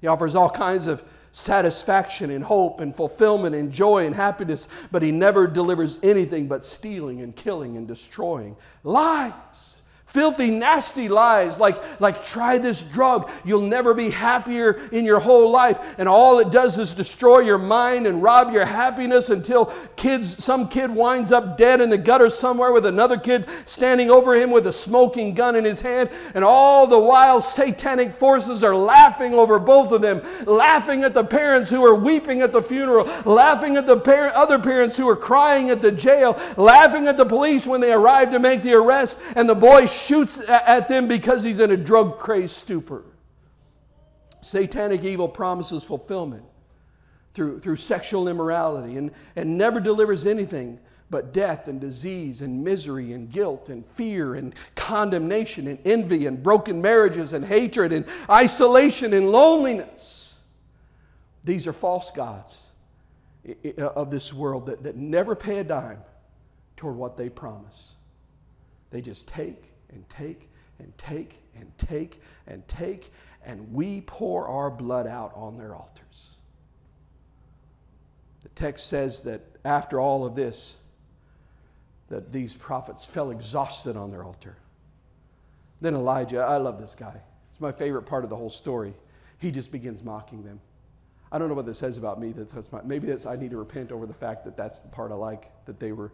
He 0.00 0.06
offers 0.06 0.34
all 0.34 0.50
kinds 0.50 0.86
of 0.86 1.04
satisfaction 1.32 2.30
and 2.30 2.42
hope 2.42 2.80
and 2.80 2.96
fulfillment 2.96 3.54
and 3.54 3.70
joy 3.70 4.06
and 4.06 4.14
happiness, 4.14 4.68
but 4.90 5.02
he 5.02 5.12
never 5.12 5.46
delivers 5.46 6.00
anything 6.02 6.48
but 6.48 6.64
stealing 6.64 7.20
and 7.20 7.36
killing 7.36 7.76
and 7.76 7.86
destroying. 7.86 8.56
Lies. 8.84 9.81
Filthy, 10.12 10.50
nasty 10.50 11.08
lies 11.08 11.58
like, 11.58 11.98
like 11.98 12.22
try 12.22 12.58
this 12.58 12.82
drug. 12.82 13.30
You'll 13.46 13.62
never 13.62 13.94
be 13.94 14.10
happier 14.10 14.72
in 14.92 15.06
your 15.06 15.20
whole 15.20 15.50
life. 15.50 15.94
And 15.96 16.06
all 16.06 16.38
it 16.38 16.50
does 16.50 16.78
is 16.78 16.92
destroy 16.92 17.38
your 17.38 17.56
mind 17.56 18.06
and 18.06 18.22
rob 18.22 18.52
your 18.52 18.66
happiness 18.66 19.30
until 19.30 19.72
kids, 19.96 20.44
some 20.44 20.68
kid 20.68 20.90
winds 20.90 21.32
up 21.32 21.56
dead 21.56 21.80
in 21.80 21.88
the 21.88 21.96
gutter 21.96 22.28
somewhere 22.28 22.74
with 22.74 22.84
another 22.84 23.16
kid 23.16 23.48
standing 23.64 24.10
over 24.10 24.34
him 24.34 24.50
with 24.50 24.66
a 24.66 24.72
smoking 24.72 25.32
gun 25.32 25.56
in 25.56 25.64
his 25.64 25.80
hand. 25.80 26.10
And 26.34 26.44
all 26.44 26.86
the 26.86 26.98
while, 26.98 27.40
satanic 27.40 28.12
forces 28.12 28.62
are 28.62 28.76
laughing 28.76 29.32
over 29.32 29.58
both 29.58 29.92
of 29.92 30.02
them, 30.02 30.20
laughing 30.44 31.04
at 31.04 31.14
the 31.14 31.24
parents 31.24 31.70
who 31.70 31.82
are 31.86 31.94
weeping 31.94 32.42
at 32.42 32.52
the 32.52 32.60
funeral, 32.60 33.06
laughing 33.24 33.78
at 33.78 33.86
the 33.86 33.96
parent, 33.96 34.34
other 34.34 34.58
parents 34.58 34.94
who 34.94 35.08
are 35.08 35.16
crying 35.16 35.70
at 35.70 35.80
the 35.80 35.90
jail, 35.90 36.38
laughing 36.58 37.08
at 37.08 37.16
the 37.16 37.24
police 37.24 37.66
when 37.66 37.80
they 37.80 37.94
arrive 37.94 38.30
to 38.30 38.38
make 38.38 38.60
the 38.60 38.74
arrest, 38.74 39.18
and 39.36 39.48
the 39.48 39.54
boy 39.54 39.86
shoots 40.02 40.40
at 40.48 40.88
them 40.88 41.08
because 41.08 41.42
he's 41.42 41.60
in 41.60 41.70
a 41.70 41.76
drug 41.76 42.18
crazed 42.18 42.54
stupor. 42.54 43.04
Satanic 44.40 45.04
evil 45.04 45.28
promises 45.28 45.84
fulfillment 45.84 46.44
through, 47.34 47.60
through 47.60 47.76
sexual 47.76 48.28
immorality 48.28 48.96
and, 48.96 49.12
and 49.36 49.56
never 49.56 49.80
delivers 49.80 50.26
anything 50.26 50.78
but 51.10 51.32
death 51.32 51.68
and 51.68 51.80
disease 51.80 52.40
and 52.40 52.64
misery 52.64 53.12
and 53.12 53.30
guilt 53.30 53.68
and 53.68 53.84
fear 53.84 54.34
and 54.34 54.54
condemnation 54.74 55.68
and 55.68 55.78
envy 55.84 56.26
and 56.26 56.42
broken 56.42 56.80
marriages 56.80 57.34
and 57.34 57.44
hatred 57.44 57.92
and 57.92 58.06
isolation 58.30 59.12
and 59.12 59.30
loneliness. 59.30 60.40
These 61.44 61.66
are 61.66 61.72
false 61.72 62.10
gods 62.10 62.66
uh, 63.46 63.86
of 63.88 64.10
this 64.10 64.32
world 64.32 64.66
that, 64.66 64.82
that 64.84 64.96
never 64.96 65.34
pay 65.34 65.58
a 65.58 65.64
dime 65.64 65.98
toward 66.76 66.96
what 66.96 67.16
they 67.16 67.28
promise. 67.28 67.94
They 68.90 69.02
just 69.02 69.28
take 69.28 69.71
and 69.92 70.08
take 70.08 70.48
and 70.78 70.96
take 70.98 71.40
and 71.56 71.70
take 71.78 72.20
and 72.46 72.66
take, 72.68 73.12
and 73.44 73.72
we 73.72 74.00
pour 74.02 74.48
our 74.48 74.70
blood 74.70 75.06
out 75.06 75.32
on 75.34 75.56
their 75.56 75.74
altars. 75.74 76.36
The 78.42 78.48
text 78.50 78.88
says 78.88 79.20
that 79.22 79.40
after 79.64 80.00
all 80.00 80.24
of 80.24 80.34
this, 80.34 80.76
that 82.08 82.32
these 82.32 82.54
prophets 82.54 83.06
fell 83.06 83.30
exhausted 83.30 83.96
on 83.96 84.10
their 84.10 84.24
altar. 84.24 84.56
Then 85.80 85.94
Elijah, 85.94 86.40
I 86.40 86.58
love 86.58 86.78
this 86.78 86.94
guy. 86.94 87.20
It's 87.50 87.60
my 87.60 87.72
favorite 87.72 88.02
part 88.02 88.24
of 88.24 88.30
the 88.30 88.36
whole 88.36 88.50
story. 88.50 88.94
He 89.38 89.50
just 89.50 89.72
begins 89.72 90.04
mocking 90.04 90.44
them. 90.44 90.60
I 91.32 91.38
don't 91.38 91.48
know 91.48 91.54
what 91.54 91.64
this 91.64 91.78
says 91.78 91.96
about 91.96 92.20
me. 92.20 92.32
That's 92.32 92.70
my, 92.70 92.82
maybe 92.84 93.06
that's, 93.06 93.24
I 93.24 93.36
need 93.36 93.50
to 93.52 93.56
repent 93.56 93.90
over 93.90 94.04
the 94.04 94.14
fact 94.14 94.44
that 94.44 94.56
that's 94.56 94.80
the 94.80 94.88
part 94.88 95.10
I 95.10 95.14
like 95.14 95.50
that 95.64 95.80
they 95.80 95.92
were 95.92 96.12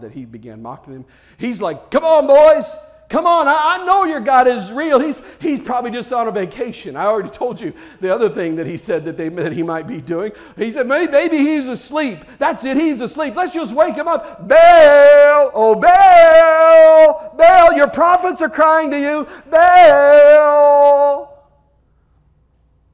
that 0.00 0.10
he 0.10 0.24
began 0.24 0.60
mocking 0.60 0.94
them. 0.94 1.04
He's 1.38 1.62
like, 1.62 1.90
"Come 1.90 2.04
on, 2.04 2.26
boys, 2.26 2.74
Come 3.08 3.24
on, 3.24 3.46
I, 3.46 3.78
I, 3.80 3.86
know 3.86 4.02
your 4.04 4.18
God 4.18 4.48
is 4.48 4.72
real. 4.72 4.98
He's, 4.98 5.20
he's 5.40 5.60
probably 5.60 5.92
just 5.92 6.12
on 6.12 6.26
a 6.26 6.32
vacation. 6.32 6.96
I 6.96 7.04
already 7.06 7.28
told 7.28 7.60
you 7.60 7.72
the 8.00 8.12
other 8.12 8.28
thing 8.28 8.56
that 8.56 8.66
he 8.66 8.76
said 8.76 9.04
that, 9.04 9.16
they, 9.16 9.28
that 9.28 9.52
he 9.52 9.62
might 9.62 9.86
be 9.86 10.00
doing. 10.00 10.32
He 10.56 10.72
said, 10.72 10.88
maybe, 10.88 11.12
maybe 11.12 11.36
he's 11.36 11.68
asleep. 11.68 12.24
That's 12.38 12.64
it, 12.64 12.76
he's 12.76 13.00
asleep. 13.00 13.36
Let's 13.36 13.54
just 13.54 13.72
wake 13.72 13.94
him 13.94 14.08
up. 14.08 14.48
Baal, 14.48 15.52
oh, 15.54 15.76
Baal, 15.76 17.34
Baal, 17.36 17.76
your 17.76 17.88
prophets 17.88 18.42
are 18.42 18.50
crying 18.50 18.90
to 18.90 18.98
you. 18.98 19.28
Baal. 19.48 21.32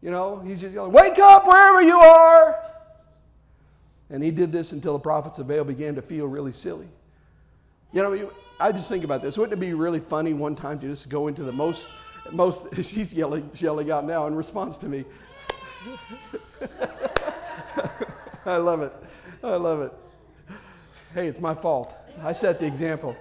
You 0.02 0.10
know, 0.10 0.40
he's 0.40 0.60
just 0.60 0.74
yelling, 0.74 0.92
wake 0.92 1.18
up 1.18 1.46
wherever 1.46 1.80
you 1.80 1.96
are. 1.96 2.62
And 4.10 4.22
he 4.22 4.30
did 4.30 4.52
this 4.52 4.72
until 4.72 4.92
the 4.92 4.98
prophets 4.98 5.38
of 5.38 5.48
Baal 5.48 5.64
began 5.64 5.94
to 5.94 6.02
feel 6.02 6.26
really 6.26 6.52
silly. 6.52 6.88
You 7.94 8.02
know, 8.02 8.30
I 8.62 8.70
just 8.70 8.88
think 8.88 9.02
about 9.02 9.22
this. 9.22 9.36
Wouldn't 9.36 9.60
it 9.60 9.60
be 9.60 9.74
really 9.74 9.98
funny 9.98 10.34
one 10.34 10.54
time 10.54 10.78
to 10.78 10.86
just 10.86 11.08
go 11.08 11.26
into 11.26 11.42
the 11.42 11.50
most, 11.50 11.92
most, 12.30 12.72
she's 12.76 13.12
yelling, 13.12 13.50
yelling 13.56 13.90
out 13.90 14.04
now 14.04 14.28
in 14.28 14.36
response 14.36 14.78
to 14.78 14.86
me. 14.86 15.04
I 18.46 18.58
love 18.58 18.82
it. 18.82 18.92
I 19.42 19.56
love 19.56 19.80
it. 19.80 19.92
Hey, 21.12 21.26
it's 21.26 21.40
my 21.40 21.54
fault. 21.54 21.96
I 22.22 22.32
set 22.32 22.60
the 22.60 22.66
example. 22.66 23.16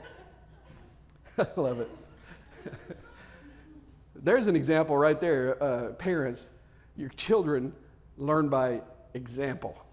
I 1.40 1.48
love 1.56 1.80
it. 1.80 1.90
There's 4.16 4.46
an 4.46 4.56
example 4.56 4.96
right 4.96 5.20
there. 5.20 5.62
Uh, 5.62 5.94
parents, 5.94 6.52
your 6.96 7.10
children 7.10 7.74
learn 8.16 8.48
by 8.48 8.84
example. 9.16 9.84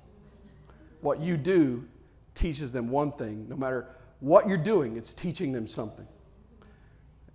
What 1.00 1.20
you 1.20 1.38
do 1.38 1.88
teaches 2.34 2.70
them 2.70 2.90
one 2.90 3.12
thing, 3.12 3.48
no 3.48 3.56
matter 3.56 3.88
what 4.20 4.48
you're 4.48 4.56
doing, 4.56 4.96
it's 4.96 5.12
teaching 5.12 5.52
them 5.52 5.66
something. 5.66 6.06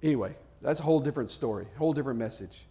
Anyway, 0.01 0.35
that's 0.61 0.79
a 0.79 0.83
whole 0.83 0.99
different 0.99 1.31
story, 1.31 1.65
whole 1.77 1.93
different 1.93 2.19
message. 2.19 2.65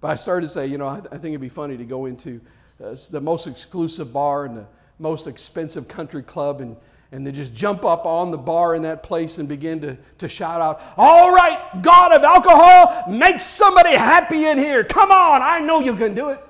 But 0.00 0.10
I 0.10 0.16
started 0.16 0.46
to 0.46 0.52
say, 0.52 0.66
you 0.66 0.78
know, 0.78 0.88
I, 0.88 1.00
th- 1.00 1.08
I 1.12 1.16
think 1.16 1.32
it'd 1.32 1.40
be 1.40 1.48
funny 1.48 1.76
to 1.76 1.84
go 1.84 2.06
into 2.06 2.40
uh, 2.82 2.94
the 3.10 3.20
most 3.20 3.46
exclusive 3.46 4.12
bar 4.12 4.44
and 4.44 4.56
the 4.56 4.66
most 4.98 5.26
expensive 5.26 5.88
country 5.88 6.22
club 6.22 6.60
and, 6.60 6.76
and 7.12 7.26
then 7.26 7.34
just 7.34 7.54
jump 7.54 7.84
up 7.84 8.04
on 8.06 8.30
the 8.30 8.38
bar 8.38 8.74
in 8.74 8.82
that 8.82 9.02
place 9.02 9.38
and 9.38 9.48
begin 9.48 9.80
to, 9.80 9.96
to 10.18 10.28
shout 10.28 10.60
out, 10.60 10.82
All 10.96 11.34
right, 11.34 11.82
God 11.82 12.12
of 12.12 12.22
alcohol, 12.22 13.10
make 13.10 13.40
somebody 13.40 13.96
happy 13.96 14.46
in 14.46 14.58
here. 14.58 14.84
Come 14.84 15.10
on, 15.10 15.42
I 15.42 15.60
know 15.60 15.80
you 15.80 15.96
can 15.96 16.14
do 16.14 16.28
it. 16.30 16.40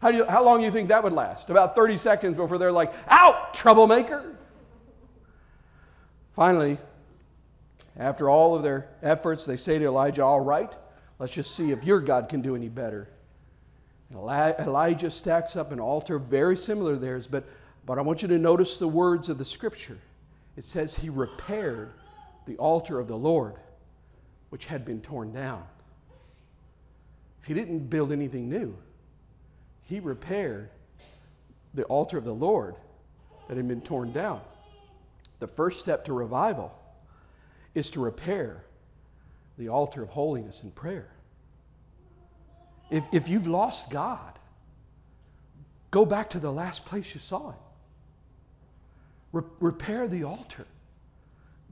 How, 0.00 0.10
do 0.10 0.18
you, 0.18 0.26
how 0.26 0.44
long 0.44 0.60
do 0.60 0.64
you 0.64 0.70
think 0.70 0.88
that 0.88 1.02
would 1.02 1.12
last? 1.12 1.50
About 1.50 1.74
30 1.74 1.96
seconds 1.96 2.36
before 2.36 2.58
they're 2.58 2.72
like, 2.72 2.94
Out, 3.08 3.54
troublemaker. 3.54 4.36
Finally, 6.36 6.76
after 7.96 8.28
all 8.28 8.54
of 8.54 8.62
their 8.62 8.90
efforts, 9.02 9.46
they 9.46 9.56
say 9.56 9.78
to 9.78 9.86
Elijah, 9.86 10.22
All 10.22 10.44
right, 10.44 10.70
let's 11.18 11.32
just 11.32 11.56
see 11.56 11.70
if 11.70 11.82
your 11.82 11.98
God 11.98 12.28
can 12.28 12.42
do 12.42 12.54
any 12.54 12.68
better. 12.68 13.08
And 14.10 14.18
Elijah 14.20 15.10
stacks 15.10 15.56
up 15.56 15.72
an 15.72 15.80
altar 15.80 16.18
very 16.18 16.56
similar 16.56 16.92
to 16.92 17.00
theirs, 17.00 17.26
but, 17.26 17.44
but 17.86 17.98
I 17.98 18.02
want 18.02 18.20
you 18.20 18.28
to 18.28 18.38
notice 18.38 18.76
the 18.76 18.86
words 18.86 19.30
of 19.30 19.38
the 19.38 19.46
scripture. 19.46 19.98
It 20.58 20.64
says, 20.64 20.94
He 20.94 21.08
repaired 21.08 21.90
the 22.44 22.58
altar 22.58 23.00
of 23.00 23.08
the 23.08 23.16
Lord, 23.16 23.54
which 24.50 24.66
had 24.66 24.84
been 24.84 25.00
torn 25.00 25.32
down. 25.32 25.64
He 27.46 27.54
didn't 27.54 27.88
build 27.88 28.12
anything 28.12 28.50
new, 28.50 28.76
He 29.84 30.00
repaired 30.00 30.68
the 31.72 31.84
altar 31.84 32.18
of 32.18 32.24
the 32.24 32.34
Lord 32.34 32.74
that 33.48 33.56
had 33.56 33.66
been 33.66 33.80
torn 33.80 34.12
down. 34.12 34.42
The 35.38 35.46
first 35.46 35.80
step 35.80 36.04
to 36.06 36.12
revival 36.12 36.72
is 37.74 37.90
to 37.90 38.00
repair 38.00 38.64
the 39.58 39.68
altar 39.68 40.02
of 40.02 40.10
holiness 40.10 40.62
and 40.62 40.74
prayer. 40.74 41.10
If, 42.90 43.04
if 43.12 43.28
you've 43.28 43.46
lost 43.46 43.90
God, 43.90 44.38
go 45.90 46.04
back 46.04 46.30
to 46.30 46.38
the 46.38 46.52
last 46.52 46.84
place 46.84 47.14
you 47.14 47.20
saw 47.20 47.50
Him. 47.50 47.58
Re- 49.32 49.42
repair 49.60 50.08
the 50.08 50.24
altar. 50.24 50.66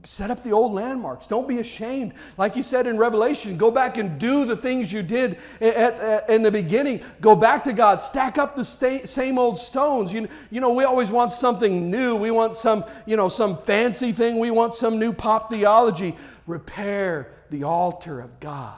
Set 0.05 0.29
up 0.29 0.43
the 0.43 0.51
old 0.51 0.71
landmarks. 0.71 1.25
Don't 1.25 1.47
be 1.47 1.59
ashamed. 1.59 2.13
Like 2.37 2.53
he 2.53 2.61
said 2.61 2.85
in 2.85 2.95
Revelation, 2.95 3.57
go 3.57 3.71
back 3.71 3.97
and 3.97 4.19
do 4.19 4.45
the 4.45 4.55
things 4.55 4.93
you 4.93 5.01
did 5.01 5.39
at, 5.59 5.75
at, 5.75 6.29
in 6.29 6.43
the 6.43 6.51
beginning. 6.51 7.03
Go 7.21 7.35
back 7.35 7.63
to 7.63 7.73
God. 7.73 7.99
Stack 7.99 8.37
up 8.37 8.55
the 8.55 8.63
sta- 8.63 9.05
same 9.05 9.39
old 9.39 9.57
stones. 9.57 10.13
You, 10.13 10.27
you 10.51 10.61
know, 10.61 10.71
we 10.71 10.83
always 10.83 11.11
want 11.11 11.31
something 11.31 11.89
new. 11.89 12.15
We 12.15 12.29
want 12.29 12.55
some, 12.55 12.85
you 13.07 13.17
know, 13.17 13.29
some 13.29 13.57
fancy 13.57 14.11
thing. 14.11 14.37
We 14.37 14.51
want 14.51 14.75
some 14.75 14.99
new 14.99 15.11
pop 15.11 15.49
theology. 15.49 16.15
Repair 16.45 17.31
the 17.49 17.63
altar 17.63 18.19
of 18.21 18.39
God. 18.39 18.77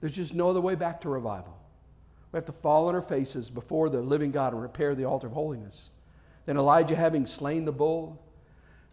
There's 0.00 0.12
just 0.12 0.34
no 0.34 0.50
other 0.50 0.60
way 0.60 0.76
back 0.76 1.00
to 1.00 1.08
revival. 1.08 1.58
We 2.30 2.36
have 2.36 2.46
to 2.46 2.52
fall 2.52 2.86
on 2.86 2.94
our 2.94 3.02
faces 3.02 3.50
before 3.50 3.90
the 3.90 4.00
living 4.00 4.30
God 4.30 4.52
and 4.52 4.62
repair 4.62 4.94
the 4.94 5.04
altar 5.04 5.26
of 5.26 5.32
holiness. 5.32 5.90
Then 6.44 6.56
Elijah, 6.56 6.94
having 6.94 7.26
slain 7.26 7.64
the 7.64 7.72
bull, 7.72 8.22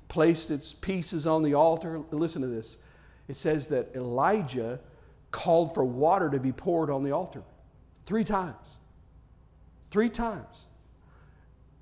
placed 0.09 0.51
its 0.51 0.73
pieces 0.73 1.25
on 1.25 1.41
the 1.41 1.53
altar. 1.53 2.01
Listen 2.11 2.41
to 2.41 2.47
this. 2.47 2.77
it 3.29 3.37
says 3.37 3.67
that 3.69 3.95
Elijah 3.95 4.79
called 5.31 5.73
for 5.73 5.85
water 5.85 6.29
to 6.29 6.39
be 6.39 6.51
poured 6.51 6.89
on 6.89 7.03
the 7.03 7.11
altar 7.11 7.43
three 8.05 8.23
times. 8.23 8.77
Three 9.91 10.09
times. 10.09 10.65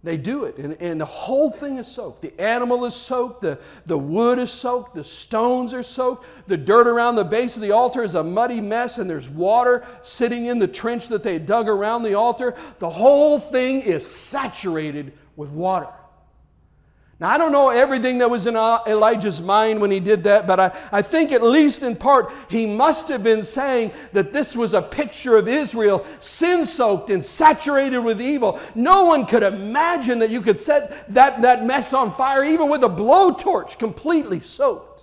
They 0.03 0.15
do 0.15 0.43
it, 0.43 0.57
and, 0.57 0.73
and 0.79 1.01
the 1.01 1.05
whole 1.05 1.49
thing 1.49 1.77
is 1.77 1.87
soaked. 1.87 2.21
The 2.21 2.39
animal 2.39 2.85
is 2.85 2.95
soaked, 2.95 3.41
the, 3.41 3.59
the 3.87 3.97
wood 3.97 4.37
is 4.37 4.51
soaked, 4.51 4.93
the 4.93 5.03
stones 5.03 5.73
are 5.73 5.83
soaked, 5.83 6.25
the 6.47 6.55
dirt 6.55 6.87
around 6.87 7.15
the 7.15 7.25
base 7.25 7.55
of 7.55 7.61
the 7.61 7.71
altar 7.71 8.03
is 8.03 8.13
a 8.13 8.23
muddy 8.23 8.61
mess, 8.61 8.99
and 8.99 9.09
there's 9.09 9.27
water 9.27 9.85
sitting 10.01 10.45
in 10.45 10.59
the 10.59 10.67
trench 10.67 11.07
that 11.07 11.23
they 11.23 11.39
dug 11.39 11.67
around 11.67 12.03
the 12.03 12.13
altar. 12.13 12.55
The 12.79 12.89
whole 12.89 13.39
thing 13.39 13.81
is 13.81 14.09
saturated 14.09 15.13
with 15.35 15.49
water. 15.49 15.89
Now, 17.19 17.29
I 17.29 17.39
don't 17.39 17.51
know 17.51 17.69
everything 17.71 18.19
that 18.19 18.29
was 18.29 18.45
in 18.45 18.55
uh, 18.55 18.79
Elijah's 18.85 19.41
mind 19.41 19.81
when 19.81 19.89
he 19.89 19.99
did 19.99 20.23
that, 20.25 20.45
but 20.45 20.59
I, 20.59 20.77
I 20.91 21.01
think 21.01 21.31
at 21.31 21.41
least 21.41 21.81
in 21.81 21.95
part 21.95 22.31
he 22.47 22.67
must 22.67 23.07
have 23.07 23.23
been 23.23 23.41
saying 23.41 23.91
that 24.13 24.31
this 24.31 24.55
was 24.55 24.75
a 24.75 24.83
picture 24.83 25.35
of 25.35 25.47
Israel 25.47 26.05
sin 26.19 26.63
soaked 26.63 27.09
and 27.09 27.23
saturated 27.23 28.01
with 28.01 28.21
evil. 28.21 28.59
No 28.75 29.05
one 29.05 29.25
could 29.25 29.41
imagine 29.41 30.19
that 30.19 30.29
you 30.29 30.41
could 30.41 30.59
set 30.59 31.11
that, 31.11 31.41
that 31.41 31.65
mess 31.65 31.91
on 31.91 32.11
fire 32.11 32.43
even 32.43 32.69
with 32.69 32.83
a 32.83 32.89
blowtorch 32.89 33.79
completely 33.79 34.39
soaked. 34.39 34.96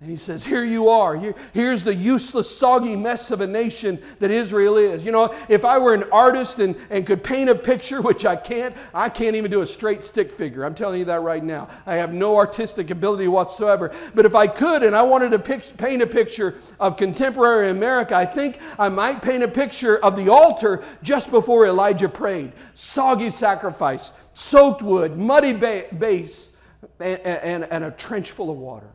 And 0.00 0.08
he 0.08 0.16
says, 0.16 0.46
Here 0.46 0.64
you 0.64 0.88
are. 0.88 1.14
Here, 1.14 1.34
here's 1.52 1.84
the 1.84 1.94
useless, 1.94 2.54
soggy 2.54 2.96
mess 2.96 3.30
of 3.30 3.42
a 3.42 3.46
nation 3.46 4.00
that 4.18 4.30
Israel 4.30 4.78
is. 4.78 5.04
You 5.04 5.12
know, 5.12 5.34
if 5.50 5.62
I 5.62 5.76
were 5.76 5.92
an 5.92 6.04
artist 6.04 6.58
and, 6.58 6.74
and 6.88 7.06
could 7.06 7.22
paint 7.22 7.50
a 7.50 7.54
picture, 7.54 8.00
which 8.02 8.24
I 8.24 8.34
can't, 8.34 8.74
I 8.94 9.10
can't 9.10 9.36
even 9.36 9.50
do 9.50 9.60
a 9.60 9.66
straight 9.66 10.02
stick 10.02 10.32
figure. 10.32 10.64
I'm 10.64 10.74
telling 10.74 11.00
you 11.00 11.04
that 11.06 11.20
right 11.20 11.44
now. 11.44 11.68
I 11.84 11.96
have 11.96 12.14
no 12.14 12.36
artistic 12.36 12.90
ability 12.90 13.28
whatsoever. 13.28 13.92
But 14.14 14.24
if 14.24 14.34
I 14.34 14.46
could 14.46 14.82
and 14.82 14.96
I 14.96 15.02
wanted 15.02 15.32
to 15.32 15.38
pic- 15.38 15.76
paint 15.76 16.00
a 16.00 16.06
picture 16.06 16.56
of 16.78 16.96
contemporary 16.96 17.68
America, 17.68 18.16
I 18.16 18.24
think 18.24 18.58
I 18.78 18.88
might 18.88 19.20
paint 19.20 19.42
a 19.42 19.48
picture 19.48 19.98
of 19.98 20.16
the 20.16 20.30
altar 20.30 20.82
just 21.02 21.30
before 21.30 21.66
Elijah 21.66 22.08
prayed. 22.08 22.52
Soggy 22.72 23.28
sacrifice, 23.28 24.14
soaked 24.32 24.80
wood, 24.80 25.18
muddy 25.18 25.52
ba- 25.52 25.88
base, 25.98 26.56
and, 27.00 27.20
and, 27.20 27.64
and 27.64 27.84
a 27.84 27.90
trench 27.90 28.30
full 28.30 28.48
of 28.48 28.56
water. 28.56 28.88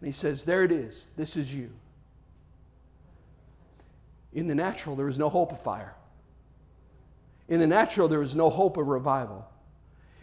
And 0.00 0.06
he 0.06 0.12
says, 0.12 0.44
There 0.44 0.64
it 0.64 0.72
is. 0.72 1.10
This 1.16 1.36
is 1.36 1.54
you. 1.54 1.70
In 4.32 4.46
the 4.46 4.54
natural, 4.54 4.94
there 4.94 5.08
is 5.08 5.18
no 5.18 5.28
hope 5.28 5.52
of 5.52 5.60
fire. 5.62 5.94
In 7.48 7.60
the 7.60 7.66
natural, 7.66 8.08
there 8.08 8.22
is 8.22 8.34
no 8.34 8.50
hope 8.50 8.76
of 8.76 8.86
revival. 8.86 9.48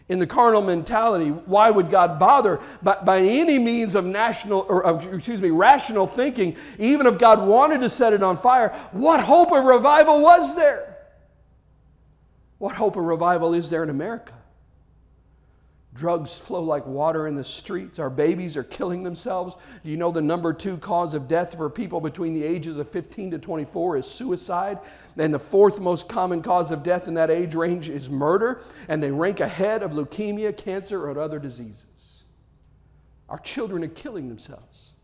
In 0.08 0.20
the 0.20 0.26
carnal 0.26 0.62
mentality, 0.62 1.30
why 1.30 1.68
would 1.68 1.90
God 1.90 2.20
bother? 2.20 2.60
By, 2.80 2.96
by 3.04 3.18
any 3.18 3.58
means 3.58 3.96
of 3.96 4.04
national, 4.04 4.64
or 4.68 4.84
of, 4.84 5.12
excuse 5.12 5.42
me, 5.42 5.50
rational 5.50 6.06
thinking, 6.06 6.56
even 6.78 7.08
if 7.08 7.18
God 7.18 7.44
wanted 7.44 7.80
to 7.80 7.88
set 7.88 8.12
it 8.12 8.22
on 8.22 8.36
fire, 8.36 8.68
what 8.92 9.18
hope 9.18 9.50
of 9.50 9.64
revival 9.64 10.20
was 10.20 10.54
there? 10.54 10.96
What 12.58 12.76
hope 12.76 12.96
of 12.96 13.02
revival 13.02 13.52
is 13.52 13.68
there 13.68 13.82
in 13.82 13.90
America? 13.90 14.32
Drugs 15.96 16.38
flow 16.38 16.62
like 16.62 16.86
water 16.86 17.26
in 17.26 17.34
the 17.34 17.44
streets. 17.44 17.98
Our 17.98 18.10
babies 18.10 18.56
are 18.56 18.64
killing 18.64 19.02
themselves. 19.02 19.56
Do 19.82 19.90
you 19.90 19.96
know 19.96 20.10
the 20.10 20.20
number 20.20 20.52
two 20.52 20.76
cause 20.76 21.14
of 21.14 21.26
death 21.26 21.56
for 21.56 21.70
people 21.70 22.00
between 22.00 22.34
the 22.34 22.44
ages 22.44 22.76
of 22.76 22.88
15 22.88 23.30
to 23.32 23.38
24 23.38 23.98
is 23.98 24.06
suicide? 24.06 24.78
And 25.16 25.32
the 25.32 25.38
fourth 25.38 25.80
most 25.80 26.08
common 26.08 26.42
cause 26.42 26.70
of 26.70 26.82
death 26.82 27.08
in 27.08 27.14
that 27.14 27.30
age 27.30 27.54
range 27.54 27.88
is 27.88 28.10
murder. 28.10 28.60
And 28.88 29.02
they 29.02 29.10
rank 29.10 29.40
ahead 29.40 29.82
of 29.82 29.92
leukemia, 29.92 30.56
cancer, 30.56 31.00
or 31.08 31.18
other 31.18 31.38
diseases. 31.38 32.24
Our 33.28 33.38
children 33.38 33.82
are 33.82 33.88
killing 33.88 34.28
themselves. 34.28 34.94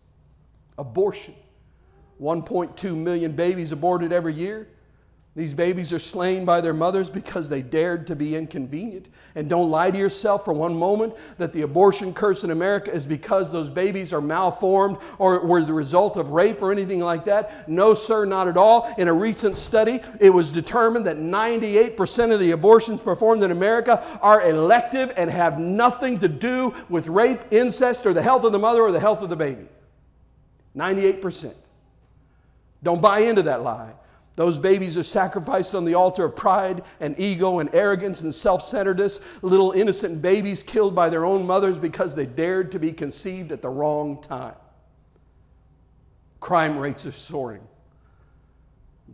Abortion. 0.78 1.34
1.2 2.20 2.96
million 2.96 3.32
babies 3.32 3.72
aborted 3.72 4.12
every 4.12 4.34
year. 4.34 4.68
These 5.34 5.54
babies 5.54 5.94
are 5.94 5.98
slain 5.98 6.44
by 6.44 6.60
their 6.60 6.74
mothers 6.74 7.08
because 7.08 7.48
they 7.48 7.62
dared 7.62 8.06
to 8.08 8.16
be 8.16 8.36
inconvenient. 8.36 9.08
And 9.34 9.48
don't 9.48 9.70
lie 9.70 9.90
to 9.90 9.96
yourself 9.96 10.44
for 10.44 10.52
one 10.52 10.76
moment 10.76 11.14
that 11.38 11.54
the 11.54 11.62
abortion 11.62 12.12
curse 12.12 12.44
in 12.44 12.50
America 12.50 12.92
is 12.92 13.06
because 13.06 13.50
those 13.50 13.70
babies 13.70 14.12
are 14.12 14.20
malformed 14.20 14.98
or 15.18 15.40
were 15.40 15.64
the 15.64 15.72
result 15.72 16.18
of 16.18 16.30
rape 16.30 16.60
or 16.60 16.70
anything 16.70 17.00
like 17.00 17.24
that. 17.24 17.66
No, 17.66 17.94
sir, 17.94 18.26
not 18.26 18.46
at 18.46 18.58
all. 18.58 18.94
In 18.98 19.08
a 19.08 19.12
recent 19.14 19.56
study, 19.56 20.00
it 20.20 20.28
was 20.28 20.52
determined 20.52 21.06
that 21.06 21.16
98% 21.16 22.30
of 22.30 22.38
the 22.38 22.50
abortions 22.50 23.00
performed 23.00 23.42
in 23.42 23.52
America 23.52 24.04
are 24.20 24.46
elective 24.46 25.14
and 25.16 25.30
have 25.30 25.58
nothing 25.58 26.18
to 26.18 26.28
do 26.28 26.74
with 26.90 27.08
rape, 27.08 27.40
incest, 27.50 28.04
or 28.04 28.12
the 28.12 28.20
health 28.20 28.44
of 28.44 28.52
the 28.52 28.58
mother 28.58 28.82
or 28.82 28.92
the 28.92 29.00
health 29.00 29.22
of 29.22 29.30
the 29.30 29.36
baby. 29.36 29.66
98%. 30.76 31.54
Don't 32.82 33.00
buy 33.00 33.20
into 33.20 33.42
that 33.44 33.62
lie. 33.62 33.94
Those 34.34 34.58
babies 34.58 34.96
are 34.96 35.02
sacrificed 35.02 35.74
on 35.74 35.84
the 35.84 35.94
altar 35.94 36.24
of 36.24 36.34
pride 36.34 36.82
and 37.00 37.18
ego 37.18 37.58
and 37.58 37.72
arrogance 37.74 38.22
and 38.22 38.34
self 38.34 38.62
centeredness. 38.62 39.20
Little 39.42 39.72
innocent 39.72 40.22
babies 40.22 40.62
killed 40.62 40.94
by 40.94 41.08
their 41.10 41.24
own 41.24 41.46
mothers 41.46 41.78
because 41.78 42.14
they 42.14 42.26
dared 42.26 42.72
to 42.72 42.78
be 42.78 42.92
conceived 42.92 43.52
at 43.52 43.60
the 43.60 43.68
wrong 43.68 44.22
time. 44.22 44.54
Crime 46.40 46.78
rates 46.78 47.04
are 47.04 47.12
soaring 47.12 47.62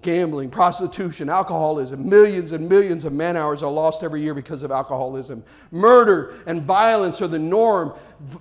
gambling, 0.02 0.50
prostitution, 0.50 1.28
alcoholism. 1.28 2.08
Millions 2.08 2.52
and 2.52 2.68
millions 2.68 3.04
of 3.04 3.12
man 3.12 3.36
hours 3.36 3.62
are 3.62 3.70
lost 3.70 4.02
every 4.02 4.22
year 4.22 4.34
because 4.34 4.62
of 4.62 4.70
alcoholism. 4.70 5.42
Murder 5.70 6.34
and 6.46 6.62
violence 6.62 7.20
are 7.20 7.26
the 7.26 7.38
norm. 7.38 7.92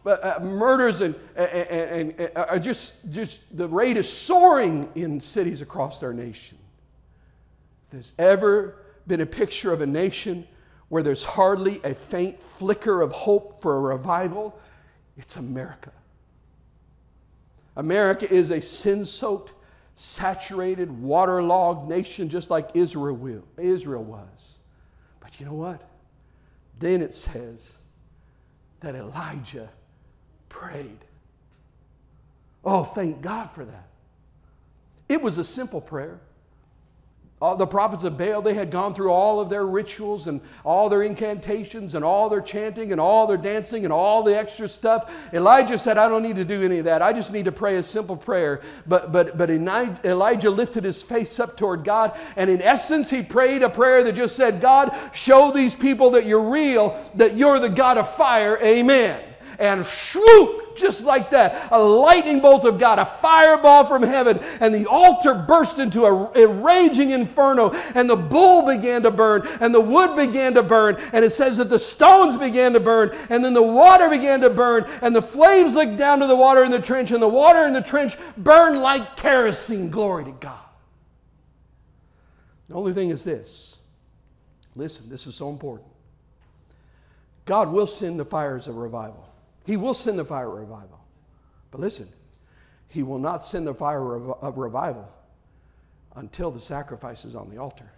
Uh, 0.05 0.09
uh, 0.09 0.39
murders 0.41 1.01
and, 1.01 1.15
and, 1.36 2.13
and, 2.19 2.32
are 2.36 2.59
just, 2.59 3.09
just 3.11 3.55
the 3.57 3.67
rate 3.67 3.97
is 3.97 4.11
soaring 4.11 4.89
in 4.95 5.19
cities 5.19 5.61
across 5.61 6.01
our 6.03 6.13
nation. 6.13 6.57
If 7.88 7.91
there's 7.91 8.13
ever 8.19 8.75
been 9.07 9.21
a 9.21 9.25
picture 9.25 9.71
of 9.71 9.79
a 9.79 9.85
nation 9.85 10.45
where 10.89 11.01
there's 11.01 11.23
hardly 11.23 11.81
a 11.85 11.93
faint 11.93 12.43
flicker 12.43 13.01
of 13.01 13.13
hope 13.13 13.61
for 13.61 13.77
a 13.77 13.79
revival, 13.79 14.59
it's 15.15 15.38
America. 15.38 15.93
America 17.77 18.31
is 18.31 18.51
a 18.51 18.61
sin 18.61 19.05
soaked, 19.05 19.53
saturated, 19.95 20.91
waterlogged 21.01 21.88
nation 21.88 22.27
just 22.27 22.49
like 22.49 22.71
Israel, 22.73 23.15
will, 23.15 23.43
Israel 23.57 24.03
was. 24.03 24.59
But 25.21 25.39
you 25.39 25.45
know 25.45 25.53
what? 25.53 25.81
Then 26.79 27.01
it 27.01 27.13
says 27.13 27.77
that 28.81 28.95
Elijah 28.95 29.69
prayed. 30.49 31.05
Oh, 32.65 32.83
thank 32.83 33.21
God 33.21 33.51
for 33.51 33.63
that. 33.63 33.88
It 35.07 35.21
was 35.21 35.38
a 35.38 35.43
simple 35.43 35.79
prayer. 35.79 36.19
The 37.39 37.67
prophets 37.67 38.03
of 38.03 38.17
Baal, 38.17 38.41
they 38.41 38.55
had 38.55 38.71
gone 38.71 38.95
through 38.95 39.11
all 39.11 39.39
of 39.39 39.47
their 39.47 39.63
rituals 39.63 40.25
and 40.25 40.41
all 40.63 40.89
their 40.89 41.03
incantations 41.03 41.93
and 41.93 42.03
all 42.03 42.29
their 42.29 42.41
chanting 42.41 42.91
and 42.91 42.99
all 42.99 43.27
their 43.27 43.38
dancing 43.38 43.83
and 43.83 43.93
all 43.93 44.23
the 44.23 44.35
extra 44.35 44.67
stuff. 44.67 45.13
Elijah 45.31 45.77
said, 45.77 45.99
I 45.99 46.09
don't 46.09 46.23
need 46.23 46.38
to 46.38 46.45
do 46.45 46.63
any 46.63 46.79
of 46.79 46.85
that. 46.85 47.03
I 47.03 47.13
just 47.13 47.31
need 47.31 47.45
to 47.45 47.51
pray 47.51 47.75
a 47.75 47.83
simple 47.83 48.17
prayer. 48.17 48.61
But, 48.88 49.11
but, 49.11 49.38
but 49.38 49.51
Elijah 49.51 50.49
lifted 50.49 50.83
his 50.83 51.03
face 51.03 51.39
up 51.39 51.55
toward 51.55 51.83
God, 51.83 52.17
and 52.35 52.49
in 52.49 52.59
essence, 52.59 53.11
he 53.11 53.21
prayed 53.21 53.61
a 53.61 53.69
prayer 53.69 54.03
that 54.03 54.13
just 54.13 54.35
said, 54.35 54.59
God, 54.59 54.91
show 55.13 55.51
these 55.51 55.75
people 55.75 56.09
that 56.11 56.25
you're 56.25 56.49
real, 56.49 56.99
that 57.15 57.35
you're 57.35 57.59
the 57.59 57.69
God 57.69 57.99
of 57.99 58.15
fire. 58.15 58.57
Amen. 58.63 59.26
And 59.59 59.85
swoop! 59.85 60.67
just 60.77 61.05
like 61.05 61.29
that. 61.31 61.69
A 61.71 61.79
lightning 61.79 62.39
bolt 62.39 62.65
of 62.65 62.77
God, 62.77 62.99
a 62.99 63.05
fireball 63.05 63.85
from 63.85 64.03
heaven, 64.03 64.39
and 64.61 64.73
the 64.73 64.85
altar 64.85 65.33
burst 65.33 65.79
into 65.79 66.05
a, 66.05 66.31
a 66.33 66.47
raging 66.47 67.11
inferno, 67.11 67.71
and 67.95 68.09
the 68.09 68.15
bull 68.15 68.65
began 68.65 69.03
to 69.03 69.11
burn, 69.11 69.47
and 69.59 69.73
the 69.73 69.81
wood 69.81 70.15
began 70.15 70.53
to 70.53 70.63
burn, 70.63 70.97
and 71.13 71.25
it 71.25 71.31
says 71.31 71.57
that 71.57 71.69
the 71.69 71.79
stones 71.79 72.37
began 72.37 72.73
to 72.73 72.79
burn, 72.79 73.15
and 73.29 73.43
then 73.43 73.53
the 73.53 73.61
water 73.61 74.09
began 74.09 74.39
to 74.41 74.49
burn, 74.49 74.85
and 75.01 75.15
the 75.15 75.21
flames 75.21 75.75
licked 75.75 75.97
down 75.97 76.19
to 76.19 76.27
the 76.27 76.35
water 76.35 76.63
in 76.63 76.71
the 76.71 76.81
trench, 76.81 77.11
and 77.11 77.21
the 77.21 77.27
water 77.27 77.65
in 77.65 77.73
the 77.73 77.81
trench 77.81 78.15
burned 78.37 78.81
like 78.81 79.15
kerosene. 79.15 79.89
Glory 79.89 80.25
to 80.25 80.31
God. 80.31 80.59
The 82.69 82.75
only 82.75 82.93
thing 82.93 83.09
is 83.09 83.23
this 83.23 83.79
listen, 84.75 85.09
this 85.09 85.25
is 85.25 85.35
so 85.35 85.49
important. 85.49 85.89
God 87.45 87.71
will 87.71 87.87
send 87.87 88.19
the 88.19 88.25
fires 88.25 88.67
of 88.67 88.75
revival. 88.75 89.26
He 89.68 89.76
will 89.76 89.93
send 89.93 90.18
the 90.18 90.26
fire 90.26 90.47
of 90.47 90.57
revival. 90.57 90.99
But 91.72 91.82
listen, 91.82 92.07
He 92.88 93.03
will 93.03 93.20
not 93.20 93.43
send 93.43 93.68
the 93.68 93.74
fire 93.74 94.15
of 94.15 94.57
revival 94.57 95.11
until 96.15 96.49
the 96.49 96.61
sacrifice 96.61 97.26
is 97.26 97.36
on 97.36 97.49
the 97.49 97.57
altar. 97.57 97.91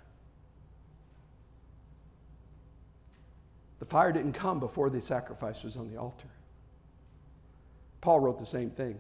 The 3.78 3.86
fire 3.86 4.12
didn't 4.12 4.34
come 4.34 4.60
before 4.60 4.90
the 4.90 5.00
sacrifice 5.00 5.64
was 5.64 5.78
on 5.78 5.90
the 5.90 5.98
altar. 5.98 6.28
Paul 8.02 8.20
wrote 8.20 8.40
the 8.40 8.46
same 8.48 8.72
thing. 8.72 9.00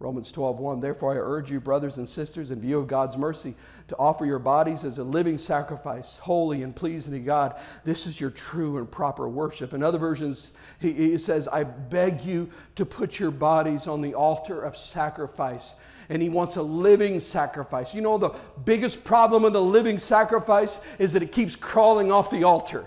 Romans 0.00 0.30
12, 0.30 0.60
1. 0.60 0.78
Therefore, 0.78 1.12
I 1.12 1.16
urge 1.16 1.50
you, 1.50 1.58
brothers 1.58 1.98
and 1.98 2.08
sisters, 2.08 2.52
in 2.52 2.60
view 2.60 2.78
of 2.78 2.86
God's 2.86 3.16
mercy, 3.16 3.56
to 3.88 3.96
offer 3.96 4.24
your 4.24 4.38
bodies 4.38 4.84
as 4.84 4.98
a 4.98 5.04
living 5.04 5.38
sacrifice, 5.38 6.18
holy 6.18 6.62
and 6.62 6.74
pleasing 6.74 7.12
to 7.14 7.18
God. 7.18 7.58
This 7.82 8.06
is 8.06 8.20
your 8.20 8.30
true 8.30 8.78
and 8.78 8.88
proper 8.88 9.28
worship. 9.28 9.72
In 9.72 9.82
other 9.82 9.98
versions, 9.98 10.52
he, 10.80 10.92
he 10.92 11.18
says, 11.18 11.48
I 11.48 11.64
beg 11.64 12.20
you 12.20 12.48
to 12.76 12.86
put 12.86 13.18
your 13.18 13.32
bodies 13.32 13.88
on 13.88 14.00
the 14.00 14.14
altar 14.14 14.62
of 14.62 14.76
sacrifice. 14.76 15.74
And 16.10 16.22
he 16.22 16.28
wants 16.28 16.54
a 16.54 16.62
living 16.62 17.18
sacrifice. 17.18 17.92
You 17.92 18.00
know, 18.00 18.18
the 18.18 18.30
biggest 18.64 19.04
problem 19.04 19.42
with 19.42 19.52
the 19.52 19.60
living 19.60 19.98
sacrifice 19.98 20.80
is 21.00 21.12
that 21.14 21.24
it 21.24 21.32
keeps 21.32 21.56
crawling 21.56 22.12
off 22.12 22.30
the 22.30 22.44
altar. 22.44 22.86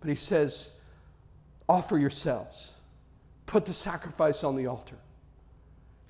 But 0.00 0.08
he 0.08 0.16
says, 0.16 0.70
offer 1.68 1.98
yourselves, 1.98 2.72
put 3.44 3.66
the 3.66 3.74
sacrifice 3.74 4.42
on 4.42 4.56
the 4.56 4.66
altar. 4.66 4.96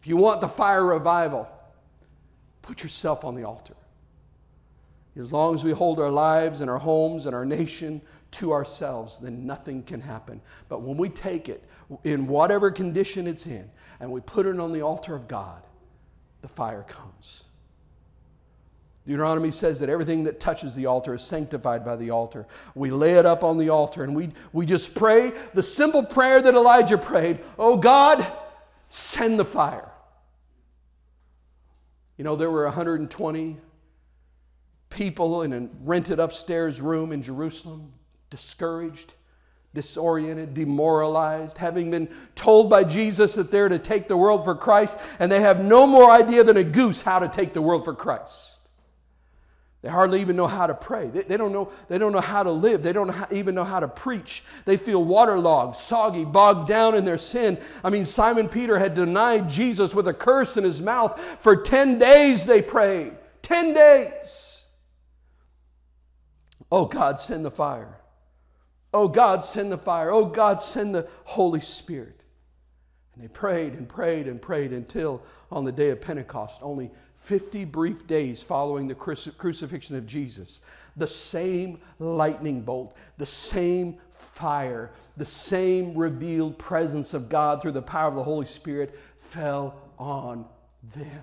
If 0.01 0.07
you 0.07 0.17
want 0.17 0.41
the 0.41 0.49
fire 0.49 0.85
revival, 0.85 1.49
put 2.63 2.83
yourself 2.83 3.25
on 3.25 3.35
the 3.35 3.45
altar. 3.45 3.75
As 5.17 5.33
long 5.33 5.55
as 5.55 5.65
we 5.65 5.73
hold 5.73 5.99
our 5.99 6.11
lives 6.11 6.61
and 6.61 6.71
our 6.71 6.79
homes 6.79 7.27
and 7.27 7.35
our 7.35 7.45
nation 7.45 8.01
to 8.33 8.53
ourselves, 8.53 9.19
then 9.19 9.47
nothing 9.47 9.83
can 9.83 10.01
happen. 10.01 10.41
But 10.69 10.83
when 10.83 10.97
we 10.97 11.09
take 11.09 11.49
it 11.49 11.65
in 12.05 12.29
whatever 12.29 12.71
condition 12.71 13.27
it's 13.27 13.47
in 13.47 13.69
and 13.99 14.13
we 14.13 14.21
put 14.21 14.47
it 14.47 14.61
on 14.61 14.73
the 14.73 14.83
altar 14.83 15.17
of 15.17 15.27
God, 15.27 15.61
the 16.43 16.49
fire 16.49 16.85
comes. 16.85 17.45
Deuteronomy 19.09 19.51
says 19.51 19.81
that 19.81 19.89
everything 19.89 20.23
that 20.25 20.39
touches 20.39 20.77
the 20.77 20.87
altar 20.87 21.15
is 21.15 21.25
sanctified 21.25 21.85
by 21.85 21.97
the 21.97 22.11
altar. 22.11 22.47
We 22.77 22.91
lay 22.91 23.15
it 23.15 23.27
up 23.27 23.43
on 23.43 23.59
the 23.59 23.71
altar 23.71 24.05
and 24.05 24.15
we, 24.15 24.31
we 24.53 24.67
just 24.67 24.95
pray 24.95 25.33
the 25.55 25.63
simple 25.63 26.05
prayer 26.05 26.41
that 26.41 26.55
Elijah 26.55 26.99
prayed 26.99 27.41
Oh 27.59 27.77
God, 27.77 28.25
Send 28.89 29.39
the 29.39 29.45
fire. 29.45 29.88
You 32.19 32.25
know, 32.25 32.37
there 32.37 32.51
were 32.51 32.65
120 32.65 33.57
people 34.91 35.43
in 35.43 35.53
a 35.53 35.69
rented 35.85 36.19
upstairs 36.19 36.81
room 36.81 37.13
in 37.13 37.23
Jerusalem, 37.23 37.93
discouraged, 38.29 39.15
disoriented, 39.73 40.53
demoralized, 40.53 41.57
having 41.59 41.91
been 41.91 42.09
told 42.35 42.69
by 42.69 42.83
Jesus 42.83 43.35
that 43.37 43.51
they're 43.51 43.69
to 43.69 43.79
take 43.79 44.09
the 44.09 44.17
world 44.17 44.45
for 44.45 44.57
Christ, 44.57 44.99
and 45.21 45.31
they 45.31 45.41
have 45.41 45.65
no 45.65 45.87
more 45.87 46.11
idea 46.11 46.43
than 46.43 46.57
a 46.57 46.65
goose 46.65 47.01
how 47.01 47.21
to 47.21 47.29
take 47.29 47.53
the 47.53 47.63
world 47.63 47.85
for 47.85 47.95
Christ. 47.95 48.58
They 49.81 49.89
hardly 49.89 50.21
even 50.21 50.35
know 50.35 50.49
how 50.49 50.67
to 50.67 50.75
pray. 50.75 51.07
They, 51.07 51.23
they, 51.23 51.37
don't, 51.37 51.53
know, 51.53 51.71
they 51.89 51.99
don't 51.99 52.13
know 52.13 52.21
how 52.21 52.43
to 52.43 52.51
live. 52.51 52.83
They 52.83 52.93
don't 52.93 53.15
even 53.31 53.55
know 53.55 53.65
how 53.65 53.79
to 53.79 53.87
preach. 53.87 54.43
They 54.65 54.77
feel 54.77 55.05
waterlogged, 55.05 55.77
soggy, 55.77 56.25
bogged 56.25 56.67
down 56.67 56.97
in 56.97 57.05
their 57.05 57.19
sin. 57.19 57.59
I 57.85 57.91
mean, 57.91 58.05
Simon 58.05 58.49
Peter 58.49 58.77
had 58.79 58.95
denied 58.95 59.49
Jesus 59.49 59.95
with 59.95 60.09
a 60.09 60.15
curse 60.15 60.57
in 60.57 60.65
his 60.65 60.81
mouth. 60.81 61.21
For 61.39 61.55
10 61.55 61.99
days 61.99 62.45
they 62.45 62.61
prayed. 62.61 63.13
10 63.43 63.73
days. 63.73 64.63
Oh, 66.73 66.87
God, 66.87 67.21
send 67.21 67.45
the 67.45 67.51
fire. 67.51 68.01
Oh, 68.93 69.07
God, 69.07 69.45
send 69.45 69.71
the 69.71 69.79
fire. 69.79 70.11
Oh, 70.11 70.25
God, 70.25 70.61
send 70.61 70.93
the 70.93 71.09
Holy 71.25 71.61
Spirit. 71.61 72.21
And 73.15 73.23
they 73.23 73.29
prayed 73.29 73.75
and 73.75 73.89
prayed 73.89 74.27
and 74.27 74.43
prayed 74.43 74.73
until 74.73 75.23
on 75.53 75.65
the 75.65 75.73
day 75.73 75.91
of 75.91 76.01
Pentecost, 76.01 76.61
only 76.63 76.91
50 77.19 77.67
brief 77.67 78.07
days 78.07 78.43
following 78.43 78.89
the 78.89 78.95
crucifixion 78.95 79.97
of 79.97 80.07
Jesus, 80.07 80.61
the 80.97 81.07
same 81.07 81.79
lightning 81.99 82.63
bolt, 82.63 82.97
the 83.19 83.27
same 83.27 83.99
fire, 84.11 84.93
the 85.17 85.25
same 85.25 85.95
revealed 85.95 86.59
presence 86.59 87.13
of 87.15 87.29
God 87.29 87.61
through 87.61 87.73
the 87.73 87.83
power 87.83 88.09
of 88.09 88.15
the 88.15 88.23
Holy 88.23 88.47
Spirit 88.47 88.99
fell 89.19 89.77
on 89.99 90.47
them. 90.95 91.23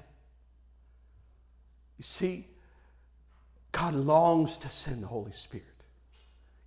You 1.97 2.03
see, 2.03 2.45
God 3.71 3.93
longs 3.93 4.57
to 4.59 4.69
send 4.69 5.01
the 5.01 5.07
Holy 5.07 5.31
Spirit 5.31 5.74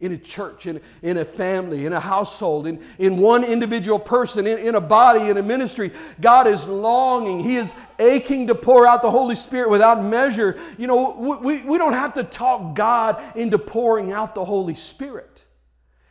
in 0.01 0.13
a 0.13 0.19
church, 0.19 0.67
in, 0.67 0.81
in 1.03 1.17
a 1.17 1.25
family, 1.25 1.85
in 1.85 1.93
a 1.93 1.99
household, 1.99 2.69
in, 2.69 2.81
in 2.99 3.17
one 3.17 3.43
individual 3.43 3.99
person, 3.99 4.47
in, 4.47 4.59
in 4.59 4.77
a 4.77 4.81
body, 4.81 5.29
in 5.29 5.37
a 5.39 5.43
ministry. 5.43 5.91
God 6.21 6.47
is 6.47 6.69
longing. 6.69 7.41
He 7.41 7.57
is 7.57 7.75
aching 7.99 8.47
to 8.47 8.55
pour 8.55 8.87
out 8.87 9.03
the 9.03 9.11
Holy 9.11 9.35
Spirit 9.35 9.71
without 9.71 10.05
measure. 10.05 10.57
You 10.79 10.87
know, 10.87 11.41
we, 11.43 11.65
we 11.65 11.79
don't 11.79 11.95
have 11.95 12.15
to 12.15 12.23
talk 12.23 12.77
God 12.77 13.21
into 13.35 13.59
pouring 13.59 14.13
out 14.13 14.37
the 14.37 14.45
Holy 14.45 14.77
Spirit. 14.77 15.45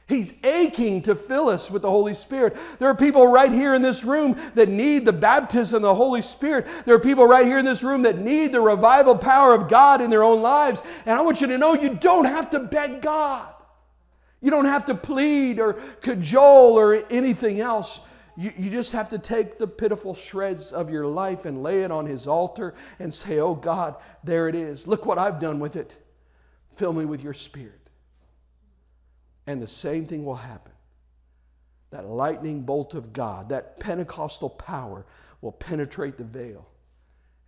He's 0.07 0.33
aching 0.43 1.01
to 1.03 1.15
fill 1.15 1.49
us 1.49 1.69
with 1.69 1.81
the 1.81 1.89
Holy 1.89 2.13
Spirit. 2.13 2.57
There 2.79 2.89
are 2.89 2.95
people 2.95 3.27
right 3.27 3.51
here 3.51 3.73
in 3.73 3.81
this 3.81 4.05
room 4.05 4.37
that 4.55 4.69
need 4.69 5.03
the 5.05 5.13
baptism 5.13 5.77
of 5.77 5.81
the 5.81 5.95
Holy 5.95 6.21
Spirit. 6.21 6.65
There 6.85 6.95
are 6.95 6.99
people 6.99 7.25
right 7.25 7.45
here 7.45 7.57
in 7.57 7.65
this 7.65 7.83
room 7.83 8.03
that 8.03 8.17
need 8.17 8.53
the 8.53 8.61
revival 8.61 9.17
power 9.17 9.53
of 9.53 9.67
God 9.67 10.01
in 10.01 10.09
their 10.09 10.23
own 10.23 10.41
lives. 10.41 10.81
And 11.05 11.17
I 11.17 11.21
want 11.21 11.41
you 11.41 11.47
to 11.47 11.57
know 11.57 11.73
you 11.73 11.93
don't 11.93 12.23
have 12.23 12.49
to 12.51 12.59
beg 12.59 13.01
God. 13.01 13.53
You 14.41 14.51
don't 14.51 14.65
have 14.65 14.85
to 14.85 14.95
plead 14.95 15.59
or 15.59 15.73
cajole 16.01 16.73
or 16.73 17.03
anything 17.09 17.59
else. 17.59 18.01
You, 18.35 18.51
you 18.55 18.69
just 18.69 18.91
have 18.91 19.09
to 19.09 19.17
take 19.17 19.57
the 19.57 19.65
pitiful 19.65 20.13
shreds 20.13 20.71
of 20.71 20.91
your 20.91 21.07
life 21.07 21.45
and 21.45 21.63
lay 21.63 21.81
it 21.81 21.91
on 21.91 22.05
His 22.05 22.27
altar 22.27 22.75
and 22.99 23.11
say, 23.11 23.39
Oh 23.39 23.55
God, 23.55 23.95
there 24.23 24.47
it 24.47 24.55
is. 24.55 24.85
Look 24.85 25.05
what 25.05 25.17
I've 25.17 25.39
done 25.39 25.59
with 25.59 25.75
it. 25.75 25.97
Fill 26.75 26.93
me 26.93 27.05
with 27.05 27.23
your 27.23 27.33
Spirit. 27.33 27.89
And 29.47 29.61
the 29.61 29.67
same 29.67 30.05
thing 30.05 30.23
will 30.23 30.35
happen. 30.35 30.73
That 31.89 32.05
lightning 32.05 32.61
bolt 32.61 32.93
of 32.93 33.13
God, 33.13 33.49
that 33.49 33.79
Pentecostal 33.79 34.49
power 34.49 35.05
will 35.41 35.53
penetrate 35.53 36.17
the 36.17 36.25
veil 36.25 36.67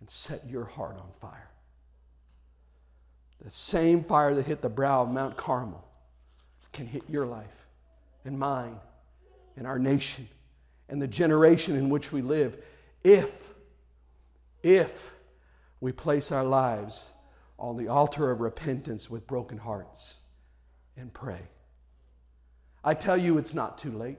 and 0.00 0.08
set 0.08 0.48
your 0.48 0.64
heart 0.64 0.96
on 0.96 1.10
fire. 1.20 1.50
The 3.44 3.50
same 3.50 4.02
fire 4.02 4.34
that 4.34 4.46
hit 4.46 4.60
the 4.60 4.68
brow 4.68 5.02
of 5.02 5.10
Mount 5.10 5.36
Carmel 5.36 5.86
can 6.72 6.86
hit 6.86 7.02
your 7.08 7.26
life 7.26 7.66
and 8.24 8.38
mine 8.38 8.76
and 9.56 9.66
our 9.66 9.78
nation 9.78 10.28
and 10.88 11.00
the 11.00 11.08
generation 11.08 11.76
in 11.76 11.88
which 11.88 12.12
we 12.12 12.22
live 12.22 12.62
if, 13.02 13.52
if 14.62 15.12
we 15.80 15.92
place 15.92 16.32
our 16.32 16.44
lives 16.44 17.08
on 17.58 17.76
the 17.76 17.88
altar 17.88 18.30
of 18.30 18.40
repentance 18.40 19.08
with 19.08 19.26
broken 19.26 19.58
hearts 19.58 20.20
and 20.96 21.12
pray. 21.12 21.40
I 22.82 22.94
tell 22.94 23.16
you, 23.16 23.38
it's 23.38 23.54
not 23.54 23.78
too 23.78 23.92
late. 23.92 24.18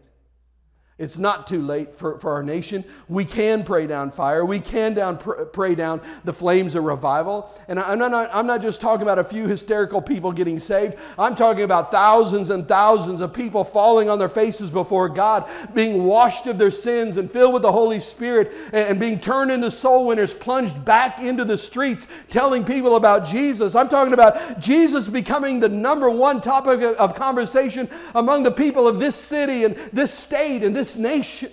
It's 1.01 1.17
not 1.17 1.47
too 1.47 1.63
late 1.63 1.95
for, 1.95 2.19
for 2.19 2.31
our 2.31 2.43
nation. 2.43 2.85
We 3.09 3.25
can 3.25 3.63
pray 3.63 3.87
down 3.87 4.11
fire. 4.11 4.45
We 4.45 4.59
can 4.59 4.93
down, 4.93 5.17
pray 5.17 5.73
down 5.73 5.99
the 6.25 6.31
flames 6.31 6.75
of 6.75 6.83
revival. 6.83 7.49
And 7.67 7.79
I'm 7.79 7.97
not, 7.97 8.29
I'm 8.31 8.45
not 8.45 8.61
just 8.61 8.81
talking 8.81 9.01
about 9.01 9.17
a 9.17 9.23
few 9.23 9.47
hysterical 9.47 9.99
people 9.99 10.31
getting 10.31 10.59
saved. 10.59 10.99
I'm 11.17 11.33
talking 11.33 11.63
about 11.63 11.89
thousands 11.89 12.51
and 12.51 12.67
thousands 12.67 13.21
of 13.21 13.33
people 13.33 13.63
falling 13.63 14.09
on 14.11 14.19
their 14.19 14.29
faces 14.29 14.69
before 14.69 15.09
God, 15.09 15.49
being 15.73 16.03
washed 16.03 16.45
of 16.45 16.59
their 16.59 16.69
sins 16.69 17.17
and 17.17 17.31
filled 17.31 17.53
with 17.53 17.63
the 17.63 17.71
Holy 17.71 17.99
Spirit 17.99 18.51
and 18.71 18.99
being 18.99 19.17
turned 19.17 19.49
into 19.49 19.71
soul 19.71 20.05
winners, 20.05 20.35
plunged 20.35 20.85
back 20.85 21.19
into 21.19 21.43
the 21.43 21.57
streets, 21.57 22.05
telling 22.29 22.63
people 22.63 22.95
about 22.95 23.25
Jesus. 23.25 23.73
I'm 23.73 23.89
talking 23.89 24.13
about 24.13 24.59
Jesus 24.59 25.07
becoming 25.07 25.59
the 25.59 25.69
number 25.69 26.11
one 26.11 26.41
topic 26.41 26.79
of 26.99 27.15
conversation 27.15 27.89
among 28.13 28.43
the 28.43 28.51
people 28.51 28.87
of 28.87 28.99
this 28.99 29.15
city 29.15 29.63
and 29.63 29.75
this 29.91 30.13
state 30.13 30.61
and 30.61 30.75
this 30.75 30.90
this 30.91 31.01
nation. 31.01 31.51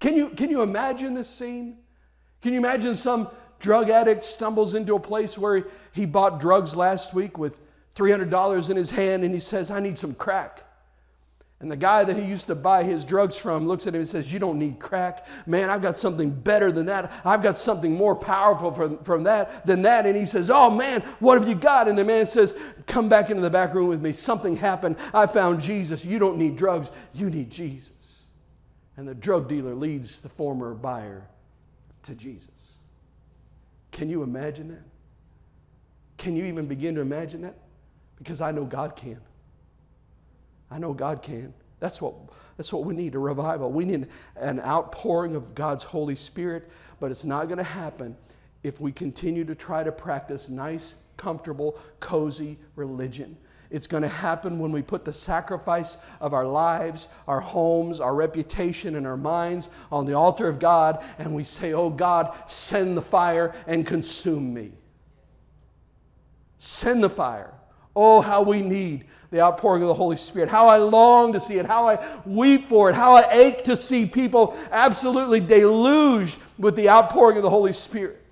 Can 0.00 0.16
you, 0.16 0.30
can 0.30 0.50
you 0.50 0.62
imagine 0.62 1.14
this 1.14 1.28
scene? 1.28 1.78
Can 2.42 2.52
you 2.52 2.58
imagine 2.58 2.94
some 2.94 3.28
drug 3.58 3.88
addict 3.88 4.24
stumbles 4.24 4.74
into 4.74 4.94
a 4.94 5.00
place 5.00 5.38
where 5.38 5.56
he, 5.56 5.64
he 5.92 6.06
bought 6.06 6.40
drugs 6.40 6.76
last 6.76 7.14
week 7.14 7.38
with 7.38 7.58
$300 7.94 8.70
in 8.70 8.76
his 8.76 8.90
hand 8.90 9.24
and 9.24 9.32
he 9.32 9.40
says, 9.40 9.70
I 9.70 9.80
need 9.80 9.98
some 9.98 10.14
crack. 10.14 10.62
And 11.60 11.70
the 11.70 11.76
guy 11.76 12.04
that 12.04 12.18
he 12.18 12.24
used 12.24 12.48
to 12.48 12.54
buy 12.54 12.82
his 12.82 13.04
drugs 13.06 13.38
from 13.38 13.66
looks 13.66 13.86
at 13.86 13.94
him 13.94 14.00
and 14.00 14.08
says, 14.08 14.30
You 14.30 14.38
don't 14.38 14.58
need 14.58 14.78
crack. 14.78 15.26
Man, 15.46 15.70
I've 15.70 15.80
got 15.80 15.96
something 15.96 16.28
better 16.28 16.70
than 16.70 16.84
that. 16.86 17.10
I've 17.24 17.42
got 17.42 17.56
something 17.56 17.94
more 17.94 18.14
powerful 18.14 18.70
from, 18.70 18.98
from 18.98 19.22
that 19.22 19.64
than 19.64 19.80
that. 19.82 20.04
And 20.04 20.14
he 20.14 20.26
says, 20.26 20.50
Oh 20.50 20.68
man, 20.68 21.00
what 21.20 21.38
have 21.38 21.48
you 21.48 21.54
got? 21.54 21.88
And 21.88 21.96
the 21.96 22.04
man 22.04 22.26
says, 22.26 22.54
Come 22.86 23.08
back 23.08 23.30
into 23.30 23.40
the 23.40 23.48
back 23.48 23.72
room 23.72 23.88
with 23.88 24.02
me. 24.02 24.12
Something 24.12 24.56
happened. 24.56 24.96
I 25.14 25.26
found 25.26 25.62
Jesus. 25.62 26.04
You 26.04 26.18
don't 26.18 26.36
need 26.36 26.56
drugs. 26.56 26.90
You 27.14 27.30
need 27.30 27.50
Jesus 27.50 28.03
and 28.96 29.06
the 29.06 29.14
drug 29.14 29.48
dealer 29.48 29.74
leads 29.74 30.20
the 30.20 30.28
former 30.28 30.74
buyer 30.74 31.26
to 32.02 32.14
Jesus. 32.14 32.78
Can 33.90 34.08
you 34.08 34.22
imagine 34.22 34.68
that? 34.68 34.82
Can 36.16 36.36
you 36.36 36.44
even 36.44 36.66
begin 36.66 36.94
to 36.94 37.00
imagine 37.00 37.42
that? 37.42 37.56
Because 38.16 38.40
I 38.40 38.52
know 38.52 38.64
God 38.64 38.96
can. 38.96 39.20
I 40.70 40.78
know 40.78 40.92
God 40.92 41.22
can. 41.22 41.52
That's 41.80 42.00
what, 42.00 42.14
that's 42.56 42.72
what 42.72 42.84
we 42.84 42.94
need 42.94 43.14
a 43.14 43.18
revival. 43.18 43.70
We 43.70 43.84
need 43.84 44.08
an 44.36 44.60
outpouring 44.60 45.36
of 45.36 45.54
God's 45.54 45.84
Holy 45.84 46.14
Spirit, 46.14 46.70
but 47.00 47.10
it's 47.10 47.24
not 47.24 47.46
going 47.46 47.58
to 47.58 47.64
happen 47.64 48.16
if 48.62 48.80
we 48.80 48.90
continue 48.92 49.44
to 49.44 49.54
try 49.54 49.84
to 49.84 49.92
practice 49.92 50.48
nice, 50.48 50.94
comfortable, 51.16 51.78
cozy 52.00 52.58
religion 52.76 53.36
It's 53.74 53.88
going 53.88 54.04
to 54.04 54.08
happen 54.08 54.60
when 54.60 54.70
we 54.70 54.82
put 54.82 55.04
the 55.04 55.12
sacrifice 55.12 55.98
of 56.20 56.32
our 56.32 56.46
lives, 56.46 57.08
our 57.26 57.40
homes, 57.40 57.98
our 57.98 58.14
reputation, 58.14 58.94
and 58.94 59.04
our 59.04 59.16
minds 59.16 59.68
on 59.90 60.06
the 60.06 60.12
altar 60.12 60.46
of 60.46 60.60
God 60.60 61.02
and 61.18 61.34
we 61.34 61.42
say, 61.42 61.72
Oh 61.72 61.90
God, 61.90 62.32
send 62.46 62.96
the 62.96 63.02
fire 63.02 63.52
and 63.66 63.84
consume 63.84 64.54
me. 64.54 64.70
Send 66.58 67.02
the 67.02 67.10
fire. 67.10 67.52
Oh, 67.96 68.20
how 68.20 68.42
we 68.42 68.62
need 68.62 69.06
the 69.32 69.40
outpouring 69.40 69.82
of 69.82 69.88
the 69.88 69.94
Holy 69.94 70.18
Spirit. 70.18 70.48
How 70.48 70.68
I 70.68 70.76
long 70.76 71.32
to 71.32 71.40
see 71.40 71.58
it. 71.58 71.66
How 71.66 71.88
I 71.88 72.20
weep 72.24 72.68
for 72.68 72.90
it. 72.90 72.94
How 72.94 73.16
I 73.16 73.28
ache 73.32 73.64
to 73.64 73.74
see 73.74 74.06
people 74.06 74.56
absolutely 74.70 75.40
deluged 75.40 76.38
with 76.58 76.76
the 76.76 76.90
outpouring 76.90 77.38
of 77.38 77.42
the 77.42 77.50
Holy 77.50 77.72
Spirit. 77.72 78.24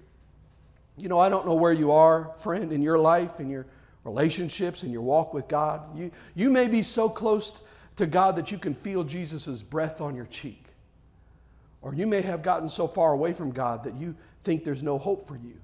You 0.96 1.08
know, 1.08 1.18
I 1.18 1.28
don't 1.28 1.46
know 1.46 1.54
where 1.54 1.72
you 1.72 1.90
are, 1.90 2.30
friend, 2.38 2.72
in 2.72 2.80
your 2.80 3.00
life, 3.00 3.40
in 3.40 3.50
your 3.50 3.66
relationships, 4.04 4.82
and 4.82 4.92
your 4.92 5.02
walk 5.02 5.32
with 5.32 5.48
God. 5.48 5.96
You, 5.96 6.10
you 6.34 6.50
may 6.50 6.68
be 6.68 6.82
so 6.82 7.08
close 7.08 7.62
to 7.96 8.06
God 8.06 8.36
that 8.36 8.50
you 8.50 8.58
can 8.58 8.74
feel 8.74 9.04
Jesus' 9.04 9.62
breath 9.62 10.00
on 10.00 10.14
your 10.14 10.26
cheek. 10.26 10.64
Or 11.82 11.94
you 11.94 12.06
may 12.06 12.20
have 12.22 12.42
gotten 12.42 12.68
so 12.68 12.86
far 12.86 13.12
away 13.12 13.32
from 13.32 13.50
God 13.50 13.84
that 13.84 13.94
you 13.94 14.14
think 14.44 14.64
there's 14.64 14.82
no 14.82 14.98
hope 14.98 15.26
for 15.26 15.36
you. 15.36 15.54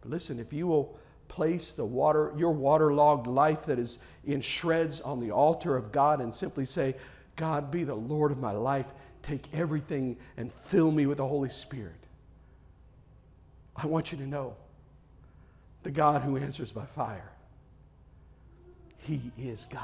But 0.00 0.10
listen, 0.10 0.38
if 0.38 0.52
you 0.52 0.66
will 0.66 0.96
place 1.28 1.72
the 1.72 1.84
water, 1.84 2.32
your 2.36 2.52
waterlogged 2.52 3.26
life 3.26 3.64
that 3.66 3.78
is 3.78 3.98
in 4.24 4.40
shreds 4.40 5.00
on 5.00 5.20
the 5.20 5.30
altar 5.30 5.76
of 5.76 5.90
God 5.92 6.20
and 6.20 6.32
simply 6.32 6.64
say, 6.64 6.94
God, 7.36 7.70
be 7.70 7.84
the 7.84 7.94
Lord 7.94 8.32
of 8.32 8.38
my 8.38 8.52
life. 8.52 8.92
Take 9.22 9.46
everything 9.54 10.16
and 10.36 10.52
fill 10.52 10.90
me 10.90 11.06
with 11.06 11.18
the 11.18 11.26
Holy 11.26 11.48
Spirit. 11.48 11.94
I 13.76 13.86
want 13.86 14.12
you 14.12 14.18
to 14.18 14.26
know 14.26 14.56
the 15.82 15.90
God 15.90 16.22
who 16.22 16.36
answers 16.36 16.72
by 16.72 16.84
fire. 16.84 17.32
He 18.98 19.32
is 19.36 19.66
God. 19.66 19.82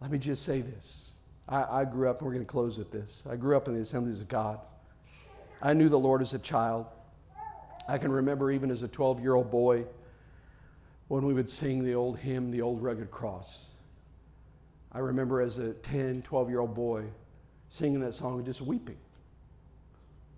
Let 0.00 0.10
me 0.10 0.18
just 0.18 0.44
say 0.44 0.60
this. 0.60 1.12
I, 1.48 1.80
I 1.80 1.84
grew 1.84 2.08
up, 2.08 2.22
we're 2.22 2.32
going 2.32 2.44
to 2.44 2.50
close 2.50 2.78
with 2.78 2.90
this. 2.90 3.24
I 3.28 3.36
grew 3.36 3.56
up 3.56 3.68
in 3.68 3.74
the 3.74 3.80
assemblies 3.80 4.20
of 4.20 4.28
God. 4.28 4.60
I 5.60 5.72
knew 5.72 5.88
the 5.88 5.98
Lord 5.98 6.22
as 6.22 6.34
a 6.34 6.38
child. 6.38 6.86
I 7.88 7.98
can 7.98 8.12
remember 8.12 8.50
even 8.50 8.70
as 8.70 8.82
a 8.82 8.88
12 8.88 9.20
year 9.20 9.34
old 9.34 9.50
boy 9.50 9.84
when 11.08 11.26
we 11.26 11.34
would 11.34 11.48
sing 11.48 11.84
the 11.84 11.94
old 11.94 12.18
hymn, 12.18 12.50
The 12.50 12.62
Old 12.62 12.82
Rugged 12.82 13.10
Cross. 13.10 13.66
I 14.92 15.00
remember 15.00 15.40
as 15.40 15.58
a 15.58 15.74
10, 15.74 16.22
12 16.22 16.48
year 16.48 16.60
old 16.60 16.74
boy 16.74 17.04
singing 17.68 18.00
that 18.00 18.14
song 18.14 18.36
and 18.36 18.44
just 18.44 18.62
weeping. 18.62 18.96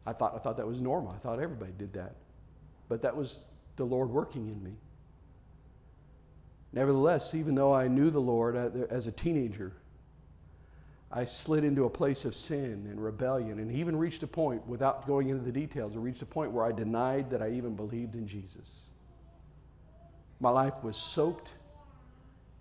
I 0.07 0.13
thought, 0.13 0.35
I 0.35 0.39
thought 0.39 0.57
that 0.57 0.67
was 0.67 0.81
normal. 0.81 1.13
I 1.13 1.19
thought 1.19 1.41
everybody 1.41 1.73
did 1.77 1.93
that. 1.95 2.15
But 2.89 3.03
that 3.03 3.17
was 3.17 3.43
the 3.77 3.85
Lord 3.85 4.11
working 4.11 4.49
in 4.49 4.63
me. 4.63 4.73
Nevertheless, 6.73 7.35
even 7.35 7.55
though 7.55 7.75
I 7.75 7.89
knew 7.89 8.11
the 8.11 8.21
Lord 8.21 8.55
as 8.91 9.07
a 9.07 9.13
teenager, 9.13 9.73
I 11.11 11.25
slid 11.25 11.65
into 11.65 11.85
a 11.85 11.91
place 11.91 12.25
of 12.25 12.35
sin 12.35 12.87
and 12.91 13.03
rebellion 13.03 13.59
and 13.61 13.73
even 13.73 13.97
reached 13.97 14.23
a 14.23 14.27
point, 14.27 14.67
without 14.67 15.07
going 15.07 15.29
into 15.29 15.43
the 15.43 15.53
details, 15.53 15.97
I 15.97 16.01
reached 16.01 16.23
a 16.23 16.27
point 16.27 16.51
where 16.51 16.65
I 16.65 16.73
denied 16.73 17.31
that 17.31 17.41
I 17.41 17.51
even 17.51 17.75
believed 17.77 18.15
in 18.15 18.27
Jesus. 18.27 18.89
My 20.41 20.51
life 20.51 20.75
was 20.83 20.97
soaked 20.97 21.55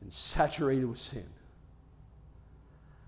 and 0.02 0.14
saturated 0.14 0.86
with 0.86 1.00
sin. 1.00 1.26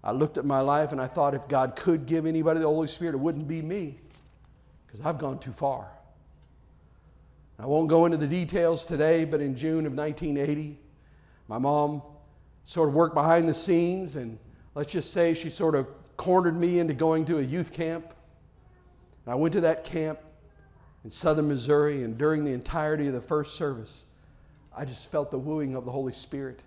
I 0.03 0.11
looked 0.11 0.37
at 0.37 0.45
my 0.45 0.59
life 0.59 0.91
and 0.91 0.99
I 0.99 1.07
thought 1.07 1.33
if 1.33 1.47
God 1.47 1.75
could 1.75 2.05
give 2.05 2.25
anybody 2.25 2.59
the 2.59 2.65
Holy 2.65 2.87
Spirit, 2.87 3.15
it 3.15 3.19
wouldn't 3.19 3.47
be 3.47 3.61
me 3.61 3.99
because 4.85 5.01
I've 5.01 5.17
gone 5.17 5.39
too 5.39 5.53
far. 5.53 5.87
I 7.59 7.65
won't 7.65 7.87
go 7.87 8.05
into 8.05 8.17
the 8.17 8.27
details 8.27 8.85
today, 8.85 9.25
but 9.25 9.41
in 9.41 9.55
June 9.55 9.87
of 9.87 9.93
1980, 9.93 10.77
my 11.47 11.57
mom 11.57 12.03
sort 12.65 12.89
of 12.89 12.95
worked 12.95 13.15
behind 13.15 13.49
the 13.49 13.53
scenes, 13.53 14.15
and 14.15 14.37
let's 14.75 14.91
just 14.91 15.11
say 15.11 15.33
she 15.33 15.49
sort 15.49 15.73
of 15.73 15.87
cornered 16.17 16.55
me 16.55 16.79
into 16.79 16.93
going 16.93 17.25
to 17.25 17.39
a 17.39 17.41
youth 17.41 17.73
camp. 17.73 18.13
And 19.25 19.33
I 19.33 19.35
went 19.35 19.53
to 19.53 19.61
that 19.61 19.83
camp 19.83 20.19
in 21.03 21.09
southern 21.09 21.47
Missouri, 21.47 22.03
and 22.03 22.15
during 22.15 22.45
the 22.45 22.53
entirety 22.53 23.07
of 23.07 23.13
the 23.13 23.21
first 23.21 23.55
service, 23.55 24.05
I 24.75 24.85
just 24.85 25.11
felt 25.11 25.31
the 25.31 25.39
wooing 25.39 25.73
of 25.73 25.85
the 25.85 25.91
Holy 25.91 26.13
Spirit. 26.13 26.61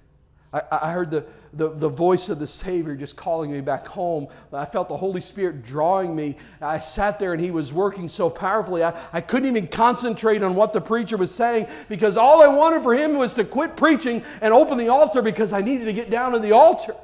I, 0.52 0.62
I 0.70 0.92
heard 0.92 1.10
the, 1.10 1.24
the, 1.52 1.68
the 1.68 1.88
voice 1.88 2.28
of 2.28 2.38
the 2.38 2.46
Savior 2.46 2.96
just 2.96 3.16
calling 3.16 3.52
me 3.52 3.60
back 3.60 3.86
home. 3.86 4.28
I 4.52 4.64
felt 4.64 4.88
the 4.88 4.96
Holy 4.96 5.20
Spirit 5.20 5.62
drawing 5.62 6.14
me. 6.14 6.36
I 6.60 6.80
sat 6.80 7.18
there 7.18 7.32
and 7.32 7.40
He 7.40 7.50
was 7.50 7.72
working 7.72 8.08
so 8.08 8.28
powerfully. 8.28 8.82
I, 8.82 8.98
I 9.12 9.20
couldn't 9.20 9.48
even 9.48 9.68
concentrate 9.68 10.42
on 10.42 10.54
what 10.54 10.72
the 10.72 10.80
preacher 10.80 11.16
was 11.16 11.32
saying 11.32 11.68
because 11.88 12.16
all 12.16 12.42
I 12.42 12.48
wanted 12.48 12.82
for 12.82 12.94
Him 12.94 13.16
was 13.16 13.34
to 13.34 13.44
quit 13.44 13.76
preaching 13.76 14.24
and 14.40 14.52
open 14.52 14.76
the 14.76 14.88
altar 14.88 15.22
because 15.22 15.52
I 15.52 15.60
needed 15.60 15.84
to 15.84 15.92
get 15.92 16.10
down 16.10 16.32
to 16.32 16.38
the 16.38 16.52
altar. 16.52 16.96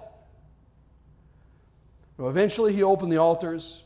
Well, 2.17 2.31
eventually, 2.31 2.73
He 2.73 2.83
opened 2.83 3.13
the 3.13 3.19
altars 3.19 3.85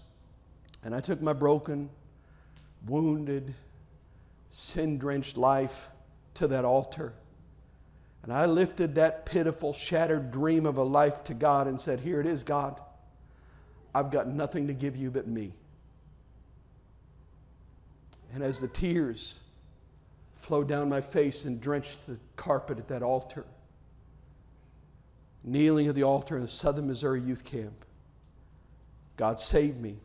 and 0.82 0.94
I 0.94 1.00
took 1.00 1.20
my 1.20 1.34
broken, 1.34 1.90
wounded, 2.86 3.54
sin 4.48 4.96
drenched 4.96 5.36
life 5.36 5.88
to 6.34 6.48
that 6.48 6.64
altar. 6.64 7.12
And 8.22 8.32
I 8.32 8.46
lifted 8.46 8.94
that 8.96 9.24
pitiful, 9.24 9.72
shattered 9.72 10.30
dream 10.30 10.66
of 10.66 10.76
a 10.76 10.82
life 10.82 11.24
to 11.24 11.34
God 11.34 11.66
and 11.66 11.80
said, 11.80 12.00
Here 12.00 12.20
it 12.20 12.26
is, 12.26 12.42
God. 12.42 12.80
I've 13.94 14.10
got 14.10 14.28
nothing 14.28 14.66
to 14.66 14.72
give 14.72 14.96
you 14.96 15.10
but 15.10 15.26
me. 15.26 15.52
And 18.32 18.42
as 18.42 18.60
the 18.60 18.68
tears 18.68 19.38
flowed 20.34 20.68
down 20.68 20.88
my 20.88 21.00
face 21.00 21.44
and 21.44 21.60
drenched 21.60 22.06
the 22.06 22.18
carpet 22.36 22.78
at 22.78 22.88
that 22.88 23.02
altar, 23.02 23.44
kneeling 25.42 25.88
at 25.88 25.94
the 25.94 26.02
altar 26.02 26.36
in 26.36 26.42
the 26.42 26.48
Southern 26.48 26.86
Missouri 26.86 27.20
Youth 27.20 27.44
Camp, 27.44 27.84
God 29.16 29.40
saved 29.40 29.80
me. 29.80 29.96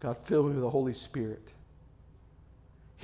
God 0.00 0.18
filled 0.18 0.46
me 0.46 0.52
with 0.52 0.62
the 0.62 0.70
Holy 0.70 0.92
Spirit. 0.92 1.53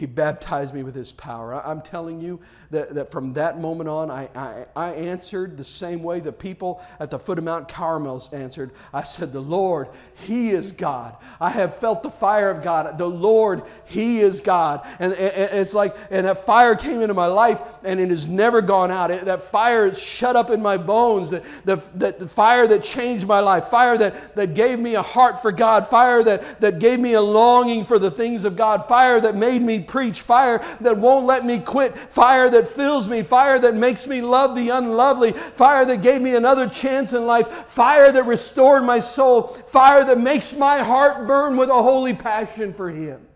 He 0.00 0.06
baptized 0.06 0.72
me 0.72 0.82
with 0.82 0.94
his 0.94 1.12
power. 1.12 1.62
I'm 1.62 1.82
telling 1.82 2.22
you 2.22 2.40
that, 2.70 2.94
that 2.94 3.10
from 3.10 3.34
that 3.34 3.60
moment 3.60 3.90
on, 3.90 4.10
I, 4.10 4.30
I, 4.34 4.64
I, 4.74 4.92
answered 4.92 5.58
the 5.58 5.64
same 5.64 6.02
way 6.02 6.20
the 6.20 6.32
people 6.32 6.82
at 6.98 7.10
the 7.10 7.18
foot 7.18 7.36
of 7.36 7.44
Mount 7.44 7.68
Carmel 7.68 8.26
answered. 8.32 8.70
I 8.94 9.02
said, 9.02 9.34
The 9.34 9.42
Lord, 9.42 9.88
He 10.26 10.52
is 10.52 10.72
God. 10.72 11.18
I 11.38 11.50
have 11.50 11.76
felt 11.76 12.02
the 12.02 12.10
fire 12.10 12.48
of 12.48 12.62
God. 12.62 12.96
The 12.96 13.06
Lord, 13.06 13.62
He 13.84 14.20
is 14.20 14.40
God. 14.40 14.86
And, 14.98 15.12
and 15.12 15.60
it's 15.60 15.74
like, 15.74 15.94
and 16.10 16.24
that 16.26 16.46
fire 16.46 16.76
came 16.76 17.02
into 17.02 17.12
my 17.12 17.26
life 17.26 17.60
and 17.84 18.00
it 18.00 18.08
has 18.08 18.26
never 18.26 18.62
gone 18.62 18.90
out. 18.90 19.10
It, 19.10 19.26
that 19.26 19.42
fire 19.42 19.84
is 19.84 19.98
shut 19.98 20.34
up 20.34 20.48
in 20.48 20.62
my 20.62 20.78
bones. 20.78 21.28
That, 21.28 21.44
the, 21.66 21.76
that 21.96 22.18
the 22.18 22.26
fire 22.26 22.66
that 22.68 22.82
changed 22.82 23.26
my 23.26 23.40
life, 23.40 23.66
fire 23.66 23.98
that, 23.98 24.34
that 24.34 24.54
gave 24.54 24.78
me 24.78 24.94
a 24.94 25.02
heart 25.02 25.42
for 25.42 25.52
God, 25.52 25.86
fire 25.88 26.22
that, 26.24 26.58
that 26.60 26.78
gave 26.78 27.00
me 27.00 27.12
a 27.12 27.20
longing 27.20 27.84
for 27.84 27.98
the 27.98 28.10
things 28.10 28.44
of 28.44 28.56
God, 28.56 28.88
fire 28.88 29.20
that 29.20 29.36
made 29.36 29.60
me 29.60 29.89
preach, 29.90 30.22
fire 30.22 30.64
that 30.80 30.96
won't 30.96 31.26
let 31.26 31.44
me 31.44 31.58
quit, 31.58 31.98
fire 31.98 32.48
that 32.48 32.66
fills 32.66 33.08
me, 33.08 33.22
fire 33.22 33.58
that 33.58 33.74
makes 33.74 34.06
me 34.06 34.22
love 34.22 34.54
the 34.54 34.70
unlovely, 34.70 35.32
fire 35.32 35.84
that 35.84 36.00
gave 36.00 36.22
me 36.22 36.36
another 36.36 36.68
chance 36.68 37.12
in 37.12 37.26
life, 37.26 37.48
fire 37.66 38.10
that 38.10 38.24
restored 38.24 38.84
my 38.84 39.00
soul, 39.00 39.42
fire 39.42 40.04
that 40.04 40.18
makes 40.18 40.54
my 40.54 40.78
heart 40.78 41.26
burn 41.26 41.56
with 41.56 41.68
a 41.68 41.82
holy 41.82 42.14
passion 42.14 42.72
for 42.72 42.88
Him. 42.88 43.26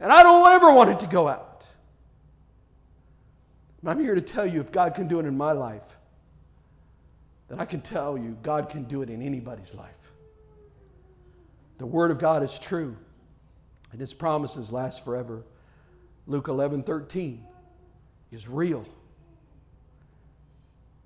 And 0.00 0.10
I 0.10 0.24
don't 0.24 0.50
ever 0.50 0.72
want 0.74 0.90
it 0.90 1.00
to 1.00 1.06
go 1.06 1.28
out. 1.28 1.68
But 3.82 3.90
I'm 3.92 4.00
here 4.00 4.14
to 4.14 4.20
tell 4.20 4.46
you 4.46 4.60
if 4.60 4.72
God 4.72 4.94
can 4.94 5.06
do 5.06 5.20
it 5.20 5.26
in 5.26 5.36
my 5.36 5.52
life, 5.52 5.96
then 7.48 7.60
I 7.60 7.66
can 7.66 7.82
tell 7.82 8.16
you 8.16 8.36
God 8.42 8.68
can 8.70 8.84
do 8.84 9.02
it 9.02 9.10
in 9.10 9.20
anybody's 9.20 9.74
life. 9.74 9.90
The 11.78 11.86
Word 11.86 12.10
of 12.10 12.18
God 12.18 12.42
is 12.42 12.58
true 12.58 12.96
and 13.92 14.00
his 14.00 14.12
promises 14.12 14.72
last 14.72 15.04
forever. 15.04 15.44
Luke 16.26 16.48
11 16.48 16.82
13 16.82 17.44
is 18.30 18.48
real. 18.48 18.84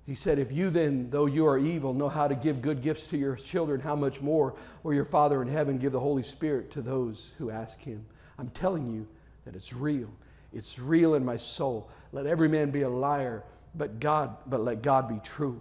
He 0.05 0.15
said, 0.15 0.39
If 0.39 0.53
you 0.53 0.69
then, 0.69 1.09
though 1.09 1.25
you 1.25 1.45
are 1.45 1.57
evil, 1.57 1.93
know 1.93 2.07
how 2.07 2.29
to 2.29 2.35
give 2.35 2.61
good 2.61 2.81
gifts 2.81 3.07
to 3.07 3.17
your 3.17 3.35
children, 3.35 3.81
how 3.81 3.95
much 3.95 4.21
more 4.21 4.55
will 4.81 4.93
your 4.93 5.05
Father 5.05 5.41
in 5.41 5.49
heaven 5.49 5.77
give 5.77 5.91
the 5.91 5.99
Holy 5.99 6.23
Spirit 6.23 6.71
to 6.71 6.81
those 6.81 7.33
who 7.37 7.51
ask 7.51 7.81
him? 7.81 8.05
I'm 8.39 8.49
telling 8.51 8.91
you 8.91 9.05
that 9.43 9.53
it's 9.55 9.73
real. 9.73 10.09
It's 10.53 10.79
real 10.79 11.15
in 11.15 11.25
my 11.25 11.35
soul. 11.35 11.89
Let 12.13 12.25
every 12.25 12.47
man 12.47 12.71
be 12.71 12.83
a 12.83 12.89
liar, 12.89 13.43
but 13.75 13.99
God, 13.99 14.37
but 14.47 14.61
let 14.61 14.81
God 14.81 15.09
be 15.09 15.19
true. 15.23 15.59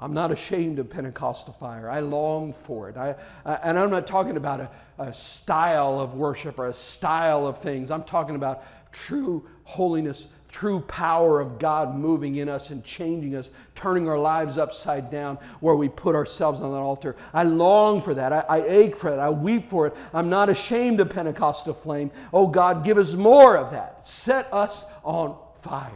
I'm 0.00 0.14
not 0.14 0.32
ashamed 0.32 0.78
of 0.78 0.88
Pentecostal 0.88 1.52
fire. 1.52 1.90
I 1.90 2.00
long 2.00 2.54
for 2.54 2.88
it. 2.88 2.96
I, 2.96 3.14
and 3.62 3.78
I'm 3.78 3.90
not 3.90 4.06
talking 4.06 4.38
about 4.38 4.60
a, 4.60 4.70
a 4.98 5.12
style 5.12 6.00
of 6.00 6.14
worship 6.14 6.58
or 6.58 6.68
a 6.68 6.74
style 6.74 7.46
of 7.46 7.58
things. 7.58 7.90
I'm 7.90 8.04
talking 8.04 8.34
about 8.34 8.64
true 8.92 9.46
holiness, 9.64 10.28
true 10.48 10.80
power 10.80 11.38
of 11.38 11.58
God 11.58 11.94
moving 11.94 12.36
in 12.36 12.48
us 12.48 12.70
and 12.70 12.82
changing 12.82 13.36
us, 13.36 13.50
turning 13.74 14.08
our 14.08 14.18
lives 14.18 14.56
upside 14.56 15.10
down 15.10 15.36
where 15.60 15.76
we 15.76 15.90
put 15.90 16.16
ourselves 16.16 16.62
on 16.62 16.72
that 16.72 16.78
altar. 16.78 17.14
I 17.34 17.42
long 17.42 18.00
for 18.00 18.14
that. 18.14 18.32
I, 18.32 18.40
I, 18.48 18.66
ache 18.66 18.96
for 18.96 19.12
it. 19.12 19.18
I 19.18 19.28
weep 19.28 19.68
for 19.68 19.86
it. 19.86 19.94
I'm 20.14 20.30
not 20.30 20.48
ashamed 20.48 21.00
of 21.00 21.10
Pentecostal 21.10 21.74
flame. 21.74 22.10
Oh 22.32 22.46
God, 22.46 22.84
give 22.84 22.96
us 22.96 23.14
more 23.14 23.58
of 23.58 23.70
that. 23.72 24.06
Set 24.06 24.50
us 24.50 24.86
on 25.04 25.36
fire. 25.58 25.90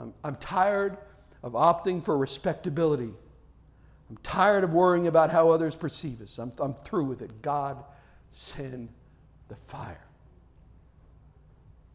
I'm, 0.00 0.12
I'm 0.24 0.34
tired 0.36 0.98
of 1.44 1.52
opting 1.52 2.02
for 2.02 2.16
respectability. 2.16 3.12
I'm 4.08 4.16
tired 4.22 4.64
of 4.64 4.72
worrying 4.72 5.06
about 5.06 5.30
how 5.30 5.50
others 5.50 5.76
perceive 5.76 6.22
us. 6.22 6.38
I'm, 6.38 6.50
I'm 6.58 6.72
through 6.72 7.04
with 7.04 7.20
it. 7.20 7.42
God, 7.42 7.84
send 8.32 8.88
the 9.48 9.54
fire. 9.54 10.00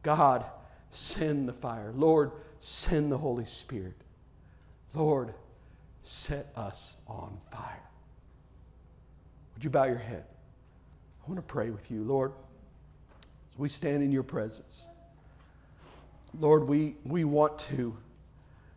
God, 0.04 0.46
send 0.92 1.50
the 1.50 1.54
fire. 1.54 1.92
Lord, 1.96 2.32
send 2.60 3.12
the 3.12 3.18
Holy 3.18 3.46
Spirit. 3.46 3.96
Lord, 4.94 5.34
set 6.04 6.48
us 6.56 6.98
on 7.08 7.36
fire. 7.52 7.84
Would 9.56 9.64
you 9.64 9.72
bow 9.72 9.86
your 9.86 9.98
head? 9.98 10.26
I 11.24 11.28
want 11.28 11.38
to 11.38 11.54
pray 11.54 11.72
with 11.72 11.90
you, 11.90 12.04
Lord, 12.04 12.34
as 13.52 13.58
we 13.58 13.68
stand 13.68 14.04
in 14.04 14.12
your 14.12 14.24
presence. 14.24 14.88
Lord, 16.40 16.68
we, 16.68 16.96
we 17.04 17.24
want 17.24 17.58
to 17.60 17.98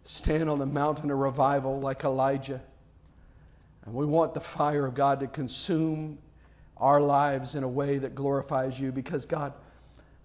stand 0.04 0.50
on 0.50 0.58
the 0.58 0.66
mountain 0.66 1.10
of 1.10 1.18
revival 1.18 1.80
like 1.80 2.04
Elijah. 2.04 2.60
And 3.84 3.94
we 3.94 4.06
want 4.06 4.34
the 4.34 4.40
fire 4.40 4.86
of 4.86 4.94
God 4.94 5.20
to 5.20 5.26
consume 5.26 6.18
our 6.76 7.00
lives 7.00 7.54
in 7.54 7.62
a 7.62 7.68
way 7.68 7.98
that 7.98 8.14
glorifies 8.14 8.78
you 8.78 8.92
because, 8.92 9.24
God, 9.24 9.52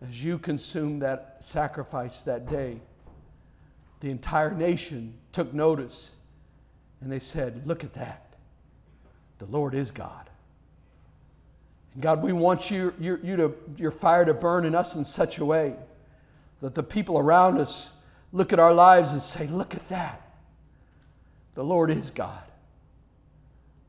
as 0.08 0.24
you 0.24 0.38
consumed 0.38 1.02
that 1.02 1.38
sacrifice 1.40 2.22
that 2.24 2.50
day, 2.50 2.80
the 4.00 4.10
entire 4.10 4.52
nation 4.52 5.14
took 5.32 5.54
notice 5.54 6.16
and 7.02 7.12
they 7.12 7.20
said, 7.20 7.66
Look 7.66 7.84
at 7.84 7.94
that. 7.94 8.36
The 9.40 9.46
Lord 9.46 9.74
is 9.74 9.92
God. 9.92 10.30
And 11.94 12.02
God, 12.02 12.22
we 12.22 12.34
want 12.34 12.70
you, 12.70 12.94
you, 13.00 13.20
you 13.24 13.36
to, 13.38 13.54
your 13.78 13.92
fire 13.92 14.26
to 14.26 14.34
burn 14.34 14.66
in 14.66 14.76
us 14.76 14.96
in 14.96 15.06
such 15.06 15.40
a 15.40 15.46
way 15.46 15.76
that 16.62 16.76
the 16.76 16.84
people 16.84 17.18
around 17.18 17.60
us 17.60 17.94
look 18.32 18.54
at 18.54 18.60
our 18.60 18.74
lives 18.74 19.12
and 19.14 19.22
say, 19.22 19.48
Look 19.48 19.76
at 19.76 19.88
that. 19.90 20.22
The 21.56 21.64
Lord 21.64 21.90
is 21.90 22.12
God. 22.12 22.44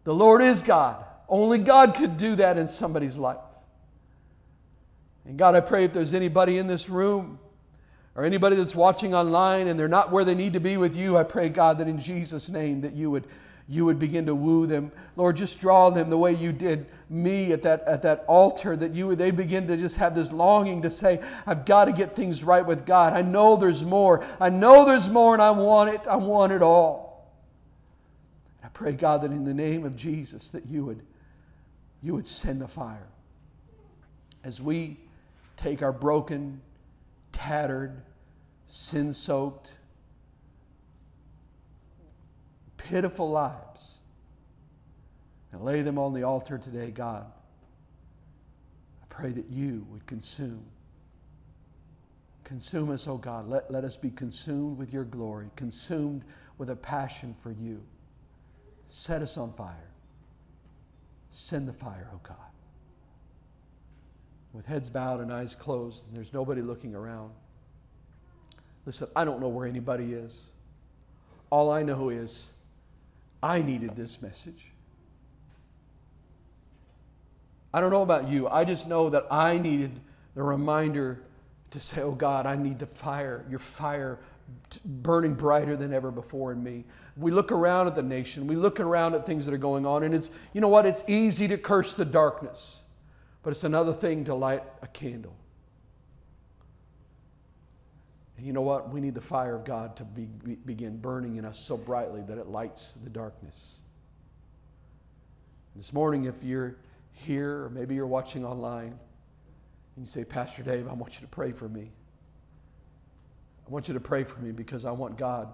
The 0.04 0.14
Lord 0.14 0.40
is 0.40 0.62
God. 0.62 1.04
Only 1.28 1.58
God 1.58 1.94
could 1.94 2.16
do 2.16 2.36
that 2.36 2.56
in 2.56 2.66
somebody's 2.66 3.18
life. 3.18 3.36
And 5.26 5.36
God, 5.36 5.54
I 5.54 5.60
pray 5.60 5.84
if 5.84 5.92
there's 5.92 6.14
anybody 6.14 6.56
in 6.56 6.66
this 6.66 6.88
room 6.88 7.38
or 8.14 8.24
anybody 8.24 8.56
that's 8.56 8.74
watching 8.74 9.14
online 9.14 9.68
and 9.68 9.78
they're 9.78 9.86
not 9.86 10.10
where 10.10 10.24
they 10.24 10.34
need 10.34 10.54
to 10.54 10.60
be 10.60 10.78
with 10.78 10.96
you, 10.96 11.18
I 11.18 11.24
pray, 11.24 11.50
God, 11.50 11.76
that 11.78 11.88
in 11.88 11.98
Jesus' 11.98 12.48
name 12.48 12.80
that 12.80 12.94
you 12.94 13.10
would 13.10 13.26
you 13.68 13.84
would 13.84 13.98
begin 13.98 14.26
to 14.26 14.34
woo 14.34 14.66
them. 14.66 14.90
Lord, 15.14 15.36
just 15.36 15.60
draw 15.60 15.90
them 15.90 16.08
the 16.08 16.16
way 16.16 16.32
you 16.32 16.52
did 16.52 16.86
me 17.10 17.52
at 17.52 17.62
that, 17.62 17.82
at 17.82 18.02
that 18.02 18.24
altar, 18.26 18.76
that 18.76 18.94
you 18.94 19.08
would, 19.08 19.18
they 19.18 19.30
begin 19.30 19.66
to 19.68 19.76
just 19.76 19.96
have 19.96 20.14
this 20.14 20.32
longing 20.32 20.82
to 20.82 20.90
say, 20.90 21.22
I've 21.46 21.66
got 21.66 21.84
to 21.84 21.92
get 21.92 22.16
things 22.16 22.42
right 22.42 22.64
with 22.64 22.86
God. 22.86 23.12
I 23.12 23.22
know 23.22 23.56
there's 23.56 23.84
more. 23.84 24.24
I 24.40 24.48
know 24.48 24.86
there's 24.86 25.08
more 25.10 25.34
and 25.34 25.42
I 25.42 25.50
want 25.50 25.90
it. 25.90 26.06
I 26.06 26.16
want 26.16 26.52
it 26.52 26.62
all. 26.62 27.30
I 28.64 28.68
pray, 28.68 28.92
God, 28.92 29.22
that 29.22 29.30
in 29.30 29.44
the 29.44 29.54
name 29.54 29.84
of 29.84 29.96
Jesus, 29.96 30.50
that 30.50 30.66
you 30.66 30.84
would, 30.84 31.02
you 32.02 32.14
would 32.14 32.26
send 32.26 32.60
the 32.60 32.68
fire. 32.68 33.08
As 34.44 34.62
we 34.62 34.98
take 35.56 35.82
our 35.82 35.92
broken, 35.92 36.60
tattered, 37.32 38.02
sin 38.66 39.12
soaked, 39.12 39.77
pitiful 42.88 43.30
lives 43.30 44.00
and 45.52 45.62
lay 45.62 45.82
them 45.82 45.98
on 45.98 46.14
the 46.14 46.22
altar 46.22 46.58
today, 46.58 46.90
God. 46.90 47.26
I 49.02 49.06
pray 49.08 49.30
that 49.30 49.46
you 49.50 49.86
would 49.90 50.06
consume. 50.06 50.64
Consume 52.44 52.90
us, 52.90 53.06
oh 53.06 53.18
God. 53.18 53.48
Let, 53.48 53.70
let 53.70 53.84
us 53.84 53.96
be 53.96 54.10
consumed 54.10 54.78
with 54.78 54.92
your 54.92 55.04
glory, 55.04 55.50
consumed 55.54 56.22
with 56.56 56.70
a 56.70 56.76
passion 56.76 57.34
for 57.42 57.50
you. 57.50 57.82
Set 58.88 59.20
us 59.20 59.36
on 59.36 59.52
fire. 59.52 59.90
Send 61.30 61.68
the 61.68 61.74
fire, 61.74 62.08
oh 62.14 62.20
God. 62.22 62.36
With 64.54 64.64
heads 64.64 64.88
bowed 64.88 65.20
and 65.20 65.30
eyes 65.30 65.54
closed, 65.54 66.06
and 66.06 66.16
there's 66.16 66.32
nobody 66.32 66.62
looking 66.62 66.94
around. 66.94 67.32
Listen, 68.86 69.08
I 69.14 69.26
don't 69.26 69.40
know 69.40 69.48
where 69.48 69.66
anybody 69.66 70.14
is. 70.14 70.48
All 71.50 71.70
I 71.70 71.82
know 71.82 72.08
is 72.08 72.48
I 73.42 73.62
needed 73.62 73.94
this 73.94 74.20
message. 74.20 74.72
I 77.72 77.80
don't 77.80 77.90
know 77.90 78.02
about 78.02 78.28
you. 78.28 78.48
I 78.48 78.64
just 78.64 78.88
know 78.88 79.10
that 79.10 79.26
I 79.30 79.58
needed 79.58 80.00
the 80.34 80.42
reminder 80.42 81.22
to 81.70 81.80
say, 81.80 82.00
Oh 82.00 82.12
God, 82.12 82.46
I 82.46 82.56
need 82.56 82.78
the 82.78 82.86
fire, 82.86 83.44
your 83.48 83.58
fire 83.58 84.18
burning 84.84 85.34
brighter 85.34 85.76
than 85.76 85.92
ever 85.92 86.10
before 86.10 86.52
in 86.52 86.62
me. 86.62 86.84
We 87.16 87.30
look 87.30 87.52
around 87.52 87.86
at 87.86 87.94
the 87.94 88.02
nation, 88.02 88.46
we 88.46 88.56
look 88.56 88.80
around 88.80 89.14
at 89.14 89.26
things 89.26 89.44
that 89.46 89.54
are 89.54 89.58
going 89.58 89.84
on, 89.84 90.04
and 90.04 90.14
it's, 90.14 90.30
you 90.52 90.60
know 90.60 90.68
what? 90.68 90.86
It's 90.86 91.04
easy 91.08 91.48
to 91.48 91.58
curse 91.58 91.94
the 91.94 92.04
darkness, 92.04 92.82
but 93.42 93.50
it's 93.50 93.64
another 93.64 93.92
thing 93.92 94.24
to 94.24 94.34
light 94.34 94.62
a 94.82 94.86
candle. 94.86 95.36
And 98.38 98.46
you 98.46 98.52
know 98.52 98.62
what? 98.62 98.90
We 98.90 99.00
need 99.00 99.16
the 99.16 99.20
fire 99.20 99.56
of 99.56 99.64
God 99.64 99.96
to 99.96 100.04
be, 100.04 100.26
be, 100.44 100.54
begin 100.54 100.96
burning 100.96 101.36
in 101.36 101.44
us 101.44 101.58
so 101.58 101.76
brightly 101.76 102.22
that 102.22 102.38
it 102.38 102.46
lights 102.46 102.92
the 102.92 103.10
darkness. 103.10 103.82
This 105.74 105.92
morning, 105.92 106.24
if 106.24 106.44
you're 106.44 106.76
here, 107.12 107.64
or 107.64 107.70
maybe 107.70 107.96
you're 107.96 108.06
watching 108.06 108.44
online, 108.44 108.96
and 109.96 110.04
you 110.04 110.06
say, 110.06 110.24
Pastor 110.24 110.62
Dave, 110.62 110.86
I 110.86 110.92
want 110.92 111.16
you 111.16 111.22
to 111.22 111.26
pray 111.26 111.50
for 111.50 111.68
me. 111.68 111.90
I 113.66 113.70
want 113.70 113.88
you 113.88 113.94
to 113.94 114.00
pray 114.00 114.22
for 114.22 114.40
me 114.40 114.52
because 114.52 114.84
I 114.84 114.92
want 114.92 115.18
God. 115.18 115.52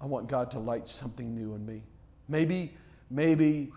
I 0.00 0.06
want 0.06 0.28
God 0.28 0.50
to 0.52 0.58
light 0.58 0.88
something 0.88 1.34
new 1.34 1.54
in 1.54 1.66
me. 1.66 1.82
Maybe, 2.28 2.72
maybe 3.10 3.70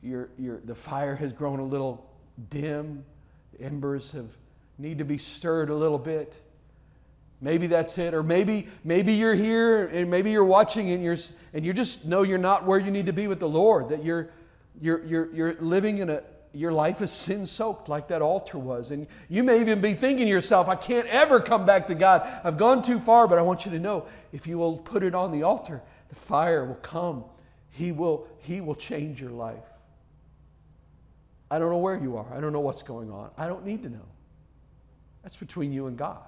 the 0.00 0.74
fire 0.74 1.16
has 1.16 1.32
grown 1.32 1.58
a 1.58 1.64
little 1.64 2.08
dim. 2.50 3.04
The 3.52 3.64
embers 3.64 4.12
have 4.12 4.28
need 4.78 4.98
to 4.98 5.04
be 5.04 5.18
stirred 5.18 5.70
a 5.70 5.74
little 5.74 5.98
bit. 5.98 6.40
Maybe 7.40 7.66
that's 7.66 7.98
it. 7.98 8.14
Or 8.14 8.22
maybe, 8.22 8.68
maybe 8.84 9.12
you're 9.12 9.34
here 9.34 9.86
and 9.86 10.10
maybe 10.10 10.30
you're 10.30 10.44
watching 10.44 10.90
and 10.90 11.02
you're, 11.04 11.16
and 11.52 11.64
you 11.64 11.72
just 11.72 12.04
know 12.06 12.22
you're 12.22 12.38
not 12.38 12.64
where 12.64 12.78
you 12.78 12.90
need 12.90 13.06
to 13.06 13.12
be 13.12 13.26
with 13.26 13.40
the 13.40 13.48
Lord, 13.48 13.88
that 13.88 14.04
you're, 14.04 14.30
you're, 14.80 15.04
you're, 15.04 15.34
you're 15.34 15.54
living 15.60 15.98
in 15.98 16.10
a, 16.10 16.22
your 16.52 16.72
life 16.72 17.02
is 17.02 17.10
sin 17.10 17.44
soaked 17.44 17.88
like 17.88 18.08
that 18.08 18.22
altar 18.22 18.58
was. 18.58 18.92
And 18.92 19.06
you 19.28 19.42
may 19.42 19.60
even 19.60 19.80
be 19.80 19.92
thinking 19.92 20.26
to 20.26 20.30
yourself, 20.30 20.68
I 20.68 20.76
can't 20.76 21.06
ever 21.08 21.40
come 21.40 21.66
back 21.66 21.88
to 21.88 21.94
God. 21.94 22.26
I've 22.44 22.56
gone 22.56 22.82
too 22.82 22.98
far, 22.98 23.26
but 23.26 23.38
I 23.38 23.42
want 23.42 23.64
you 23.64 23.72
to 23.72 23.78
know 23.78 24.06
if 24.32 24.46
you 24.46 24.56
will 24.56 24.78
put 24.78 25.02
it 25.02 25.14
on 25.14 25.32
the 25.32 25.42
altar, 25.42 25.82
the 26.08 26.14
fire 26.14 26.64
will 26.64 26.76
come. 26.76 27.24
He 27.70 27.90
will, 27.90 28.28
he 28.38 28.60
will 28.60 28.76
change 28.76 29.20
your 29.20 29.32
life. 29.32 29.64
I 31.50 31.58
don't 31.58 31.70
know 31.70 31.78
where 31.78 31.96
you 31.96 32.16
are. 32.16 32.32
I 32.32 32.40
don't 32.40 32.52
know 32.52 32.60
what's 32.60 32.82
going 32.82 33.10
on. 33.10 33.30
I 33.36 33.48
don't 33.48 33.66
need 33.66 33.82
to 33.82 33.88
know. 33.88 34.06
That's 35.22 35.36
between 35.36 35.72
you 35.72 35.86
and 35.88 35.96
God. 35.96 36.22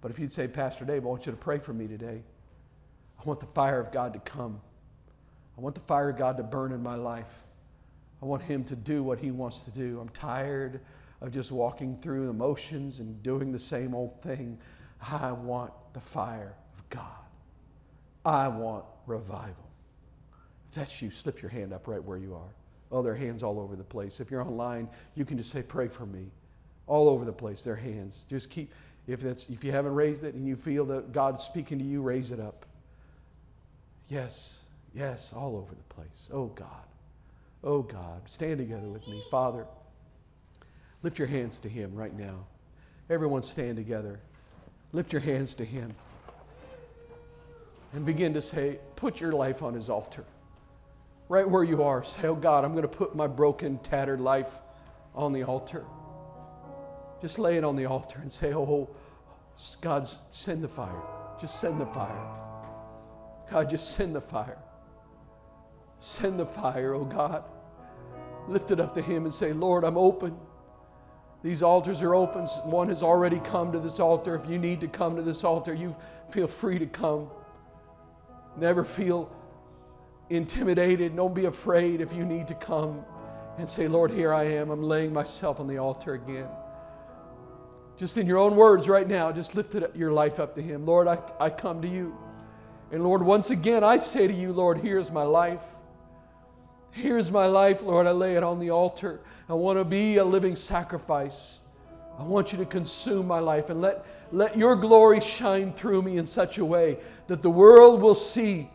But 0.00 0.10
if 0.10 0.18
you'd 0.18 0.32
say, 0.32 0.46
Pastor 0.48 0.84
Dave, 0.84 1.04
I 1.04 1.08
want 1.08 1.26
you 1.26 1.32
to 1.32 1.38
pray 1.38 1.58
for 1.58 1.72
me 1.72 1.86
today. 1.86 2.22
I 3.18 3.22
want 3.24 3.40
the 3.40 3.46
fire 3.46 3.80
of 3.80 3.90
God 3.90 4.12
to 4.12 4.20
come. 4.20 4.60
I 5.56 5.60
want 5.60 5.74
the 5.74 5.80
fire 5.80 6.10
of 6.10 6.16
God 6.16 6.36
to 6.36 6.44
burn 6.44 6.72
in 6.72 6.82
my 6.82 6.94
life. 6.94 7.42
I 8.22 8.26
want 8.26 8.42
Him 8.42 8.64
to 8.64 8.76
do 8.76 9.02
what 9.02 9.18
He 9.18 9.30
wants 9.30 9.62
to 9.62 9.72
do. 9.72 9.98
I'm 10.00 10.08
tired 10.10 10.80
of 11.20 11.32
just 11.32 11.50
walking 11.50 11.96
through 12.00 12.26
the 12.26 12.32
motions 12.32 13.00
and 13.00 13.20
doing 13.22 13.50
the 13.50 13.58
same 13.58 13.94
old 13.94 14.20
thing. 14.22 14.58
I 15.00 15.32
want 15.32 15.72
the 15.92 16.00
fire 16.00 16.54
of 16.76 16.88
God. 16.90 17.02
I 18.24 18.48
want 18.48 18.84
revival. 19.06 19.68
If 20.68 20.74
that's 20.74 21.02
you, 21.02 21.10
slip 21.10 21.40
your 21.42 21.50
hand 21.50 21.72
up 21.72 21.88
right 21.88 22.02
where 22.02 22.18
you 22.18 22.34
are. 22.34 22.54
Oh, 22.90 23.02
there 23.02 23.12
are 23.12 23.16
hands 23.16 23.42
all 23.42 23.58
over 23.58 23.76
the 23.76 23.84
place. 23.84 24.20
If 24.20 24.30
you're 24.30 24.42
online, 24.42 24.88
you 25.14 25.24
can 25.24 25.38
just 25.38 25.50
say, 25.50 25.62
Pray 25.62 25.88
for 25.88 26.06
me. 26.06 26.30
All 26.86 27.08
over 27.08 27.24
the 27.24 27.32
place, 27.32 27.64
there 27.64 27.74
are 27.74 27.76
hands. 27.76 28.24
Just 28.30 28.48
keep. 28.48 28.72
If, 29.08 29.20
that's, 29.20 29.48
if 29.48 29.64
you 29.64 29.72
haven't 29.72 29.94
raised 29.94 30.22
it 30.22 30.34
and 30.34 30.46
you 30.46 30.54
feel 30.54 30.84
that 30.86 31.12
God's 31.12 31.42
speaking 31.42 31.78
to 31.78 31.84
you, 31.84 32.02
raise 32.02 32.30
it 32.30 32.38
up. 32.38 32.66
Yes, 34.08 34.60
yes, 34.94 35.32
all 35.32 35.56
over 35.56 35.74
the 35.74 35.94
place. 35.94 36.28
Oh 36.32 36.46
God. 36.46 36.84
Oh 37.64 37.82
God. 37.82 38.22
Stand 38.26 38.58
together 38.58 38.86
with 38.86 39.08
me. 39.08 39.20
Father, 39.30 39.66
lift 41.02 41.18
your 41.18 41.26
hands 41.26 41.58
to 41.60 41.70
Him 41.70 41.94
right 41.94 42.16
now. 42.16 42.46
Everyone 43.08 43.40
stand 43.40 43.76
together. 43.76 44.20
Lift 44.92 45.12
your 45.12 45.22
hands 45.22 45.54
to 45.56 45.64
Him. 45.64 45.88
And 47.94 48.04
begin 48.04 48.34
to 48.34 48.42
say, 48.42 48.78
put 48.96 49.20
your 49.22 49.32
life 49.32 49.62
on 49.62 49.72
His 49.72 49.88
altar. 49.88 50.24
Right 51.30 51.48
where 51.48 51.64
you 51.64 51.82
are, 51.82 52.04
say, 52.04 52.28
Oh 52.28 52.34
God, 52.34 52.64
I'm 52.64 52.72
going 52.72 52.82
to 52.82 52.88
put 52.88 53.16
my 53.16 53.26
broken, 53.26 53.78
tattered 53.78 54.20
life 54.20 54.60
on 55.14 55.32
the 55.32 55.44
altar. 55.44 55.84
Just 57.20 57.38
lay 57.38 57.56
it 57.56 57.64
on 57.64 57.76
the 57.76 57.86
altar 57.86 58.18
and 58.20 58.30
say, 58.30 58.52
Oh, 58.54 58.88
God, 59.80 60.06
send 60.06 60.62
the 60.62 60.68
fire. 60.68 61.02
Just 61.40 61.60
send 61.60 61.80
the 61.80 61.86
fire. 61.86 62.28
God, 63.50 63.70
just 63.70 63.92
send 63.92 64.14
the 64.14 64.20
fire. 64.20 64.58
Send 66.00 66.38
the 66.38 66.46
fire, 66.46 66.94
oh 66.94 67.04
God. 67.04 67.44
Lift 68.46 68.70
it 68.70 68.80
up 68.80 68.94
to 68.94 69.02
Him 69.02 69.24
and 69.24 69.34
say, 69.34 69.52
Lord, 69.52 69.84
I'm 69.84 69.98
open. 69.98 70.36
These 71.42 71.62
altars 71.62 72.02
are 72.02 72.14
open. 72.14 72.46
One 72.64 72.88
has 72.88 73.02
already 73.02 73.40
come 73.40 73.72
to 73.72 73.78
this 73.78 74.00
altar. 74.00 74.34
If 74.34 74.48
you 74.50 74.58
need 74.58 74.80
to 74.80 74.88
come 74.88 75.16
to 75.16 75.22
this 75.22 75.44
altar, 75.44 75.74
you 75.74 75.94
feel 76.30 76.46
free 76.46 76.78
to 76.78 76.86
come. 76.86 77.28
Never 78.56 78.84
feel 78.84 79.30
intimidated. 80.30 81.14
Don't 81.14 81.34
be 81.34 81.46
afraid 81.46 82.00
if 82.00 82.12
you 82.12 82.24
need 82.24 82.48
to 82.48 82.54
come 82.54 83.04
and 83.56 83.68
say, 83.68 83.88
Lord, 83.88 84.10
here 84.10 84.32
I 84.32 84.44
am. 84.44 84.70
I'm 84.70 84.82
laying 84.82 85.12
myself 85.12 85.60
on 85.60 85.66
the 85.66 85.78
altar 85.78 86.14
again. 86.14 86.48
Just 87.98 88.16
in 88.16 88.26
your 88.26 88.38
own 88.38 88.54
words 88.54 88.88
right 88.88 89.06
now, 89.06 89.32
just 89.32 89.56
lift 89.56 89.74
it, 89.74 89.94
your 89.96 90.12
life 90.12 90.38
up 90.38 90.54
to 90.54 90.62
Him. 90.62 90.86
Lord, 90.86 91.08
I, 91.08 91.18
I 91.40 91.50
come 91.50 91.82
to 91.82 91.88
you. 91.88 92.16
And 92.92 93.02
Lord, 93.02 93.22
once 93.22 93.50
again, 93.50 93.82
I 93.82 93.96
say 93.96 94.28
to 94.28 94.32
you, 94.32 94.52
Lord, 94.52 94.78
here's 94.78 95.10
my 95.10 95.24
life. 95.24 95.62
Here's 96.92 97.30
my 97.30 97.46
life, 97.46 97.82
Lord. 97.82 98.06
I 98.06 98.12
lay 98.12 98.36
it 98.36 98.44
on 98.44 98.60
the 98.60 98.70
altar. 98.70 99.20
I 99.48 99.54
want 99.54 99.78
to 99.78 99.84
be 99.84 100.16
a 100.16 100.24
living 100.24 100.54
sacrifice. 100.54 101.60
I 102.18 102.22
want 102.22 102.52
you 102.52 102.58
to 102.58 102.66
consume 102.66 103.26
my 103.26 103.40
life 103.40 103.68
and 103.68 103.80
let, 103.80 104.06
let 104.32 104.56
your 104.56 104.76
glory 104.76 105.20
shine 105.20 105.72
through 105.72 106.02
me 106.02 106.18
in 106.18 106.24
such 106.24 106.58
a 106.58 106.64
way 106.64 106.98
that 107.26 107.42
the 107.42 107.50
world 107.50 108.00
will 108.00 108.14
see 108.14 108.70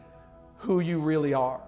who 0.58 0.80
you 0.80 1.00
really 1.00 1.34
are. 1.34 1.62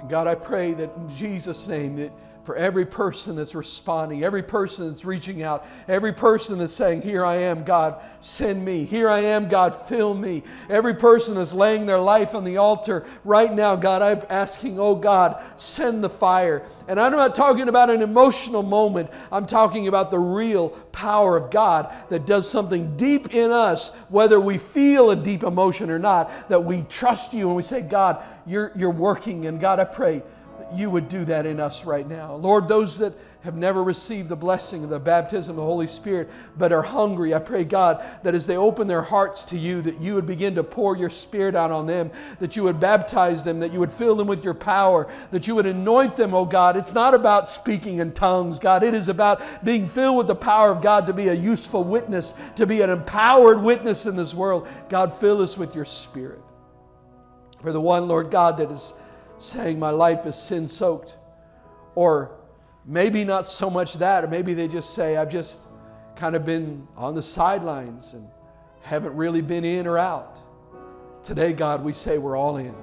And 0.00 0.08
God, 0.08 0.26
I 0.26 0.34
pray 0.34 0.72
that 0.74 0.96
in 0.96 1.10
Jesus' 1.10 1.68
name 1.68 1.96
that 1.96 2.12
for 2.44 2.56
every 2.56 2.86
person 2.86 3.36
that's 3.36 3.54
responding, 3.54 4.24
every 4.24 4.42
person 4.42 4.88
that's 4.88 5.04
reaching 5.04 5.42
out, 5.42 5.66
every 5.88 6.12
person 6.12 6.58
that's 6.58 6.72
saying, 6.72 7.02
Here 7.02 7.24
I 7.24 7.36
am, 7.36 7.64
God, 7.64 8.00
send 8.20 8.64
me. 8.64 8.84
Here 8.84 9.08
I 9.10 9.20
am, 9.20 9.48
God, 9.48 9.74
fill 9.74 10.14
me. 10.14 10.42
Every 10.68 10.94
person 10.94 11.34
that's 11.34 11.52
laying 11.52 11.86
their 11.86 11.98
life 11.98 12.34
on 12.34 12.44
the 12.44 12.56
altar 12.56 13.04
right 13.24 13.52
now, 13.52 13.76
God, 13.76 14.02
I'm 14.02 14.22
asking, 14.30 14.80
Oh 14.80 14.94
God, 14.94 15.42
send 15.56 16.02
the 16.02 16.08
fire. 16.08 16.64
And 16.88 16.98
I'm 16.98 17.12
not 17.12 17.34
talking 17.34 17.68
about 17.68 17.90
an 17.90 18.02
emotional 18.02 18.62
moment, 18.62 19.10
I'm 19.30 19.46
talking 19.46 19.86
about 19.86 20.10
the 20.10 20.18
real 20.18 20.70
power 20.92 21.36
of 21.36 21.50
God 21.50 21.94
that 22.08 22.26
does 22.26 22.50
something 22.50 22.96
deep 22.96 23.34
in 23.34 23.50
us, 23.50 23.94
whether 24.08 24.40
we 24.40 24.58
feel 24.58 25.10
a 25.10 25.16
deep 25.16 25.42
emotion 25.42 25.90
or 25.90 25.98
not, 25.98 26.48
that 26.48 26.64
we 26.64 26.82
trust 26.82 27.34
you 27.34 27.48
and 27.48 27.56
we 27.56 27.62
say, 27.62 27.82
God, 27.82 28.24
you're, 28.46 28.72
you're 28.74 28.90
working. 28.90 29.46
And 29.46 29.60
God, 29.60 29.78
I 29.78 29.84
pray 29.84 30.22
you 30.74 30.90
would 30.90 31.08
do 31.08 31.24
that 31.26 31.46
in 31.46 31.60
us 31.60 31.84
right 31.84 32.08
now. 32.08 32.34
Lord, 32.34 32.68
those 32.68 32.98
that 32.98 33.12
have 33.42 33.56
never 33.56 33.82
received 33.82 34.28
the 34.28 34.36
blessing 34.36 34.84
of 34.84 34.90
the 34.90 35.00
baptism 35.00 35.52
of 35.52 35.56
the 35.56 35.62
Holy 35.62 35.86
Spirit 35.86 36.28
but 36.58 36.72
are 36.72 36.82
hungry, 36.82 37.32
I 37.32 37.38
pray, 37.38 37.64
God, 37.64 38.04
that 38.22 38.34
as 38.34 38.46
they 38.46 38.56
open 38.56 38.86
their 38.86 39.00
hearts 39.02 39.44
to 39.44 39.56
you, 39.56 39.80
that 39.82 39.98
you 39.98 40.14
would 40.14 40.26
begin 40.26 40.54
to 40.56 40.62
pour 40.62 40.96
your 40.96 41.08
Spirit 41.08 41.54
out 41.54 41.70
on 41.70 41.86
them, 41.86 42.10
that 42.38 42.54
you 42.54 42.62
would 42.64 42.78
baptize 42.78 43.42
them, 43.42 43.58
that 43.60 43.72
you 43.72 43.80
would 43.80 43.90
fill 43.90 44.14
them 44.14 44.26
with 44.26 44.44
your 44.44 44.52
power, 44.54 45.10
that 45.30 45.46
you 45.46 45.54
would 45.54 45.66
anoint 45.66 46.16
them, 46.16 46.34
oh 46.34 46.44
God. 46.44 46.76
It's 46.76 46.92
not 46.92 47.14
about 47.14 47.48
speaking 47.48 48.00
in 48.00 48.12
tongues, 48.12 48.58
God. 48.58 48.82
It 48.82 48.94
is 48.94 49.08
about 49.08 49.42
being 49.64 49.88
filled 49.88 50.18
with 50.18 50.26
the 50.26 50.34
power 50.34 50.70
of 50.70 50.82
God 50.82 51.06
to 51.06 51.14
be 51.14 51.28
a 51.28 51.34
useful 51.34 51.82
witness, 51.82 52.34
to 52.56 52.66
be 52.66 52.82
an 52.82 52.90
empowered 52.90 53.62
witness 53.62 54.04
in 54.04 54.16
this 54.16 54.34
world. 54.34 54.68
God, 54.90 55.18
fill 55.18 55.40
us 55.40 55.56
with 55.56 55.74
your 55.74 55.86
Spirit. 55.86 56.40
For 57.62 57.72
the 57.72 57.80
one, 57.80 58.08
Lord 58.08 58.30
God, 58.30 58.56
that 58.58 58.70
is 58.70 58.94
saying 59.42 59.78
my 59.78 59.90
life 59.90 60.26
is 60.26 60.36
sin 60.36 60.68
soaked. 60.68 61.16
Or 61.94 62.32
maybe 62.84 63.24
not 63.24 63.46
so 63.46 63.70
much 63.70 63.94
that, 63.94 64.24
or 64.24 64.28
maybe 64.28 64.54
they 64.54 64.68
just 64.68 64.94
say, 64.94 65.16
I've 65.16 65.30
just 65.30 65.66
kind 66.16 66.36
of 66.36 66.44
been 66.44 66.86
on 66.96 67.14
the 67.14 67.22
sidelines 67.22 68.14
and 68.14 68.26
haven't 68.82 69.14
really 69.14 69.42
been 69.42 69.64
in 69.64 69.86
or 69.86 69.98
out. 69.98 70.38
Today, 71.22 71.52
God, 71.52 71.84
we 71.84 71.92
say 71.92 72.18
we're 72.18 72.36
all 72.36 72.56
in. 72.56 72.74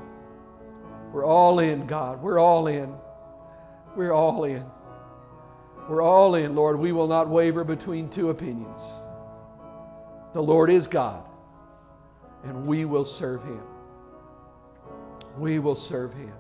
We're 1.12 1.26
all 1.26 1.60
in, 1.60 1.88
God. 1.88 2.22
We're 2.22 2.40
all 2.40 2.68
in. 2.68 2.94
We're 3.96 4.14
all 4.14 4.44
in. 4.44 4.66
We're 5.90 6.02
all 6.02 6.36
in, 6.36 6.56
Lord. 6.56 6.78
We 6.78 6.92
will 6.92 7.08
not 7.08 7.30
waver 7.30 7.64
between 7.64 8.10
two 8.10 8.30
opinions. 8.30 8.82
The 10.34 10.44
Lord 10.44 10.70
is 10.70 10.86
God, 10.86 11.24
and 12.44 12.68
we 12.68 12.86
will 12.86 13.06
serve 13.06 13.42
Him. 13.44 13.64
We 15.38 15.60
will 15.60 15.76
serve 15.76 16.14
Him. 16.14 16.37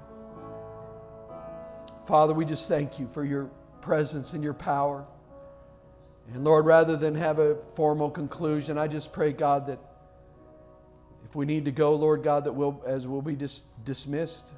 Father, 2.07 2.33
we 2.33 2.45
just 2.45 2.69
thank 2.69 2.99
you 2.99 3.07
for 3.07 3.25
your 3.25 3.49
presence 3.81 4.31
and 4.31 4.41
your 4.41 4.53
power. 4.53 5.05
And 6.33 6.43
Lord, 6.43 6.65
rather 6.65 6.95
than 6.95 7.15
have 7.15 7.39
a 7.39 7.57
formal 7.75 8.09
conclusion, 8.09 8.77
I 8.77 8.87
just 8.87 9.11
pray, 9.11 9.33
God, 9.33 9.67
that 9.67 9.79
if 11.25 11.35
we 11.35 11.45
need 11.45 11.65
to 11.65 11.71
go, 11.71 11.95
Lord 11.95 12.23
God, 12.23 12.45
that 12.45 12.53
we'll, 12.53 12.81
as 12.85 13.05
we'll 13.05 13.21
be 13.21 13.35
dis- 13.35 13.63
dismissed, 13.83 14.53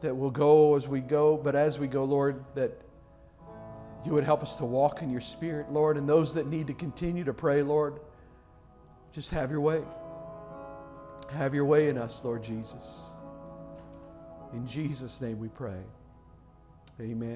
that 0.00 0.14
we'll 0.14 0.30
go 0.30 0.76
as 0.76 0.88
we 0.88 1.00
go, 1.00 1.36
but 1.36 1.54
as 1.54 1.78
we 1.78 1.86
go, 1.86 2.04
Lord, 2.04 2.42
that 2.54 2.72
you 4.06 4.12
would 4.12 4.24
help 4.24 4.42
us 4.42 4.56
to 4.56 4.64
walk 4.64 5.02
in 5.02 5.10
your 5.10 5.20
spirit, 5.20 5.70
Lord, 5.70 5.98
and 5.98 6.08
those 6.08 6.34
that 6.34 6.46
need 6.46 6.66
to 6.68 6.74
continue 6.74 7.24
to 7.24 7.34
pray, 7.34 7.62
Lord, 7.62 8.00
just 9.12 9.30
have 9.30 9.50
your 9.50 9.60
way. 9.60 9.82
Have 11.32 11.54
your 11.54 11.64
way 11.64 11.88
in 11.88 11.98
us, 11.98 12.22
Lord 12.24 12.42
Jesus. 12.42 13.10
In 14.52 14.66
Jesus' 14.66 15.20
name 15.20 15.38
we 15.38 15.48
pray. 15.48 15.82
Amen. 17.00 17.32